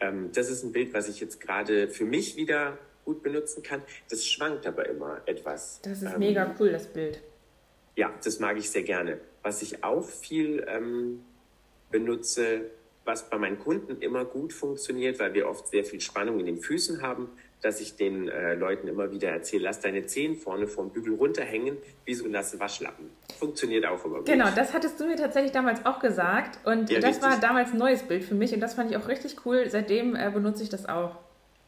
Ähm, 0.00 0.30
das 0.32 0.50
ist 0.50 0.62
ein 0.64 0.72
Bild, 0.72 0.94
was 0.94 1.08
ich 1.08 1.20
jetzt 1.20 1.40
gerade 1.40 1.88
für 1.88 2.04
mich 2.04 2.36
wieder 2.36 2.78
gut 3.04 3.22
benutzen 3.22 3.62
kann. 3.62 3.82
Das 4.08 4.26
schwankt 4.26 4.66
aber 4.66 4.88
immer 4.88 5.20
etwas. 5.26 5.80
Das 5.82 6.02
ist 6.02 6.12
ähm, 6.12 6.18
mega 6.18 6.54
cool, 6.58 6.72
das 6.72 6.86
Bild. 6.86 7.22
Ja, 7.96 8.12
das 8.24 8.40
mag 8.40 8.56
ich 8.56 8.70
sehr 8.70 8.82
gerne. 8.82 9.20
Was 9.42 9.62
ich 9.62 9.84
auch 9.84 10.04
viel 10.04 10.64
ähm, 10.68 11.22
benutze, 11.90 12.70
was 13.04 13.28
bei 13.28 13.38
meinen 13.38 13.58
Kunden 13.58 14.00
immer 14.00 14.24
gut 14.24 14.52
funktioniert, 14.52 15.18
weil 15.18 15.34
wir 15.34 15.48
oft 15.48 15.68
sehr 15.68 15.84
viel 15.84 16.00
Spannung 16.00 16.40
in 16.40 16.46
den 16.46 16.58
Füßen 16.58 17.02
haben, 17.02 17.28
dass 17.64 17.80
ich 17.80 17.96
den 17.96 18.28
äh, 18.28 18.54
Leuten 18.54 18.88
immer 18.88 19.10
wieder 19.10 19.30
erzähle, 19.30 19.64
lass 19.64 19.80
deine 19.80 20.04
Zehen 20.04 20.36
vorne 20.36 20.66
vom 20.66 20.90
Bügel 20.90 21.14
runterhängen, 21.14 21.78
wie 22.04 22.14
so 22.14 22.28
nasse 22.28 22.60
Waschlappen. 22.60 23.10
Funktioniert 23.38 23.86
auch 23.86 24.04
immer 24.04 24.18
gut. 24.18 24.26
Genau, 24.26 24.48
das 24.54 24.74
hattest 24.74 25.00
du 25.00 25.06
mir 25.06 25.16
tatsächlich 25.16 25.52
damals 25.52 25.84
auch 25.86 25.98
gesagt 25.98 26.58
und 26.66 26.90
ja, 26.90 27.00
das 27.00 27.16
richtig. 27.16 27.22
war 27.22 27.40
damals 27.40 27.72
ein 27.72 27.78
neues 27.78 28.02
Bild 28.02 28.24
für 28.24 28.34
mich 28.34 28.52
und 28.52 28.60
das 28.60 28.74
fand 28.74 28.90
ich 28.90 28.96
auch 28.96 29.08
richtig 29.08 29.46
cool. 29.46 29.68
Seitdem 29.70 30.14
äh, 30.14 30.30
benutze 30.30 30.62
ich 30.62 30.68
das 30.68 30.86
auch. 30.86 31.16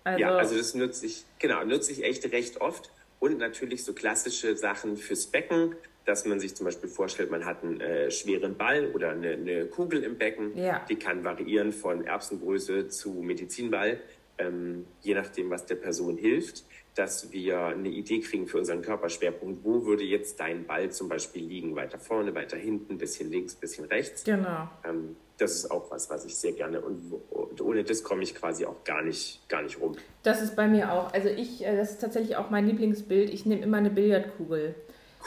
Also, 0.04 0.20
ja, 0.20 0.36
also 0.36 0.56
das 0.56 0.74
nutze 0.74 1.06
ich, 1.06 1.24
genau, 1.38 1.64
nutze 1.64 1.90
ich 1.92 2.04
echt 2.04 2.30
recht 2.30 2.60
oft 2.60 2.90
und 3.18 3.38
natürlich 3.38 3.82
so 3.82 3.92
klassische 3.94 4.56
Sachen 4.56 4.96
fürs 4.96 5.26
Becken, 5.26 5.74
dass 6.04 6.24
man 6.26 6.38
sich 6.38 6.54
zum 6.54 6.66
Beispiel 6.66 6.88
vorstellt, 6.88 7.30
man 7.30 7.44
hat 7.44 7.64
einen 7.64 7.80
äh, 7.80 8.10
schweren 8.10 8.56
Ball 8.56 8.92
oder 8.94 9.10
eine, 9.10 9.30
eine 9.30 9.66
Kugel 9.66 10.04
im 10.04 10.16
Becken. 10.16 10.56
Ja. 10.56 10.84
Die 10.88 10.96
kann 10.96 11.24
variieren 11.24 11.72
von 11.72 12.04
Erbsengröße 12.04 12.88
zu 12.88 13.10
Medizinball 13.10 13.98
ähm, 14.38 14.86
je 15.00 15.14
nachdem, 15.14 15.50
was 15.50 15.66
der 15.66 15.76
Person 15.76 16.16
hilft. 16.16 16.64
dass 16.96 17.30
wir 17.30 17.66
eine 17.66 17.90
Idee 17.90 18.20
kriegen 18.20 18.46
für 18.46 18.56
unseren 18.56 18.80
Körperschwerpunkt. 18.80 19.62
Wo 19.62 19.84
würde 19.84 20.02
jetzt 20.02 20.40
dein 20.40 20.66
Ball 20.66 20.90
zum 20.90 21.08
Beispiel 21.10 21.44
liegen? 21.44 21.76
Weiter 21.76 21.98
vorne, 21.98 22.34
weiter 22.34 22.56
hinten, 22.56 22.96
bisschen 22.96 23.30
links, 23.30 23.54
bisschen 23.54 23.84
rechts. 23.84 24.24
Genau. 24.24 24.68
Ähm, 24.82 25.14
das 25.36 25.54
ist 25.54 25.70
auch 25.70 25.90
was, 25.90 26.08
was 26.08 26.24
ich 26.24 26.34
sehr 26.34 26.52
gerne 26.52 26.80
und, 26.80 27.12
und 27.28 27.60
ohne 27.60 27.84
das 27.84 28.02
komme 28.02 28.22
ich 28.22 28.34
quasi 28.34 28.64
auch 28.64 28.82
gar 28.84 29.02
nicht, 29.02 29.46
gar 29.48 29.62
nicht 29.62 29.78
rum. 29.78 29.96
Das 30.22 30.40
ist 30.40 30.56
bei 30.56 30.66
mir 30.66 30.90
auch. 30.90 31.12
Also 31.12 31.28
ich, 31.28 31.62
äh, 31.64 31.76
das 31.76 31.92
ist 31.92 32.00
tatsächlich 32.00 32.36
auch 32.36 32.48
mein 32.48 32.66
Lieblingsbild. 32.66 33.28
Ich 33.28 33.44
nehme 33.44 33.62
immer 33.62 33.76
eine 33.76 33.90
Billardkugel. 33.90 34.74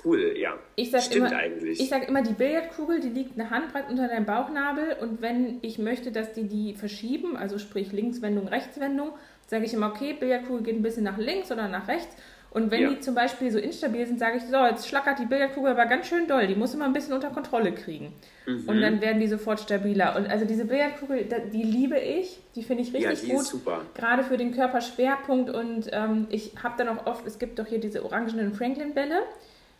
Cool, 0.04 0.36
ja. 0.38 0.58
Ich 0.76 0.92
sag 0.92 1.04
Stimmt 1.04 1.32
immer, 1.32 1.40
eigentlich. 1.40 1.80
Ich 1.80 1.90
sage 1.90 2.06
immer, 2.06 2.22
die 2.22 2.34
Billardkugel, 2.34 3.00
die 3.00 3.10
liegt 3.10 3.40
eine 3.40 3.50
Handbreit 3.50 3.90
unter 3.90 4.08
deinem 4.08 4.26
Bauchnabel 4.26 4.96
und 5.02 5.22
wenn 5.22 5.58
ich 5.62 5.78
möchte, 5.78 6.12
dass 6.12 6.34
die 6.34 6.48
die 6.48 6.74
verschieben, 6.74 7.36
also 7.36 7.58
sprich 7.58 7.92
Linkswendung, 7.92 8.48
Rechtswendung, 8.48 9.12
sage 9.48 9.66
ich 9.66 9.74
immer, 9.74 9.88
okay, 9.88 10.16
Billardkugel 10.18 10.64
geht 10.64 10.76
ein 10.76 10.82
bisschen 10.82 11.04
nach 11.04 11.18
links 11.18 11.52
oder 11.52 11.68
nach 11.68 11.88
rechts. 11.88 12.16
Und 12.52 12.72
wenn 12.72 12.82
ja. 12.82 12.90
die 12.90 13.00
zum 13.00 13.14
Beispiel 13.14 13.52
so 13.52 13.60
instabil 13.60 14.08
sind, 14.08 14.18
sage 14.18 14.38
ich, 14.38 14.44
so, 14.44 14.58
jetzt 14.66 14.88
schlackert 14.88 15.20
die 15.20 15.26
Billardkugel 15.26 15.72
aber 15.72 15.86
ganz 15.86 16.08
schön 16.08 16.28
doll, 16.28 16.48
die 16.48 16.56
muss 16.56 16.74
immer 16.74 16.86
ein 16.86 16.94
bisschen 16.94 17.14
unter 17.14 17.30
Kontrolle 17.30 17.74
kriegen. 17.74 18.12
Mhm. 18.48 18.68
Und 18.68 18.82
dann 18.82 19.02
werden 19.02 19.20
die 19.20 19.28
sofort 19.28 19.60
stabiler. 19.60 20.16
Und 20.16 20.28
also 20.28 20.46
diese 20.46 20.66
Billardkugel, 20.66 21.28
die 21.54 21.64
liebe 21.64 22.00
ich, 22.00 22.40
die 22.56 22.64
finde 22.64 22.84
ich 22.84 22.94
richtig 22.94 23.22
ja, 23.22 23.28
die 23.28 23.32
gut. 23.34 23.42
Ist 23.42 23.50
super. 23.50 23.82
Gerade 23.94 24.24
für 24.24 24.38
den 24.38 24.52
Körperschwerpunkt. 24.52 25.52
Und 25.52 25.90
ähm, 25.92 26.26
ich 26.32 26.54
habe 26.64 26.74
dann 26.78 26.90
auch 26.90 27.06
oft, 27.06 27.28
es 27.28 27.38
gibt 27.38 27.60
doch 27.60 27.68
hier 27.68 27.80
diese 27.80 28.04
orangenen 28.04 28.54
Franklin-Bälle. 28.54 29.22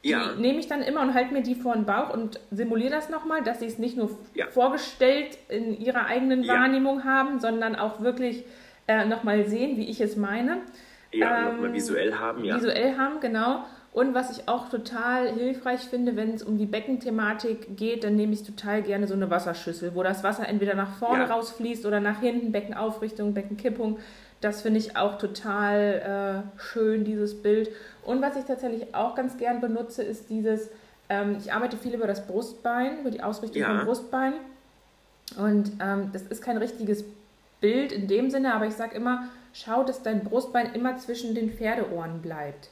Ja. 0.02 0.34
Die 0.34 0.42
nehme 0.42 0.60
ich 0.60 0.68
dann 0.68 0.82
immer 0.82 1.02
und 1.02 1.14
halte 1.14 1.34
mir 1.34 1.44
die 1.44 1.56
vor 1.56 1.74
den 1.74 1.86
Bauch 1.86 2.14
und 2.14 2.40
simuliere 2.52 2.92
das 2.92 3.10
nochmal, 3.10 3.44
dass 3.44 3.60
sie 3.60 3.66
es 3.66 3.80
nicht 3.80 3.98
nur 3.98 4.18
ja. 4.34 4.48
vorgestellt 4.48 5.38
in 5.50 5.78
ihrer 5.78 6.06
eigenen 6.06 6.48
Wahrnehmung 6.48 7.04
haben, 7.04 7.40
sondern 7.40 7.76
auch 7.76 8.02
wirklich 8.02 8.46
äh, 8.88 9.06
nochmal 9.06 9.46
sehen, 9.46 9.78
wie 9.78 9.90
ich 9.90 10.00
es 10.00 10.16
meine. 10.16 10.60
Ja, 11.12 11.40
ähm, 11.40 11.56
nochmal 11.56 11.74
visuell 11.74 12.14
haben, 12.16 12.46
ja. 12.46 12.56
Visuell 12.56 12.98
haben, 12.98 13.20
genau. 13.20 13.66
Und 13.92 14.14
was 14.14 14.38
ich 14.38 14.48
auch 14.48 14.70
total 14.70 15.30
hilfreich 15.34 15.82
finde, 15.82 16.16
wenn 16.16 16.34
es 16.36 16.44
um 16.44 16.58
die 16.58 16.68
Beckenthematik 16.68 17.76
geht, 17.76 18.04
dann 18.04 18.16
nehme 18.16 18.34
ich 18.34 18.44
total 18.44 18.84
gerne 18.84 19.08
so 19.08 19.16
eine 19.16 19.30
Wasserschüssel, 19.30 19.96
wo 19.96 20.04
das 20.04 20.24
Wasser 20.24 20.48
entweder 20.48 20.76
nach 20.76 20.98
vorne 20.98 21.24
ja. 21.24 21.34
rausfließt 21.34 21.86
oder 21.86 22.00
nach 22.00 22.20
hinten, 22.20 22.52
Beckenaufrichtung, 22.52 23.34
Beckenkippung. 23.34 23.98
Das 24.42 24.62
finde 24.62 24.80
ich 24.80 24.96
auch 24.96 25.18
total 25.18 26.46
äh, 26.58 26.62
schön, 26.62 27.04
dieses 27.04 27.42
Bild. 27.42 27.70
Und 28.04 28.22
was 28.22 28.38
ich 28.38 28.46
tatsächlich 28.46 28.96
auch 28.96 29.16
ganz 29.16 29.38
gern 29.38 29.60
benutze, 29.60 30.02
ist 30.02 30.30
dieses, 30.30 30.70
ähm, 31.10 31.36
ich 31.40 31.52
arbeite 31.52 31.76
viel 31.76 31.94
über 31.94 32.08
das 32.08 32.26
Brustbein, 32.26 33.02
über 33.02 33.12
die 33.12 33.22
Ausrichtung 33.22 33.62
ja. 33.62 33.68
vom 33.68 33.86
Brustbein. 33.86 34.34
Und 35.38 35.72
ähm, 35.82 36.10
das 36.14 36.24
ist 36.24 36.42
kein 36.42 36.58
richtiges 36.58 37.04
Bild 37.62 37.92
in 37.92 38.08
dem 38.08 38.30
Sinne, 38.30 38.54
aber 38.54 38.66
ich 38.66 38.74
sage 38.74 38.96
immer, 38.96 39.28
schau, 39.54 39.84
dass 39.84 40.02
dein 40.02 40.24
Brustbein 40.24 40.74
immer 40.74 40.98
zwischen 40.98 41.36
den 41.36 41.52
Pferdeohren 41.52 42.22
bleibt. 42.22 42.70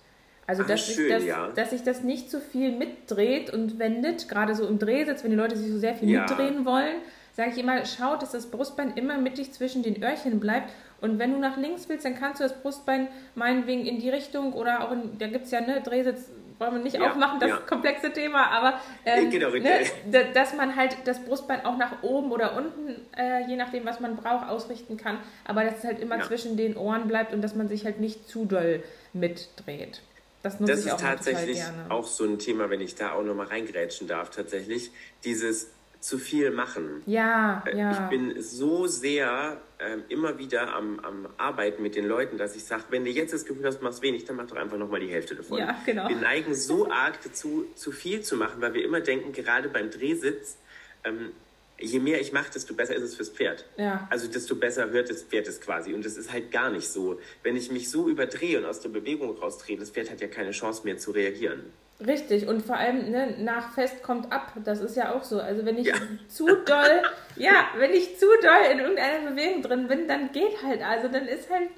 Also, 0.47 0.63
Ach, 0.63 0.67
dass, 0.67 0.85
schön, 0.85 0.95
sich 0.95 1.09
das, 1.09 1.25
ja. 1.25 1.49
dass 1.53 1.71
sich 1.71 1.83
das 1.83 2.03
nicht 2.03 2.31
zu 2.31 2.39
viel 2.39 2.71
mitdreht 2.71 3.51
und 3.51 3.79
wendet, 3.79 4.29
gerade 4.29 4.55
so 4.55 4.65
im 4.65 4.79
Drehsitz, 4.79 5.23
wenn 5.23 5.31
die 5.31 5.37
Leute 5.37 5.57
sich 5.57 5.69
so 5.69 5.77
sehr 5.77 5.93
viel 5.93 6.09
ja. 6.09 6.21
mitdrehen 6.21 6.65
wollen, 6.65 6.95
sage 7.33 7.51
ich 7.51 7.57
immer, 7.57 7.85
schau, 7.85 8.15
dass 8.15 8.31
das 8.31 8.47
Brustbein 8.47 8.93
immer 8.95 9.17
mittig 9.17 9.51
zwischen 9.51 9.83
den 9.83 10.01
Öhrchen 10.01 10.39
bleibt. 10.39 10.71
Und 10.99 11.19
wenn 11.19 11.33
du 11.33 11.39
nach 11.39 11.57
links 11.57 11.87
willst, 11.89 12.05
dann 12.05 12.15
kannst 12.15 12.39
du 12.39 12.43
das 12.43 12.59
Brustbein 12.61 13.07
meinetwegen 13.35 13.85
in 13.85 13.99
die 13.99 14.09
Richtung 14.09 14.53
oder 14.53 14.83
auch 14.83 14.91
in, 14.91 15.17
da 15.19 15.27
gibt 15.27 15.45
es 15.45 15.51
ja 15.51 15.61
ne, 15.61 15.81
Drehsitz 15.81 16.29
wollen 16.59 16.73
wir 16.73 16.79
nicht 16.79 16.95
ja, 16.95 17.09
aufmachen, 17.09 17.39
das 17.39 17.49
ja. 17.49 17.57
komplexe 17.57 18.11
Thema, 18.11 18.49
aber 18.49 18.79
ähm, 19.05 19.29
genau, 19.29 19.49
ne, 19.49 19.85
dass 20.33 20.55
man 20.55 20.75
halt 20.75 20.97
das 21.05 21.23
Brustbein 21.23 21.65
auch 21.65 21.77
nach 21.77 22.01
oben 22.01 22.31
oder 22.31 22.57
unten, 22.57 22.95
äh, 23.15 23.47
je 23.47 23.55
nachdem, 23.55 23.85
was 23.85 23.99
man 23.99 24.15
braucht, 24.15 24.49
ausrichten 24.49 24.97
kann, 24.97 25.19
aber 25.45 25.63
dass 25.63 25.79
es 25.79 25.83
halt 25.83 25.99
immer 25.99 26.17
ja. 26.17 26.23
zwischen 26.23 26.57
den 26.57 26.75
Ohren 26.75 27.07
bleibt 27.07 27.33
und 27.33 27.41
dass 27.41 27.55
man 27.55 27.67
sich 27.67 27.85
halt 27.85 27.99
nicht 27.99 28.27
zu 28.27 28.45
doll 28.45 28.83
mitdreht. 29.13 30.01
Das, 30.43 30.57
das 30.59 30.85
ist 30.85 30.99
tatsächlich 30.99 31.61
auch 31.89 32.05
so 32.05 32.23
ein 32.23 32.39
Thema, 32.39 32.69
wenn 32.69 32.79
ich 32.79 32.95
da 32.95 33.13
auch 33.13 33.23
nochmal 33.23 33.47
reingrätschen 33.47 34.07
darf, 34.07 34.29
tatsächlich. 34.29 34.91
Dieses 35.25 35.71
zu 35.99 36.17
viel 36.17 36.51
machen. 36.51 37.01
Ja, 37.05 37.63
äh, 37.65 37.77
ja. 37.77 37.91
Ich 37.91 38.09
bin 38.09 38.41
so 38.41 38.87
sehr 38.87 39.59
äh, 39.79 39.97
immer 40.09 40.37
wieder 40.37 40.73
am, 40.75 40.99
am 40.99 41.27
Arbeiten 41.37 41.81
mit 41.81 41.95
den 41.95 42.05
Leuten, 42.05 42.37
dass 42.37 42.55
ich 42.55 42.63
sage, 42.63 42.83
wenn 42.89 43.05
du 43.05 43.11
jetzt 43.11 43.33
das 43.33 43.45
Gefühl 43.45 43.65
hast, 43.65 43.81
machst 43.81 44.01
wenig, 44.01 44.25
dann 44.25 44.35
mach 44.35 44.47
doch 44.47 44.57
einfach 44.57 44.77
nochmal 44.77 44.99
die 44.99 45.09
Hälfte 45.09 45.35
davon. 45.35 45.59
Ja, 45.59 45.75
genau. 45.85 46.07
Wir 46.09 46.15
neigen 46.15 46.53
so 46.53 46.89
arg 46.89 47.21
dazu, 47.23 47.65
zu 47.75 47.91
viel 47.91 48.21
zu 48.21 48.35
machen, 48.37 48.61
weil 48.61 48.73
wir 48.73 48.83
immer 48.83 49.01
denken, 49.01 49.31
gerade 49.31 49.69
beim 49.69 49.89
Drehsitz, 49.91 50.57
ähm, 51.03 51.31
je 51.79 51.99
mehr 51.99 52.19
ich 52.21 52.33
mache, 52.33 52.51
desto 52.51 52.73
besser 52.73 52.95
ist 52.95 53.03
es 53.03 53.15
fürs 53.15 53.29
Pferd. 53.29 53.65
Ja. 53.77 54.07
Also 54.09 54.27
desto 54.27 54.55
besser 54.55 54.89
hört 54.89 55.09
das 55.09 55.23
Pferd 55.23 55.47
es 55.47 55.61
quasi. 55.61 55.93
Und 55.93 56.05
das 56.05 56.17
ist 56.17 56.31
halt 56.31 56.51
gar 56.51 56.69
nicht 56.69 56.87
so. 56.87 57.19
Wenn 57.43 57.55
ich 57.55 57.71
mich 57.71 57.89
so 57.89 58.07
überdrehe 58.07 58.57
und 58.59 58.65
aus 58.65 58.81
der 58.81 58.89
Bewegung 58.89 59.37
rausdrehe, 59.37 59.77
das 59.77 59.91
Pferd 59.91 60.09
hat 60.09 60.21
ja 60.21 60.27
keine 60.27 60.51
Chance 60.51 60.81
mehr 60.85 60.97
zu 60.97 61.11
reagieren. 61.11 61.71
Richtig, 62.05 62.47
und 62.47 62.61
vor 62.61 62.77
allem 62.77 63.09
ne, 63.09 63.33
nach 63.39 63.73
Fest 63.73 64.03
kommt 64.03 64.31
ab. 64.31 64.53
Das 64.63 64.81
ist 64.81 64.95
ja 64.95 65.15
auch 65.15 65.23
so. 65.23 65.39
Also 65.39 65.65
wenn 65.65 65.79
ich 65.79 65.87
ja. 65.87 65.95
zu 66.27 66.45
doll, 66.45 67.01
ja, 67.35 67.69
wenn 67.77 67.91
ich 67.91 68.19
zu 68.19 68.27
doll 68.43 68.71
in 68.71 68.79
irgendeiner 68.79 69.31
Bewegung 69.31 69.63
drin 69.63 69.87
bin, 69.87 70.07
dann 70.07 70.31
geht 70.31 70.61
halt. 70.63 70.83
Also 70.85 71.07
dann 71.07 71.27
ist 71.27 71.49
halt 71.49 71.69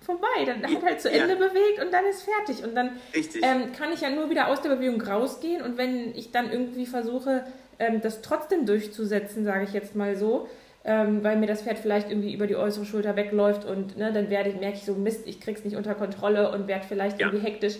vorbei. 0.00 0.44
Dann 0.44 0.64
hat 0.64 0.82
halt 0.82 1.00
zu 1.00 1.08
Ende 1.08 1.34
ja. 1.34 1.38
bewegt 1.38 1.80
und 1.84 1.92
dann 1.92 2.04
ist 2.06 2.22
fertig. 2.22 2.64
Und 2.64 2.74
dann 2.74 2.98
ähm, 3.42 3.72
kann 3.72 3.92
ich 3.92 4.00
ja 4.00 4.10
nur 4.10 4.28
wieder 4.28 4.48
aus 4.48 4.60
der 4.60 4.70
Bewegung 4.70 5.00
rausgehen. 5.00 5.62
Und 5.62 5.78
wenn 5.78 6.16
ich 6.16 6.32
dann 6.32 6.50
irgendwie 6.50 6.86
versuche, 6.86 7.44
ähm, 7.78 8.00
das 8.00 8.22
trotzdem 8.22 8.66
durchzusetzen, 8.66 9.44
sage 9.44 9.64
ich 9.64 9.72
jetzt 9.72 9.94
mal 9.94 10.16
so, 10.16 10.48
ähm, 10.84 11.22
weil 11.22 11.36
mir 11.36 11.46
das 11.46 11.62
Pferd 11.62 11.78
vielleicht 11.78 12.10
irgendwie 12.10 12.34
über 12.34 12.48
die 12.48 12.56
äußere 12.56 12.86
Schulter 12.86 13.14
wegläuft 13.14 13.66
und 13.66 13.98
ne, 13.98 14.12
dann 14.12 14.30
werde 14.30 14.48
ich, 14.50 14.58
merke 14.58 14.78
ich 14.78 14.84
so, 14.84 14.94
Mist, 14.94 15.26
ich 15.26 15.40
krieg's 15.40 15.62
nicht 15.62 15.76
unter 15.76 15.94
Kontrolle 15.94 16.50
und 16.50 16.66
werde 16.66 16.86
vielleicht 16.88 17.20
ja. 17.20 17.26
irgendwie 17.26 17.46
hektisch. 17.46 17.76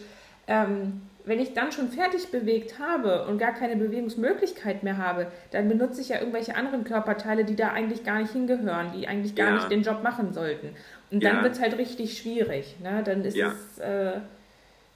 Ähm, 0.46 1.00
wenn 1.24 1.40
ich 1.40 1.54
dann 1.54 1.72
schon 1.72 1.90
fertig 1.90 2.28
bewegt 2.28 2.78
habe 2.78 3.26
und 3.26 3.38
gar 3.38 3.52
keine 3.52 3.76
Bewegungsmöglichkeit 3.76 4.82
mehr 4.82 4.98
habe, 4.98 5.26
dann 5.50 5.68
benutze 5.68 6.00
ich 6.00 6.08
ja 6.08 6.18
irgendwelche 6.18 6.54
anderen 6.54 6.84
Körperteile, 6.84 7.44
die 7.44 7.56
da 7.56 7.68
eigentlich 7.68 8.04
gar 8.04 8.20
nicht 8.20 8.32
hingehören, 8.32 8.92
die 8.92 9.06
eigentlich 9.06 9.34
gar 9.34 9.48
ja. 9.48 9.54
nicht 9.56 9.70
den 9.70 9.82
Job 9.82 10.02
machen 10.02 10.32
sollten. 10.32 10.74
Und 11.10 11.22
dann 11.24 11.38
ja. 11.38 11.42
wird 11.42 11.54
es 11.54 11.60
halt 11.60 11.76
richtig 11.78 12.18
schwierig. 12.18 12.76
Ne? 12.82 13.02
Dann 13.04 13.24
ist 13.24 13.36
ja. 13.36 13.52
es 13.52 13.78
äh, 13.78 14.20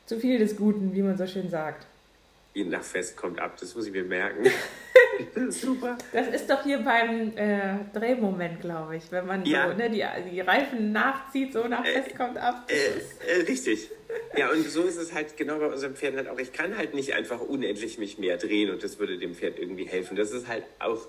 zu 0.07 0.19
viel 0.19 0.39
des 0.39 0.57
Guten, 0.57 0.95
wie 0.95 1.03
man 1.03 1.17
so 1.17 1.27
schön 1.27 1.51
sagt. 1.51 1.87
Je 2.55 2.65
nach 2.65 2.83
Fest 2.83 3.17
kommt 3.17 3.41
ab, 3.41 3.57
das 3.59 3.75
muss 3.75 3.87
ich 3.87 3.93
mir 3.93 4.05
merken. 4.05 4.45
Super. 5.49 5.99
Das 6.13 6.29
ist 6.29 6.49
doch 6.49 6.63
hier 6.63 6.79
beim 6.79 7.37
äh, 7.37 7.79
Drehmoment, 7.93 8.61
glaube 8.61 8.97
ich, 8.97 9.11
wenn 9.11 9.27
man 9.27 9.45
ja. 9.45 9.69
so 9.69 9.77
ne, 9.77 9.91
die, 9.91 10.05
die 10.31 10.41
Reifen 10.41 10.93
nachzieht, 10.93 11.53
so 11.53 11.67
nach 11.67 11.85
Fest 11.85 12.13
äh, 12.13 12.17
kommt 12.17 12.39
ab. 12.39 12.69
Äh, 12.69 13.41
äh, 13.41 13.43
richtig. 13.43 13.91
Ja, 14.37 14.51
und 14.51 14.69
so 14.69 14.83
ist 14.83 14.97
es 14.97 15.13
halt 15.13 15.37
genau 15.37 15.59
bei 15.59 15.67
unserem 15.67 15.95
Pferd 15.95 16.17
halt 16.17 16.29
auch. 16.29 16.39
Ich 16.39 16.53
kann 16.53 16.77
halt 16.77 16.95
nicht 16.95 17.15
einfach 17.15 17.41
unendlich 17.41 17.99
mich 17.99 18.19
mehr 18.19 18.37
drehen 18.37 18.71
und 18.71 18.83
das 18.83 18.99
würde 18.99 19.19
dem 19.19 19.35
Pferd 19.35 19.59
irgendwie 19.59 19.85
helfen. 19.85 20.17
Das 20.17 20.33
ist 20.33 20.49
halt 20.49 20.65
auch, 20.79 21.07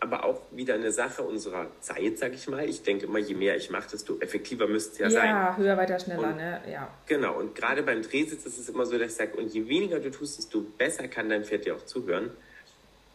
aber 0.00 0.24
auch 0.24 0.40
wieder 0.50 0.74
eine 0.74 0.92
Sache 0.92 1.22
unserer 1.22 1.68
Zeit, 1.80 2.18
sag 2.18 2.34
ich 2.34 2.48
mal. 2.48 2.68
Ich 2.68 2.82
denke 2.82 3.06
immer, 3.06 3.18
je 3.18 3.34
mehr 3.34 3.56
ich 3.56 3.70
mache, 3.70 3.90
desto 3.90 4.18
effektiver 4.20 4.66
müsste 4.66 4.92
es 4.92 4.98
ja, 4.98 5.04
ja 5.06 5.10
sein. 5.10 5.28
Ja, 5.28 5.56
höher, 5.56 5.76
weiter, 5.76 5.98
schneller, 5.98 6.28
und, 6.28 6.36
ne? 6.36 6.60
Ja. 6.70 6.92
Genau, 7.06 7.38
und 7.38 7.54
gerade 7.54 7.82
beim 7.82 8.02
Drehsitz 8.02 8.46
ist 8.46 8.58
es 8.58 8.68
immer 8.68 8.86
so, 8.86 8.98
dass 8.98 9.12
ich 9.12 9.16
sage, 9.16 9.36
und 9.36 9.52
je 9.52 9.68
weniger 9.68 10.00
du 10.00 10.10
tust, 10.10 10.38
desto 10.38 10.60
besser 10.60 11.08
kann 11.08 11.28
dein 11.28 11.44
Pferd 11.44 11.66
dir 11.66 11.76
auch 11.76 11.84
zuhören. 11.84 12.30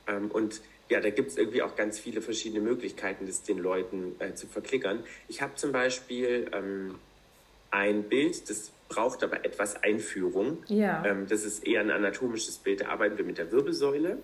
Ähm, 0.07 0.31
und 0.31 0.61
ja, 0.89 1.01
da 1.01 1.09
gibt 1.09 1.31
es 1.31 1.37
irgendwie 1.37 1.61
auch 1.61 1.75
ganz 1.75 1.99
viele 1.99 2.21
verschiedene 2.21 2.61
Möglichkeiten, 2.61 3.25
das 3.25 3.43
den 3.43 3.57
Leuten 3.57 4.15
äh, 4.19 4.33
zu 4.35 4.47
verklickern. 4.47 5.03
Ich 5.27 5.41
habe 5.41 5.55
zum 5.55 5.71
Beispiel 5.73 6.49
ähm, 6.53 6.95
ein 7.71 8.03
Bild, 8.03 8.49
das 8.49 8.71
braucht 8.89 9.23
aber 9.23 9.45
etwas 9.45 9.81
Einführung. 9.83 10.59
Ja. 10.67 11.03
Ähm, 11.05 11.27
das 11.27 11.43
ist 11.43 11.65
eher 11.65 11.81
ein 11.81 11.91
anatomisches 11.91 12.57
Bild, 12.57 12.81
da 12.81 12.89
arbeiten 12.89 13.17
wir 13.17 13.25
mit 13.25 13.37
der 13.37 13.51
Wirbelsäule. 13.51 14.19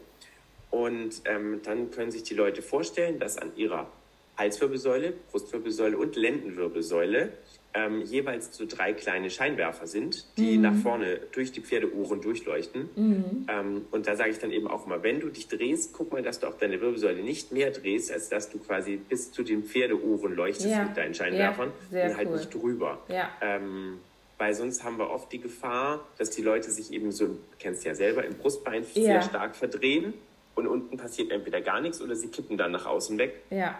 Und 0.71 1.21
ähm, 1.25 1.61
dann 1.63 1.91
können 1.91 2.11
sich 2.11 2.23
die 2.23 2.33
Leute 2.33 2.63
vorstellen, 2.63 3.19
dass 3.19 3.37
an 3.37 3.51
ihrer 3.55 3.91
Halswirbelsäule, 4.37 5.13
Brustwirbelsäule 5.31 5.97
und 5.97 6.15
Lendenwirbelsäule 6.15 7.33
ähm, 7.75 8.01
jeweils 8.01 8.55
so 8.55 8.65
drei 8.67 8.93
kleine 8.93 9.29
Scheinwerfer 9.29 9.87
sind, 9.87 10.25
die 10.37 10.57
mhm. 10.57 10.63
nach 10.63 10.75
vorne 10.75 11.19
durch 11.31 11.51
die 11.51 11.61
Pferdeohren 11.61 12.21
durchleuchten. 12.21 12.89
Mhm. 12.95 13.47
Ähm, 13.49 13.85
und 13.91 14.07
da 14.07 14.15
sage 14.15 14.31
ich 14.31 14.39
dann 14.39 14.51
eben 14.51 14.67
auch 14.67 14.85
mal, 14.85 15.03
wenn 15.03 15.19
du 15.19 15.29
dich 15.29 15.47
drehst, 15.47 15.93
guck 15.93 16.11
mal, 16.11 16.21
dass 16.21 16.39
du 16.39 16.47
auch 16.47 16.57
deine 16.57 16.81
Wirbelsäule 16.81 17.23
nicht 17.23 17.51
mehr 17.51 17.71
drehst, 17.71 18.11
als 18.11 18.29
dass 18.29 18.49
du 18.49 18.59
quasi 18.59 18.97
bis 18.97 19.31
zu 19.31 19.43
den 19.43 19.63
Pferdeohren 19.63 20.35
leuchtest 20.35 20.69
ja. 20.69 20.83
mit 20.83 20.97
deinen 20.97 21.13
Scheinwerfern 21.13 21.71
ja, 21.91 22.07
und 22.07 22.17
halt 22.17 22.29
cool. 22.29 22.37
nicht 22.37 22.53
drüber. 22.53 23.01
Ja. 23.07 23.29
Ähm, 23.41 23.99
weil 24.37 24.53
sonst 24.53 24.83
haben 24.83 24.97
wir 24.97 25.09
oft 25.09 25.31
die 25.31 25.39
Gefahr, 25.39 26.05
dass 26.17 26.31
die 26.31 26.41
Leute 26.41 26.71
sich 26.71 26.91
eben 26.91 27.11
so, 27.11 27.27
du 27.27 27.39
kennst 27.59 27.83
ja 27.85 27.95
selber, 27.95 28.25
im 28.25 28.35
Brustbein 28.35 28.83
sehr 28.83 29.21
stark 29.21 29.55
verdrehen 29.55 30.13
und 30.55 30.67
unten 30.67 30.97
passiert 30.97 31.31
entweder 31.31 31.61
gar 31.61 31.81
nichts 31.81 32.01
oder 32.01 32.15
sie 32.15 32.29
kippen 32.29 32.57
dann 32.57 32.71
nach 32.71 32.85
außen 32.85 33.17
weg. 33.17 33.41
Ja. 33.49 33.79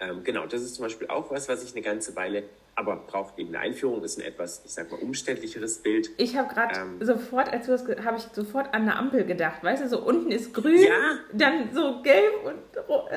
Ähm, 0.00 0.24
genau, 0.24 0.46
das 0.46 0.62
ist 0.62 0.74
zum 0.74 0.84
Beispiel 0.84 1.08
auch 1.08 1.30
was, 1.30 1.48
was 1.48 1.62
ich 1.62 1.72
eine 1.72 1.82
ganze 1.82 2.16
Weile 2.16 2.44
aber 2.80 2.96
braucht 2.96 3.38
eben 3.38 3.50
eine 3.50 3.60
Einführung, 3.60 4.02
ist 4.02 4.18
ein 4.18 4.24
etwas, 4.24 4.62
ich 4.64 4.72
sag 4.72 4.90
mal, 4.90 4.98
umständlicheres 4.98 5.82
Bild. 5.82 6.10
Ich 6.16 6.34
habe 6.36 6.52
gerade 6.52 6.80
ähm, 6.80 6.96
sofort, 7.04 7.52
als 7.52 7.66
du 7.66 7.72
das 7.72 7.84
habe 8.04 8.16
ich 8.16 8.22
sofort 8.32 8.72
an 8.74 8.82
eine 8.82 8.96
Ampel 8.96 9.24
gedacht. 9.24 9.62
Weißt 9.62 9.84
du, 9.84 9.88
so 9.88 10.00
unten 10.00 10.30
ist 10.30 10.54
grün, 10.54 10.80
ja. 10.82 11.18
dann 11.34 11.74
so 11.74 12.00
gelb 12.02 12.42
und 12.42 12.88
rot. 12.88 13.10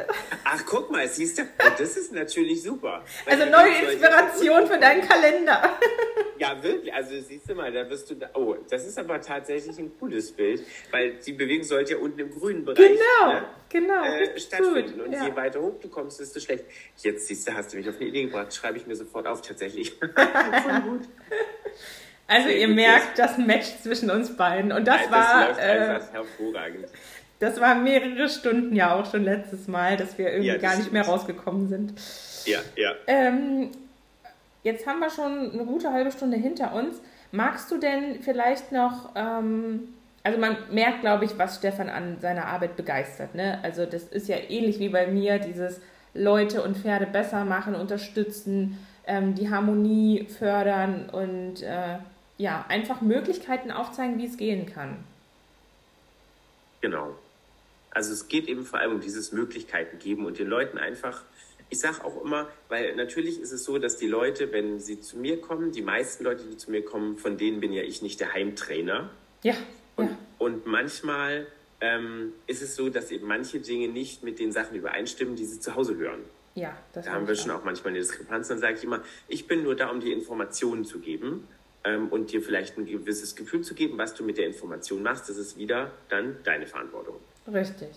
Ach, 0.44 0.64
guck 0.66 0.92
mal, 0.92 1.08
siehst 1.08 1.38
du, 1.40 1.44
das 1.78 1.96
ist 1.96 2.12
natürlich 2.12 2.62
super. 2.62 3.04
Also 3.26 3.46
neue 3.46 3.90
Inspiration 3.90 4.68
für 4.68 4.78
deinen 4.78 5.08
Kalender. 5.08 5.62
Ja, 6.44 6.62
wirklich. 6.62 6.94
Also 6.94 7.20
siehst 7.22 7.50
du 7.50 7.56
mal, 7.56 7.72
da 7.72 7.90
wirst 7.90 8.10
du 8.10 8.16
da. 8.16 8.30
Oh, 8.34 8.56
das 8.70 8.86
ist 8.86 8.98
aber 8.98 9.22
tatsächlich 9.22 9.78
ein 9.78 9.92
cooles 9.98 10.32
Bild, 10.32 10.64
weil 10.92 11.14
die 11.26 11.32
Bewegung 11.34 11.64
sollte 11.64 11.94
ja 11.94 12.00
unten 12.00 12.20
im 12.20 12.32
grünen 12.32 12.66
Bereich 12.66 12.78
genau, 12.78 13.34
ne, 13.34 13.46
genau, 13.70 14.04
äh, 14.04 14.40
stattfinden. 14.40 14.98
Gut, 14.98 15.06
und 15.06 15.14
ja. 15.14 15.26
je 15.26 15.36
weiter 15.36 15.62
hoch 15.62 15.80
du 15.80 15.90
kommst, 15.90 16.20
desto 16.20 16.40
schlecht. 16.40 16.66
Jetzt 16.98 17.28
siehst 17.28 17.48
du, 17.48 17.54
hast 17.54 17.72
du 17.72 17.78
mich 17.78 17.88
auf 17.88 17.96
eine 17.96 18.06
Idee 18.06 18.24
gebracht. 18.24 18.54
Schreibe 18.54 18.78
ich 18.78 18.88
mir 18.88 18.96
sofort 18.96 19.28
auf, 19.28 19.42
tatsächlich. 19.54 19.94
Also 22.26 22.48
ihr 22.48 22.70
merkt 22.70 23.20
das 23.20 23.38
Match 23.38 23.68
zwischen 23.84 24.10
uns 24.10 24.36
beiden. 24.38 24.72
Und 24.72 24.88
das 24.88 25.02
Nein, 25.02 25.12
war. 25.12 25.48
Das 25.50 25.58
äh, 25.58 26.00
hervorragend. 26.14 26.86
Das 27.40 27.60
war 27.60 27.76
mehrere 27.76 28.30
Stunden 28.30 28.74
ja 28.76 28.96
auch 28.96 29.12
schon 29.12 29.26
letztes 29.26 29.68
Mal, 29.68 29.98
dass 29.98 30.18
wir 30.18 30.30
irgendwie 30.30 30.48
ja, 30.48 30.58
gar 30.58 30.78
nicht 30.78 30.94
mehr 30.94 31.04
rausgekommen 31.06 31.68
sind. 31.68 31.94
Ja, 32.46 32.60
ja. 32.78 32.94
Ähm, 33.08 33.72
Jetzt 34.64 34.88
haben 34.88 35.00
wir 35.00 35.10
schon 35.10 35.52
eine 35.52 35.66
gute 35.66 35.92
halbe 35.92 36.12
Stunde 36.12 36.38
hinter 36.38 36.74
uns. 36.74 37.02
Magst 37.32 37.70
du 37.70 37.78
denn 37.78 38.22
vielleicht 38.22 38.72
noch, 38.72 39.12
ähm, 39.16 39.90
also 40.24 40.40
man 40.40 40.56
merkt, 40.72 41.02
glaube 41.02 41.26
ich, 41.26 41.38
was 41.38 41.58
Stefan 41.58 41.90
an 41.90 42.18
seiner 42.22 42.46
Arbeit 42.46 42.78
begeistert. 42.78 43.36
Ne? 43.36 43.60
Also 43.62 43.86
das 43.86 44.04
ist 44.04 44.30
ja 44.30 44.38
ähnlich 44.50 44.80
wie 44.80 44.90
bei 44.90 45.08
mir, 45.08 45.38
dieses 45.38 45.82
Leute 46.14 46.64
und 46.64 46.78
Pferde 46.78 47.08
besser 47.08 47.44
machen, 47.44 47.76
unterstützen, 47.76 48.78
ähm, 49.08 49.36
die 49.36 49.50
Harmonie 49.50 50.28
fördern 50.38 51.10
und 51.10 51.62
äh, 51.62 51.98
ja, 52.38 52.66
einfach 52.68 53.02
Möglichkeiten 53.02 53.72
aufzeigen, 53.72 54.18
wie 54.18 54.26
es 54.26 54.38
gehen 54.38 54.66
kann. 54.66 55.04
Genau. 56.82 57.16
Also 57.92 58.12
es 58.12 58.28
geht 58.28 58.48
eben 58.48 58.66
vor 58.66 58.80
allem 58.80 58.94
um 58.94 59.02
dieses 59.02 59.32
Möglichkeiten 59.32 60.00
geben 60.00 60.26
und 60.26 60.40
den 60.40 60.48
Leuten 60.48 60.78
einfach 60.78 61.24
ich 61.74 61.80
sage 61.80 62.06
auch 62.06 62.24
immer, 62.24 62.48
weil 62.70 62.96
natürlich 62.96 63.40
ist 63.40 63.52
es 63.52 63.64
so, 63.64 63.80
dass 63.80 63.98
die 63.98 64.06
Leute, 64.06 64.52
wenn 64.52 64.80
sie 64.80 65.02
zu 65.02 65.18
mir 65.18 65.42
kommen, 65.42 65.72
die 65.72 65.82
meisten 65.82 66.24
Leute, 66.24 66.44
die 66.44 66.56
zu 66.56 66.70
mir 66.70 66.86
kommen, 66.86 67.18
von 67.18 67.36
denen 67.36 67.62
bin 67.62 67.74
ja 67.74 67.82
ich 67.82 68.04
nicht 68.04 68.20
der 68.20 68.32
Heimtrainer. 68.32 69.10
Ja. 69.42 69.56
Und, 69.96 70.06
ja. 70.06 70.18
und 70.38 70.68
manchmal 70.68 71.48
ähm, 71.82 72.34
ist 72.46 72.62
es 72.62 72.76
so, 72.76 72.90
dass 72.90 73.10
eben 73.10 73.28
manche 73.28 73.60
Dinge 73.60 73.88
nicht 73.88 74.22
mit 74.22 74.38
den 74.38 74.52
Sachen 74.52 74.78
übereinstimmen, 74.78 75.36
die 75.36 75.46
sie 75.46 75.60
zu 75.60 75.74
Hause 75.74 75.98
hören. 75.98 76.22
Ja, 76.56 76.78
das 76.94 77.06
Da 77.06 77.14
haben 77.14 77.28
wir 77.28 77.36
schon 77.36 77.52
auch 77.52 77.64
manchmal 77.64 77.92
eine 77.92 78.00
Diskrepanz. 78.00 78.48
Dann 78.48 78.60
sage 78.60 78.76
ich 78.76 78.84
immer, 78.84 79.02
ich 79.28 79.48
bin 79.48 79.64
nur 79.64 79.76
da, 79.76 79.90
um 79.90 80.00
dir 80.00 80.14
Informationen 80.14 80.86
zu 80.86 81.00
geben 81.00 81.48
ähm, 81.84 82.10
und 82.10 82.32
dir 82.32 82.42
vielleicht 82.42 82.78
ein 82.78 82.86
gewisses 82.86 83.36
Gefühl 83.36 83.62
zu 83.62 83.74
geben, 83.74 83.98
was 83.98 84.14
du 84.14 84.24
mit 84.24 84.38
der 84.38 84.46
Information 84.46 85.02
machst. 85.02 85.30
Das 85.30 85.38
ist 85.38 85.58
wieder 85.58 85.92
dann 86.10 86.38
deine 86.44 86.68
Verantwortung. 86.68 87.16
Richtig. 87.52 87.90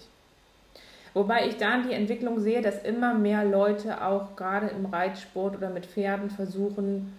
Wobei 1.13 1.47
ich 1.49 1.57
da 1.57 1.81
die 1.81 1.95
Entwicklung 1.95 2.41
sehe, 2.41 2.61
dass 2.61 2.83
immer 2.83 3.15
mehr 3.15 3.45
Leute 3.45 4.05
auch 4.05 4.37
gerade 4.37 4.69
im 4.69 4.87
Reitsport 4.87 5.57
oder 5.57 5.71
mit 5.71 5.87
Pferden 5.87 6.29
versuchen, 6.29 7.13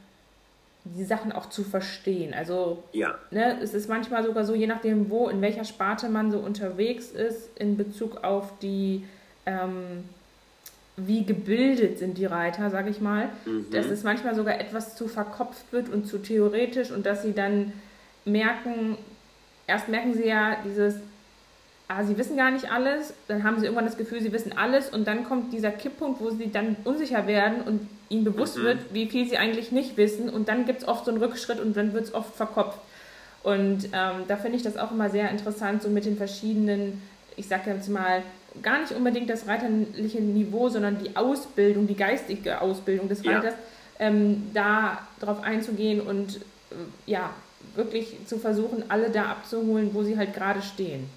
die 0.96 1.04
Sachen 1.04 1.32
auch 1.32 1.50
zu 1.50 1.64
verstehen. 1.64 2.34
Also 2.34 2.84
ja. 2.92 3.16
ne, 3.32 3.60
es 3.62 3.74
ist 3.74 3.90
manchmal 3.90 4.24
sogar 4.24 4.46
so, 4.46 4.54
je 4.54 4.68
nachdem, 4.68 5.10
wo, 5.10 5.30
in 5.30 5.42
welcher 5.42 5.64
Sparte 5.64 6.10
man 6.10 6.32
so 6.32 6.40
unterwegs 6.40 7.12
ist, 7.12 7.58
in 7.58 7.78
Bezug 7.78 8.24
auf 8.24 8.60
die, 8.60 9.04
ähm, 9.46 10.04
wie 10.98 11.24
gebildet 11.24 12.00
sind 12.00 12.18
die 12.18 12.26
Reiter, 12.26 12.72
sage 12.72 12.90
ich 12.90 13.00
mal, 13.00 13.30
mhm. 13.46 13.68
dass 13.72 13.86
es 13.86 14.04
manchmal 14.04 14.34
sogar 14.34 14.60
etwas 14.60 14.96
zu 14.96 15.08
verkopft 15.08 15.72
wird 15.72 15.90
und 15.90 16.08
zu 16.08 16.18
theoretisch 16.18 16.92
und 16.92 17.06
dass 17.06 17.22
sie 17.22 17.34
dann 17.34 17.72
merken, 18.26 18.98
erst 19.68 19.90
merken 19.90 20.16
sie 20.16 20.28
ja 20.28 20.58
dieses, 20.66 20.96
ah, 21.88 22.04
sie 22.04 22.18
wissen 22.18 22.36
gar 22.36 22.50
nicht 22.50 22.72
alles, 22.72 23.14
dann 23.28 23.44
haben 23.44 23.60
sie 23.60 23.66
irgendwann 23.66 23.86
das 23.86 23.98
Gefühl, 23.98 24.22
sie 24.22 24.34
wissen 24.34 24.58
alles 24.58 24.90
und 24.90 25.08
dann 25.08 25.24
kommt 25.24 25.54
dieser 25.54 25.70
Kipppunkt, 25.70 26.20
wo 26.20 26.32
sie 26.32 26.52
dann 26.52 26.76
unsicher 26.84 27.28
werden 27.28 27.62
und 27.62 27.88
ihnen 28.10 28.24
bewusst 28.24 28.58
mhm. 28.58 28.64
wird, 28.64 28.80
wie 28.92 29.08
viel 29.08 29.30
sie 29.30 29.38
eigentlich 29.38 29.72
nicht 29.72 29.98
wissen 29.98 30.30
und 30.30 30.50
dann 30.50 30.66
gibt 30.66 30.82
es 30.82 30.88
oft 30.88 31.06
so 31.06 31.12
einen 31.12 31.22
Rückschritt 31.22 31.60
und 31.60 31.78
dann 31.78 31.94
wird 31.94 32.06
es 32.06 32.14
oft 32.14 32.36
verkopft. 32.36 32.80
Und 33.44 33.86
ähm, 33.94 34.24
da 34.28 34.36
finde 34.36 34.58
ich 34.58 34.64
das 34.64 34.78
auch 34.78 34.92
immer 34.92 35.12
sehr 35.12 35.30
interessant, 35.30 35.84
so 35.84 35.90
mit 35.90 36.06
den 36.06 36.18
verschiedenen, 36.18 37.02
ich 37.36 37.48
sage 37.48 37.70
jetzt 37.70 37.88
mal, 37.88 38.24
gar 38.62 38.82
nicht 38.82 38.94
unbedingt 38.94 39.30
das 39.30 39.48
reiterliche 39.48 40.22
Niveau, 40.22 40.70
sondern 40.70 40.98
die 41.04 41.16
Ausbildung, 41.16 41.88
die 41.88 41.96
geistige 41.96 42.62
Ausbildung 42.62 43.10
des 43.10 43.26
Reiters, 43.26 43.54
ja. 44.00 44.08
ähm, 44.08 44.50
da 44.54 45.08
drauf 45.20 45.42
einzugehen 45.44 46.02
und 46.02 46.38
äh, 46.38 46.76
ja, 47.06 47.32
wirklich 47.76 48.16
zu 48.26 48.38
versuchen, 48.38 48.90
alle 48.90 49.10
da 49.10 49.26
abzuholen, 49.26 49.94
wo 49.94 50.04
sie 50.04 50.18
halt 50.18 50.34
gerade 50.34 50.62
stehen. 50.62 51.10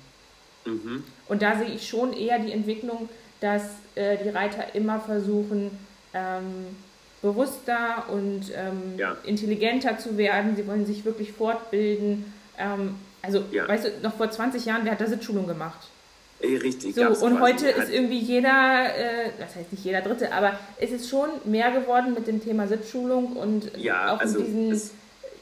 Mhm. 0.65 1.05
Und 1.29 1.43
da 1.43 1.59
sehe 1.59 1.69
ich 1.69 1.89
schon 1.89 2.13
eher 2.13 2.39
die 2.39 2.53
Entwicklung, 2.53 3.09
dass 3.41 3.63
äh, 3.95 4.19
die 4.23 4.29
Reiter 4.29 4.75
immer 4.75 5.01
versuchen, 5.01 5.71
ähm, 6.13 6.77
bewusster 7.23 8.07
und 8.11 8.51
ähm, 8.55 8.99
ja. 8.99 9.17
intelligenter 9.25 9.99
zu 9.99 10.17
werden. 10.17 10.57
Sie 10.57 10.67
wollen 10.67 10.87
sich 10.87 11.05
wirklich 11.05 11.33
fortbilden. 11.33 12.33
Ähm, 12.59 12.97
also, 13.23 13.45
ja. 13.53 13.69
weißt 13.69 13.85
du, 13.87 13.91
noch 14.03 14.15
vor 14.15 14.31
20 14.31 14.65
Jahren, 14.65 14.85
wer 14.85 14.93
hat 14.93 15.01
da 15.01 15.07
Sitzschulung 15.07 15.47
gemacht? 15.47 15.89
Richtig. 16.43 16.95
So, 16.95 17.03
und 17.27 17.41
heute 17.41 17.69
ist 17.69 17.91
irgendwie 17.91 18.19
jeder, 18.19 18.95
äh, 18.97 19.31
das 19.39 19.57
heißt 19.57 19.73
nicht 19.73 19.85
jeder 19.85 20.01
Dritte, 20.01 20.33
aber 20.33 20.59
es 20.79 20.91
ist 20.91 21.09
schon 21.09 21.29
mehr 21.45 21.71
geworden 21.71 22.15
mit 22.15 22.27
dem 22.27 22.43
Thema 22.43 22.67
Sitzschulung 22.67 23.37
und 23.37 23.77
ja, 23.77 24.15
auch 24.15 24.21
also 24.21 24.41
diesen 24.41 24.81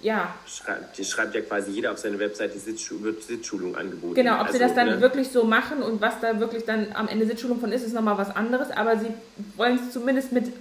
ja. 0.00 0.34
Schreibt, 0.46 1.04
schreibt 1.04 1.34
ja 1.34 1.40
quasi 1.40 1.72
jeder 1.72 1.92
auf 1.92 1.98
seine 1.98 2.18
Webseite 2.18 2.54
wird 2.64 3.22
Sitzschulung 3.22 3.76
angeboten. 3.76 4.14
Genau, 4.14 4.34
ob 4.34 4.40
also, 4.42 4.52
sie 4.52 4.58
das 4.58 4.74
dann 4.74 4.86
ne? 4.86 5.00
wirklich 5.00 5.28
so 5.28 5.44
machen 5.44 5.82
und 5.82 6.00
was 6.00 6.20
da 6.20 6.38
wirklich 6.38 6.64
dann 6.64 6.88
am 6.94 7.08
Ende 7.08 7.26
Sitzschulung 7.26 7.60
von 7.60 7.72
ist, 7.72 7.84
ist 7.84 7.94
nochmal 7.94 8.18
was 8.18 8.34
anderes, 8.34 8.70
aber 8.70 8.98
sie 8.98 9.08
wollen 9.56 9.78
es 9.78 9.92
zumindest 9.92 10.32
mit 10.32 10.52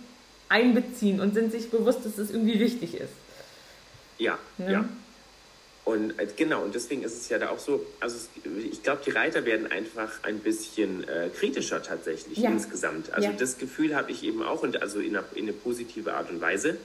einbeziehen 0.50 1.20
und 1.20 1.34
sind 1.34 1.52
sich 1.52 1.70
bewusst, 1.70 2.06
dass 2.06 2.18
es 2.18 2.32
irgendwie 2.32 2.60
wichtig 2.60 2.96
ist. 2.96 3.14
Ja, 4.18 4.38
ja. 4.58 4.70
ja. 4.70 4.86
Und 5.88 6.20
äh, 6.20 6.28
genau, 6.36 6.64
und 6.64 6.76
deswegen 6.76 7.04
ist 7.04 7.16
es 7.16 7.30
ja 7.30 7.40
da 7.40 7.50
auch 7.50 7.60
so, 7.60 7.86
also 8.02 8.18
ich 8.72 8.84
glaube, 8.84 9.02
die 9.06 9.12
Reiter 9.12 9.46
werden 9.46 9.72
einfach 9.72 10.22
ein 10.24 10.40
bisschen 10.40 11.08
äh, 11.08 11.30
kritischer 11.34 11.82
tatsächlich 11.82 12.40
ja. 12.40 12.50
insgesamt. 12.50 13.14
Also 13.14 13.30
ja. 13.30 13.36
das 13.36 13.58
Gefühl 13.58 13.96
habe 13.96 14.12
ich 14.12 14.24
eben 14.24 14.44
auch 14.44 14.64
und 14.64 14.82
also 14.82 15.00
in 15.00 15.16
eine, 15.16 15.26
in 15.36 15.44
eine 15.44 15.54
positive 15.54 16.14
Art 16.14 16.30
und 16.30 16.42
Weise 16.42 16.78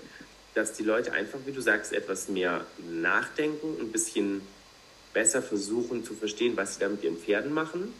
dass 0.55 0.75
die 0.75 0.83
Leute 0.83 1.13
einfach, 1.13 1.39
wie 1.47 1.53
du 1.53 1.61
sagst, 1.61 1.93
etwas 1.93 2.29
mehr 2.29 2.67
nachdenken, 2.91 3.77
ein 3.81 3.91
bisschen 3.91 4.43
besser 5.13 5.43
versuchen 5.43 6.05
zu 6.05 6.15
verstehen, 6.15 6.57
was 6.57 6.75
sie 6.75 6.81
da 6.81 6.89
mit 6.89 7.03
ihren 7.03 7.17
Pferden 7.17 7.53
machen. 7.53 7.93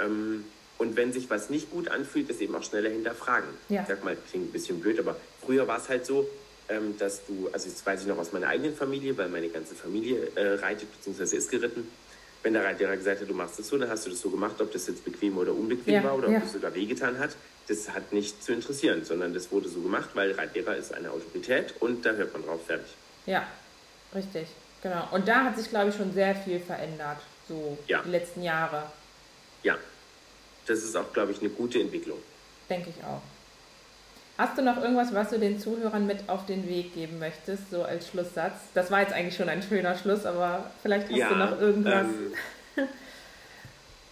Ähm, 0.00 0.44
und 0.78 0.96
wenn 0.96 1.12
sich 1.12 1.28
was 1.28 1.50
nicht 1.50 1.70
gut 1.70 1.88
anfühlt, 1.88 2.30
das 2.30 2.40
eben 2.40 2.54
auch 2.54 2.62
schneller 2.62 2.88
hinterfragen. 2.88 3.48
Ja. 3.68 3.82
Ich 3.82 3.88
sag 3.88 4.02
mal, 4.02 4.16
klingt 4.30 4.48
ein 4.48 4.52
bisschen 4.52 4.80
blöd, 4.80 4.98
aber 4.98 5.16
früher 5.44 5.68
war 5.68 5.78
es 5.78 5.88
halt 5.88 6.06
so, 6.06 6.28
ähm, 6.70 6.96
dass 6.98 7.26
du, 7.26 7.48
also 7.52 7.68
jetzt 7.68 7.84
weiß 7.84 8.02
ich 8.02 8.06
noch 8.06 8.18
aus 8.18 8.32
meiner 8.32 8.48
eigenen 8.48 8.74
Familie, 8.74 9.16
weil 9.18 9.28
meine 9.28 9.48
ganze 9.48 9.74
Familie 9.74 10.30
äh, 10.34 10.54
reitet 10.54 10.88
bzw. 10.92 11.36
ist 11.36 11.50
geritten. 11.50 11.88
Wenn 12.42 12.54
der 12.54 12.64
Reiter 12.64 12.96
gesagt 12.96 13.20
hat, 13.20 13.28
du 13.28 13.34
machst 13.34 13.58
das 13.58 13.68
so, 13.68 13.76
dann 13.76 13.90
hast 13.90 14.06
du 14.06 14.10
das 14.10 14.20
so 14.20 14.30
gemacht, 14.30 14.60
ob 14.60 14.72
das 14.72 14.86
jetzt 14.86 15.04
bequem 15.04 15.36
oder 15.36 15.52
unbequem 15.52 15.94
ja, 15.94 16.04
war 16.04 16.16
oder 16.16 16.30
ja. 16.30 16.38
ob 16.38 16.44
es 16.44 16.52
sogar 16.52 16.74
wehgetan 16.74 17.18
hat 17.18 17.36
das 17.70 17.88
hat 17.90 18.12
nicht 18.12 18.42
zu 18.42 18.52
interessieren, 18.52 19.04
sondern 19.04 19.32
das 19.32 19.50
wurde 19.52 19.68
so 19.68 19.80
gemacht, 19.80 20.10
weil 20.14 20.32
Reitlehrer 20.32 20.76
ist 20.76 20.92
eine 20.92 21.10
Autorität 21.10 21.74
und 21.80 22.04
da 22.04 22.10
hört 22.12 22.32
man 22.32 22.44
drauf, 22.44 22.66
fertig. 22.66 22.88
Ja, 23.26 23.46
richtig, 24.14 24.48
genau. 24.82 25.08
Und 25.12 25.28
da 25.28 25.44
hat 25.44 25.56
sich, 25.56 25.68
glaube 25.68 25.90
ich, 25.90 25.96
schon 25.96 26.12
sehr 26.12 26.34
viel 26.34 26.58
verändert, 26.58 27.18
so 27.48 27.78
ja. 27.86 28.02
die 28.02 28.10
letzten 28.10 28.42
Jahre. 28.42 28.90
Ja, 29.62 29.78
das 30.66 30.82
ist 30.82 30.96
auch, 30.96 31.12
glaube 31.12 31.32
ich, 31.32 31.40
eine 31.40 31.50
gute 31.50 31.80
Entwicklung. 31.80 32.18
Denke 32.68 32.90
ich 32.90 33.04
auch. 33.04 33.22
Hast 34.40 34.56
du 34.56 34.62
noch 34.62 34.82
irgendwas, 34.82 35.12
was 35.12 35.28
du 35.28 35.38
den 35.38 35.60
Zuhörern 35.60 36.06
mit 36.06 36.30
auf 36.30 36.46
den 36.46 36.66
Weg 36.66 36.94
geben 36.94 37.18
möchtest, 37.18 37.70
so 37.70 37.82
als 37.82 38.08
Schlusssatz? 38.08 38.54
Das 38.72 38.90
war 38.90 39.02
jetzt 39.02 39.12
eigentlich 39.12 39.36
schon 39.36 39.50
ein 39.50 39.62
schöner 39.62 39.98
Schluss, 39.98 40.24
aber 40.24 40.70
vielleicht 40.80 41.10
hast 41.10 41.16
ja, 41.18 41.28
du 41.28 41.36
noch 41.36 41.60
irgendwas. 41.60 42.06
Ähm, 42.06 42.88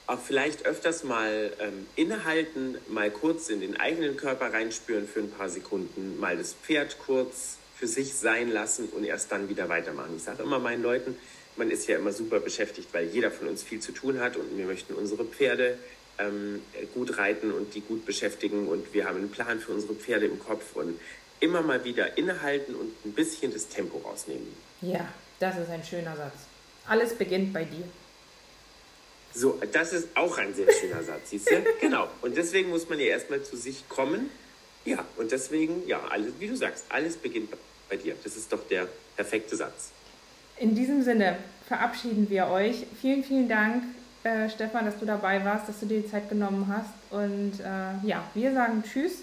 auch 0.06 0.18
vielleicht 0.18 0.66
öfters 0.66 1.02
mal 1.02 1.50
ähm, 1.60 1.86
innehalten, 1.96 2.76
mal 2.90 3.10
kurz 3.10 3.48
in 3.48 3.62
den 3.62 3.80
eigenen 3.80 4.18
Körper 4.18 4.52
reinspüren 4.52 5.08
für 5.08 5.20
ein 5.20 5.30
paar 5.30 5.48
Sekunden, 5.48 6.20
mal 6.20 6.36
das 6.36 6.52
Pferd 6.52 6.98
kurz 6.98 7.56
für 7.74 7.86
sich 7.86 8.12
sein 8.12 8.50
lassen 8.50 8.90
und 8.90 9.04
erst 9.04 9.32
dann 9.32 9.48
wieder 9.48 9.70
weitermachen. 9.70 10.12
Ich 10.14 10.24
sage 10.24 10.42
immer 10.42 10.58
meinen 10.58 10.82
Leuten, 10.82 11.16
man 11.56 11.70
ist 11.70 11.88
ja 11.88 11.96
immer 11.96 12.12
super 12.12 12.38
beschäftigt, 12.38 12.88
weil 12.92 13.06
jeder 13.06 13.30
von 13.30 13.48
uns 13.48 13.62
viel 13.62 13.80
zu 13.80 13.92
tun 13.92 14.20
hat 14.20 14.36
und 14.36 14.58
wir 14.58 14.66
möchten 14.66 14.92
unsere 14.92 15.24
Pferde 15.24 15.78
ähm, 16.18 16.62
gut 16.94 17.18
reiten 17.18 17.52
und 17.52 17.74
die 17.74 17.80
gut 17.80 18.04
beschäftigen 18.06 18.68
und 18.68 18.92
wir 18.94 19.06
haben 19.06 19.16
einen 19.18 19.30
Plan 19.30 19.60
für 19.60 19.72
unsere 19.72 19.94
Pferde 19.94 20.26
im 20.26 20.38
Kopf 20.38 20.74
und 20.74 20.98
immer 21.40 21.62
mal 21.62 21.84
wieder 21.84 22.18
innehalten 22.18 22.74
und 22.74 22.92
ein 23.04 23.12
bisschen 23.12 23.52
das 23.52 23.68
Tempo 23.68 23.98
rausnehmen. 23.98 24.48
Ja, 24.80 25.08
das 25.38 25.56
ist 25.58 25.70
ein 25.70 25.84
schöner 25.84 26.16
Satz. 26.16 26.34
Alles 26.86 27.14
beginnt 27.14 27.52
bei 27.52 27.64
dir. 27.64 27.84
So, 29.34 29.60
das 29.72 29.92
ist 29.92 30.08
auch 30.16 30.36
ein 30.38 30.54
sehr 30.54 30.72
schöner 30.72 31.02
Satz, 31.02 31.30
siehst 31.30 31.50
du? 31.50 31.62
Genau. 31.80 32.08
Und 32.22 32.36
deswegen 32.36 32.70
muss 32.70 32.88
man 32.88 32.98
ja 32.98 33.06
erstmal 33.06 33.42
zu 33.42 33.56
sich 33.56 33.88
kommen 33.88 34.30
Ja, 34.84 35.04
und 35.16 35.30
deswegen, 35.32 35.86
ja, 35.86 36.00
alles, 36.08 36.32
wie 36.38 36.48
du 36.48 36.56
sagst, 36.56 36.86
alles 36.88 37.16
beginnt 37.16 37.50
bei 37.88 37.96
dir. 37.96 38.16
Das 38.24 38.36
ist 38.36 38.52
doch 38.52 38.66
der 38.68 38.88
perfekte 39.16 39.54
Satz. 39.54 39.90
In 40.56 40.74
diesem 40.74 41.02
Sinne 41.02 41.38
verabschieden 41.68 42.28
wir 42.30 42.48
euch. 42.48 42.86
Vielen, 43.00 43.22
vielen 43.22 43.48
Dank, 43.48 43.84
äh, 44.28 44.50
Stefan, 44.50 44.84
dass 44.84 44.98
du 44.98 45.06
dabei 45.06 45.44
warst, 45.44 45.68
dass 45.68 45.80
du 45.80 45.86
dir 45.86 46.02
die 46.02 46.10
Zeit 46.10 46.28
genommen 46.28 46.66
hast. 46.68 46.92
Und 47.10 47.60
äh, 47.60 48.06
ja, 48.06 48.22
wir 48.34 48.52
sagen 48.52 48.82
Tschüss. 48.82 49.22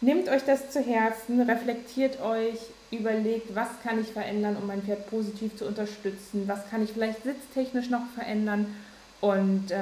Nehmt 0.00 0.28
euch 0.28 0.42
das 0.44 0.70
zu 0.70 0.80
Herzen, 0.80 1.40
reflektiert 1.40 2.20
euch, 2.20 2.58
überlegt, 2.90 3.54
was 3.54 3.68
kann 3.82 4.00
ich 4.00 4.08
verändern, 4.08 4.56
um 4.60 4.66
mein 4.66 4.82
Pferd 4.82 5.08
positiv 5.08 5.56
zu 5.56 5.64
unterstützen, 5.66 6.46
was 6.46 6.68
kann 6.68 6.84
ich 6.84 6.90
vielleicht 6.90 7.22
sitztechnisch 7.22 7.88
noch 7.88 8.02
verändern. 8.14 8.66
Und 9.20 9.70
äh, 9.70 9.78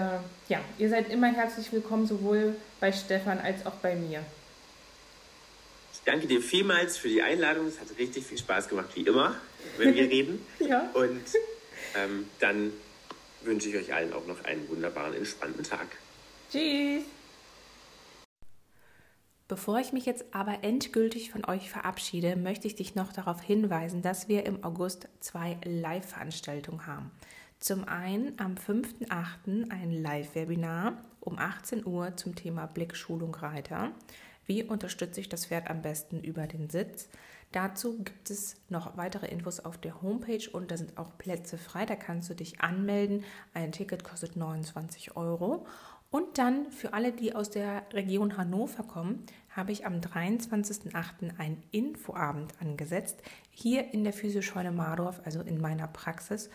ja, 0.49 0.61
ihr 0.79 0.89
seid 0.89 1.11
immer 1.11 1.27
herzlich 1.33 1.73
willkommen, 1.73 2.07
sowohl 2.07 2.55
bei 2.79 2.93
Stefan 2.93 3.41
als 3.41 3.67
auch 3.67 3.75
bei 3.75 3.97
mir. 3.97 4.21
Ich 5.93 6.01
danke 6.05 6.29
dir 6.29 6.41
vielmals 6.41 6.97
für 6.97 7.09
die 7.09 7.23
Einladung. 7.23 7.67
Es 7.67 7.81
hat 7.81 7.89
richtig 7.99 8.25
viel 8.25 8.39
Spaß 8.39 8.69
gemacht, 8.69 8.91
wie 8.95 9.03
immer, 9.03 9.35
wenn 9.79 9.95
wir 9.95 10.05
reden. 10.11 10.45
ja. 10.61 10.89
Und 10.95 11.25
ähm, 11.97 12.27
dann 12.39 12.73
wünsche 13.45 13.69
ich 13.69 13.77
euch 13.77 13.95
allen 13.95 14.13
auch 14.13 14.27
noch 14.27 14.45
einen 14.45 14.69
wunderbaren, 14.69 15.15
entspannten 15.15 15.65
Tag. 15.65 15.87
Tschüss. 16.51 17.05
Bevor 19.49 19.81
ich 19.81 19.93
mich 19.93 20.07
jetzt 20.07 20.25
aber 20.33 20.65
endgültig 20.65 21.31
von 21.31 21.45
euch 21.45 21.71
verabschiede, 21.71 22.37
möchte 22.37 22.67
ich 22.67 22.75
dich 22.75 22.95
noch 22.95 23.13
darauf 23.13 23.43
hinweisen, 23.43 24.01
dass 24.01 24.29
wir 24.29 24.47
im 24.47 24.65
August 24.65 25.09
zwei 25.21 25.59
Live-Veranstaltungen 25.65 26.87
haben. 26.87 27.11
Zum 27.59 27.85
einen 27.85 28.39
am 28.41 28.55
5.8. 28.55 29.71
ein 29.71 29.93
Live-Webinar 29.93 31.05
um 31.21 31.39
18 31.39 31.87
Uhr 31.87 32.17
zum 32.17 32.35
Thema 32.35 32.67
Blickschulung 32.67 33.35
Reiter. 33.35 33.93
Wie 34.47 34.65
unterstütze 34.65 35.21
ich 35.21 35.29
das 35.29 35.47
Pferd 35.47 35.71
am 35.71 35.83
besten 35.83 36.21
über 36.25 36.47
den 36.47 36.71
Sitz? 36.71 37.09
Dazu 37.53 37.99
gibt 38.03 38.31
es 38.31 38.57
noch 38.71 38.97
weitere 38.97 39.27
Infos 39.27 39.61
auf 39.61 39.77
der 39.77 40.01
Homepage 40.01 40.49
und 40.51 40.71
da 40.71 40.77
sind 40.79 40.97
auch 40.97 41.19
Plätze 41.19 41.59
frei. 41.59 41.85
Da 41.85 41.97
kannst 41.97 42.31
du 42.31 42.35
dich 42.35 42.63
anmelden. 42.63 43.25
Ein 43.53 43.73
Ticket 43.73 44.05
kostet 44.05 44.37
29 44.37 45.17
Euro. 45.17 45.67
Und 46.11 46.39
dann 46.39 46.71
für 46.71 46.93
alle, 46.95 47.13
die 47.13 47.35
aus 47.35 47.51
der 47.51 47.85
Region 47.93 48.37
Hannover 48.37 48.83
kommen, 48.83 49.25
habe 49.51 49.73
ich 49.73 49.87
am 49.87 50.01
23.08. 50.01 51.39
einen 51.39 51.63
Infoabend 51.71 52.55
angesetzt, 52.61 53.23
hier 53.51 53.93
in 53.93 54.05
der 54.05 54.13
Physioscheune 54.13 54.73
Mardorf, 54.73 55.21
also 55.25 55.41
in 55.41 55.61
meiner 55.61 55.89
Praxis. 55.89 56.51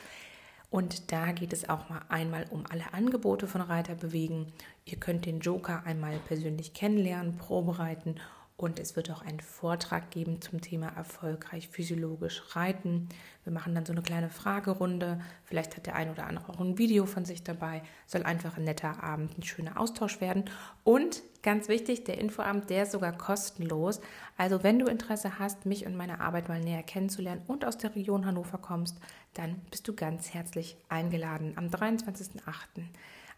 Und 0.69 1.11
da 1.11 1.31
geht 1.31 1.53
es 1.53 1.69
auch 1.69 1.89
mal 1.89 2.01
einmal 2.09 2.45
um 2.49 2.65
alle 2.69 2.93
Angebote 2.93 3.47
von 3.47 3.61
Reiter 3.61 3.95
bewegen. 3.95 4.51
Ihr 4.85 4.99
könnt 4.99 5.25
den 5.25 5.39
Joker 5.39 5.83
einmal 5.85 6.19
persönlich 6.27 6.73
kennenlernen, 6.73 7.37
probereiten 7.37 8.19
und 8.57 8.79
es 8.79 8.95
wird 8.95 9.11
auch 9.11 9.21
einen 9.21 9.39
Vortrag 9.39 10.09
geben 10.09 10.41
zum 10.41 10.61
Thema 10.61 10.87
erfolgreich 10.87 11.67
physiologisch 11.67 12.41
reiten. 12.55 13.07
Wir 13.43 13.53
machen 13.53 13.75
dann 13.75 13.85
so 13.85 13.93
eine 13.93 14.01
kleine 14.01 14.31
Fragerunde. 14.31 15.21
Vielleicht 15.45 15.77
hat 15.77 15.85
der 15.85 15.95
ein 15.95 16.09
oder 16.09 16.25
andere 16.25 16.49
auch 16.49 16.59
ein 16.59 16.79
Video 16.79 17.05
von 17.05 17.23
sich 17.23 17.43
dabei. 17.43 17.83
Soll 18.07 18.23
einfach 18.23 18.57
ein 18.57 18.63
netter 18.63 19.03
Abend, 19.03 19.37
ein 19.37 19.43
schöner 19.43 19.79
Austausch 19.79 20.21
werden. 20.21 20.45
Und 20.83 21.21
ganz 21.43 21.67
wichtig, 21.67 22.03
der 22.05 22.17
Infoabend, 22.17 22.71
der 22.71 22.83
ist 22.83 22.93
sogar 22.93 23.15
kostenlos. 23.15 24.01
Also 24.37 24.63
wenn 24.63 24.79
du 24.79 24.87
Interesse 24.87 25.37
hast, 25.37 25.67
mich 25.67 25.85
und 25.85 25.95
meine 25.95 26.19
Arbeit 26.19 26.49
mal 26.49 26.59
näher 26.59 26.81
kennenzulernen 26.81 27.43
und 27.45 27.63
aus 27.63 27.77
der 27.77 27.95
Region 27.95 28.25
Hannover 28.25 28.57
kommst, 28.57 28.97
dann 29.35 29.61
bist 29.69 29.87
du 29.87 29.93
ganz 29.93 30.33
herzlich 30.33 30.77
eingeladen 30.89 31.53
am 31.57 31.67
23.08. 31.67 32.41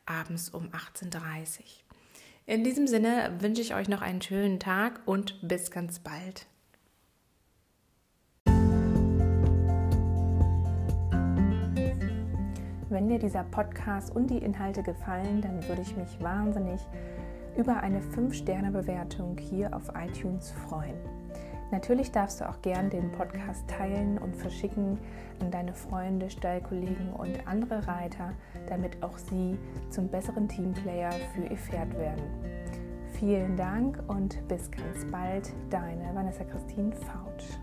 abends 0.05 0.49
um 0.49 0.69
18.30 0.69 1.59
Uhr. 1.59 1.88
In 2.49 2.63
diesem 2.63 2.87
Sinne 2.87 3.29
wünsche 3.41 3.61
ich 3.61 3.75
euch 3.75 3.89
noch 3.89 4.01
einen 4.01 4.23
schönen 4.23 4.59
Tag 4.59 5.01
und 5.05 5.47
bis 5.47 5.69
ganz 5.69 5.99
bald. 5.99 6.47
Wenn 12.89 13.07
dir 13.07 13.19
dieser 13.19 13.43
Podcast 13.43 14.15
und 14.15 14.31
die 14.31 14.39
Inhalte 14.39 14.81
gefallen, 14.81 15.41
dann 15.41 15.63
würde 15.67 15.83
ich 15.83 15.95
mich 15.95 16.19
wahnsinnig 16.21 16.81
über 17.55 17.81
eine 17.81 18.01
5-Sterne-Bewertung 18.01 19.37
hier 19.37 19.75
auf 19.75 19.91
iTunes 19.93 20.49
freuen. 20.49 20.97
Natürlich 21.71 22.11
darfst 22.11 22.41
du 22.41 22.49
auch 22.49 22.61
gern 22.61 22.89
den 22.89 23.11
Podcast 23.11 23.67
teilen 23.67 24.17
und 24.17 24.35
verschicken 24.35 24.97
an 25.39 25.51
deine 25.51 25.73
Freunde, 25.73 26.29
Stallkollegen 26.29 27.13
und 27.13 27.47
andere 27.47 27.87
Reiter, 27.87 28.33
damit 28.67 29.01
auch 29.03 29.17
sie 29.17 29.57
zum 29.89 30.07
besseren 30.07 30.47
Teamplayer 30.47 31.11
für 31.33 31.43
ihr 31.43 31.57
Pferd 31.57 31.93
werden. 31.97 32.23
Vielen 33.13 33.55
Dank 33.55 34.01
und 34.07 34.47
bis 34.47 34.71
ganz 34.71 35.05
bald, 35.11 35.51
deine 35.69 36.15
Vanessa 36.15 36.43
Christine 36.43 36.93
Fautsch. 36.95 37.59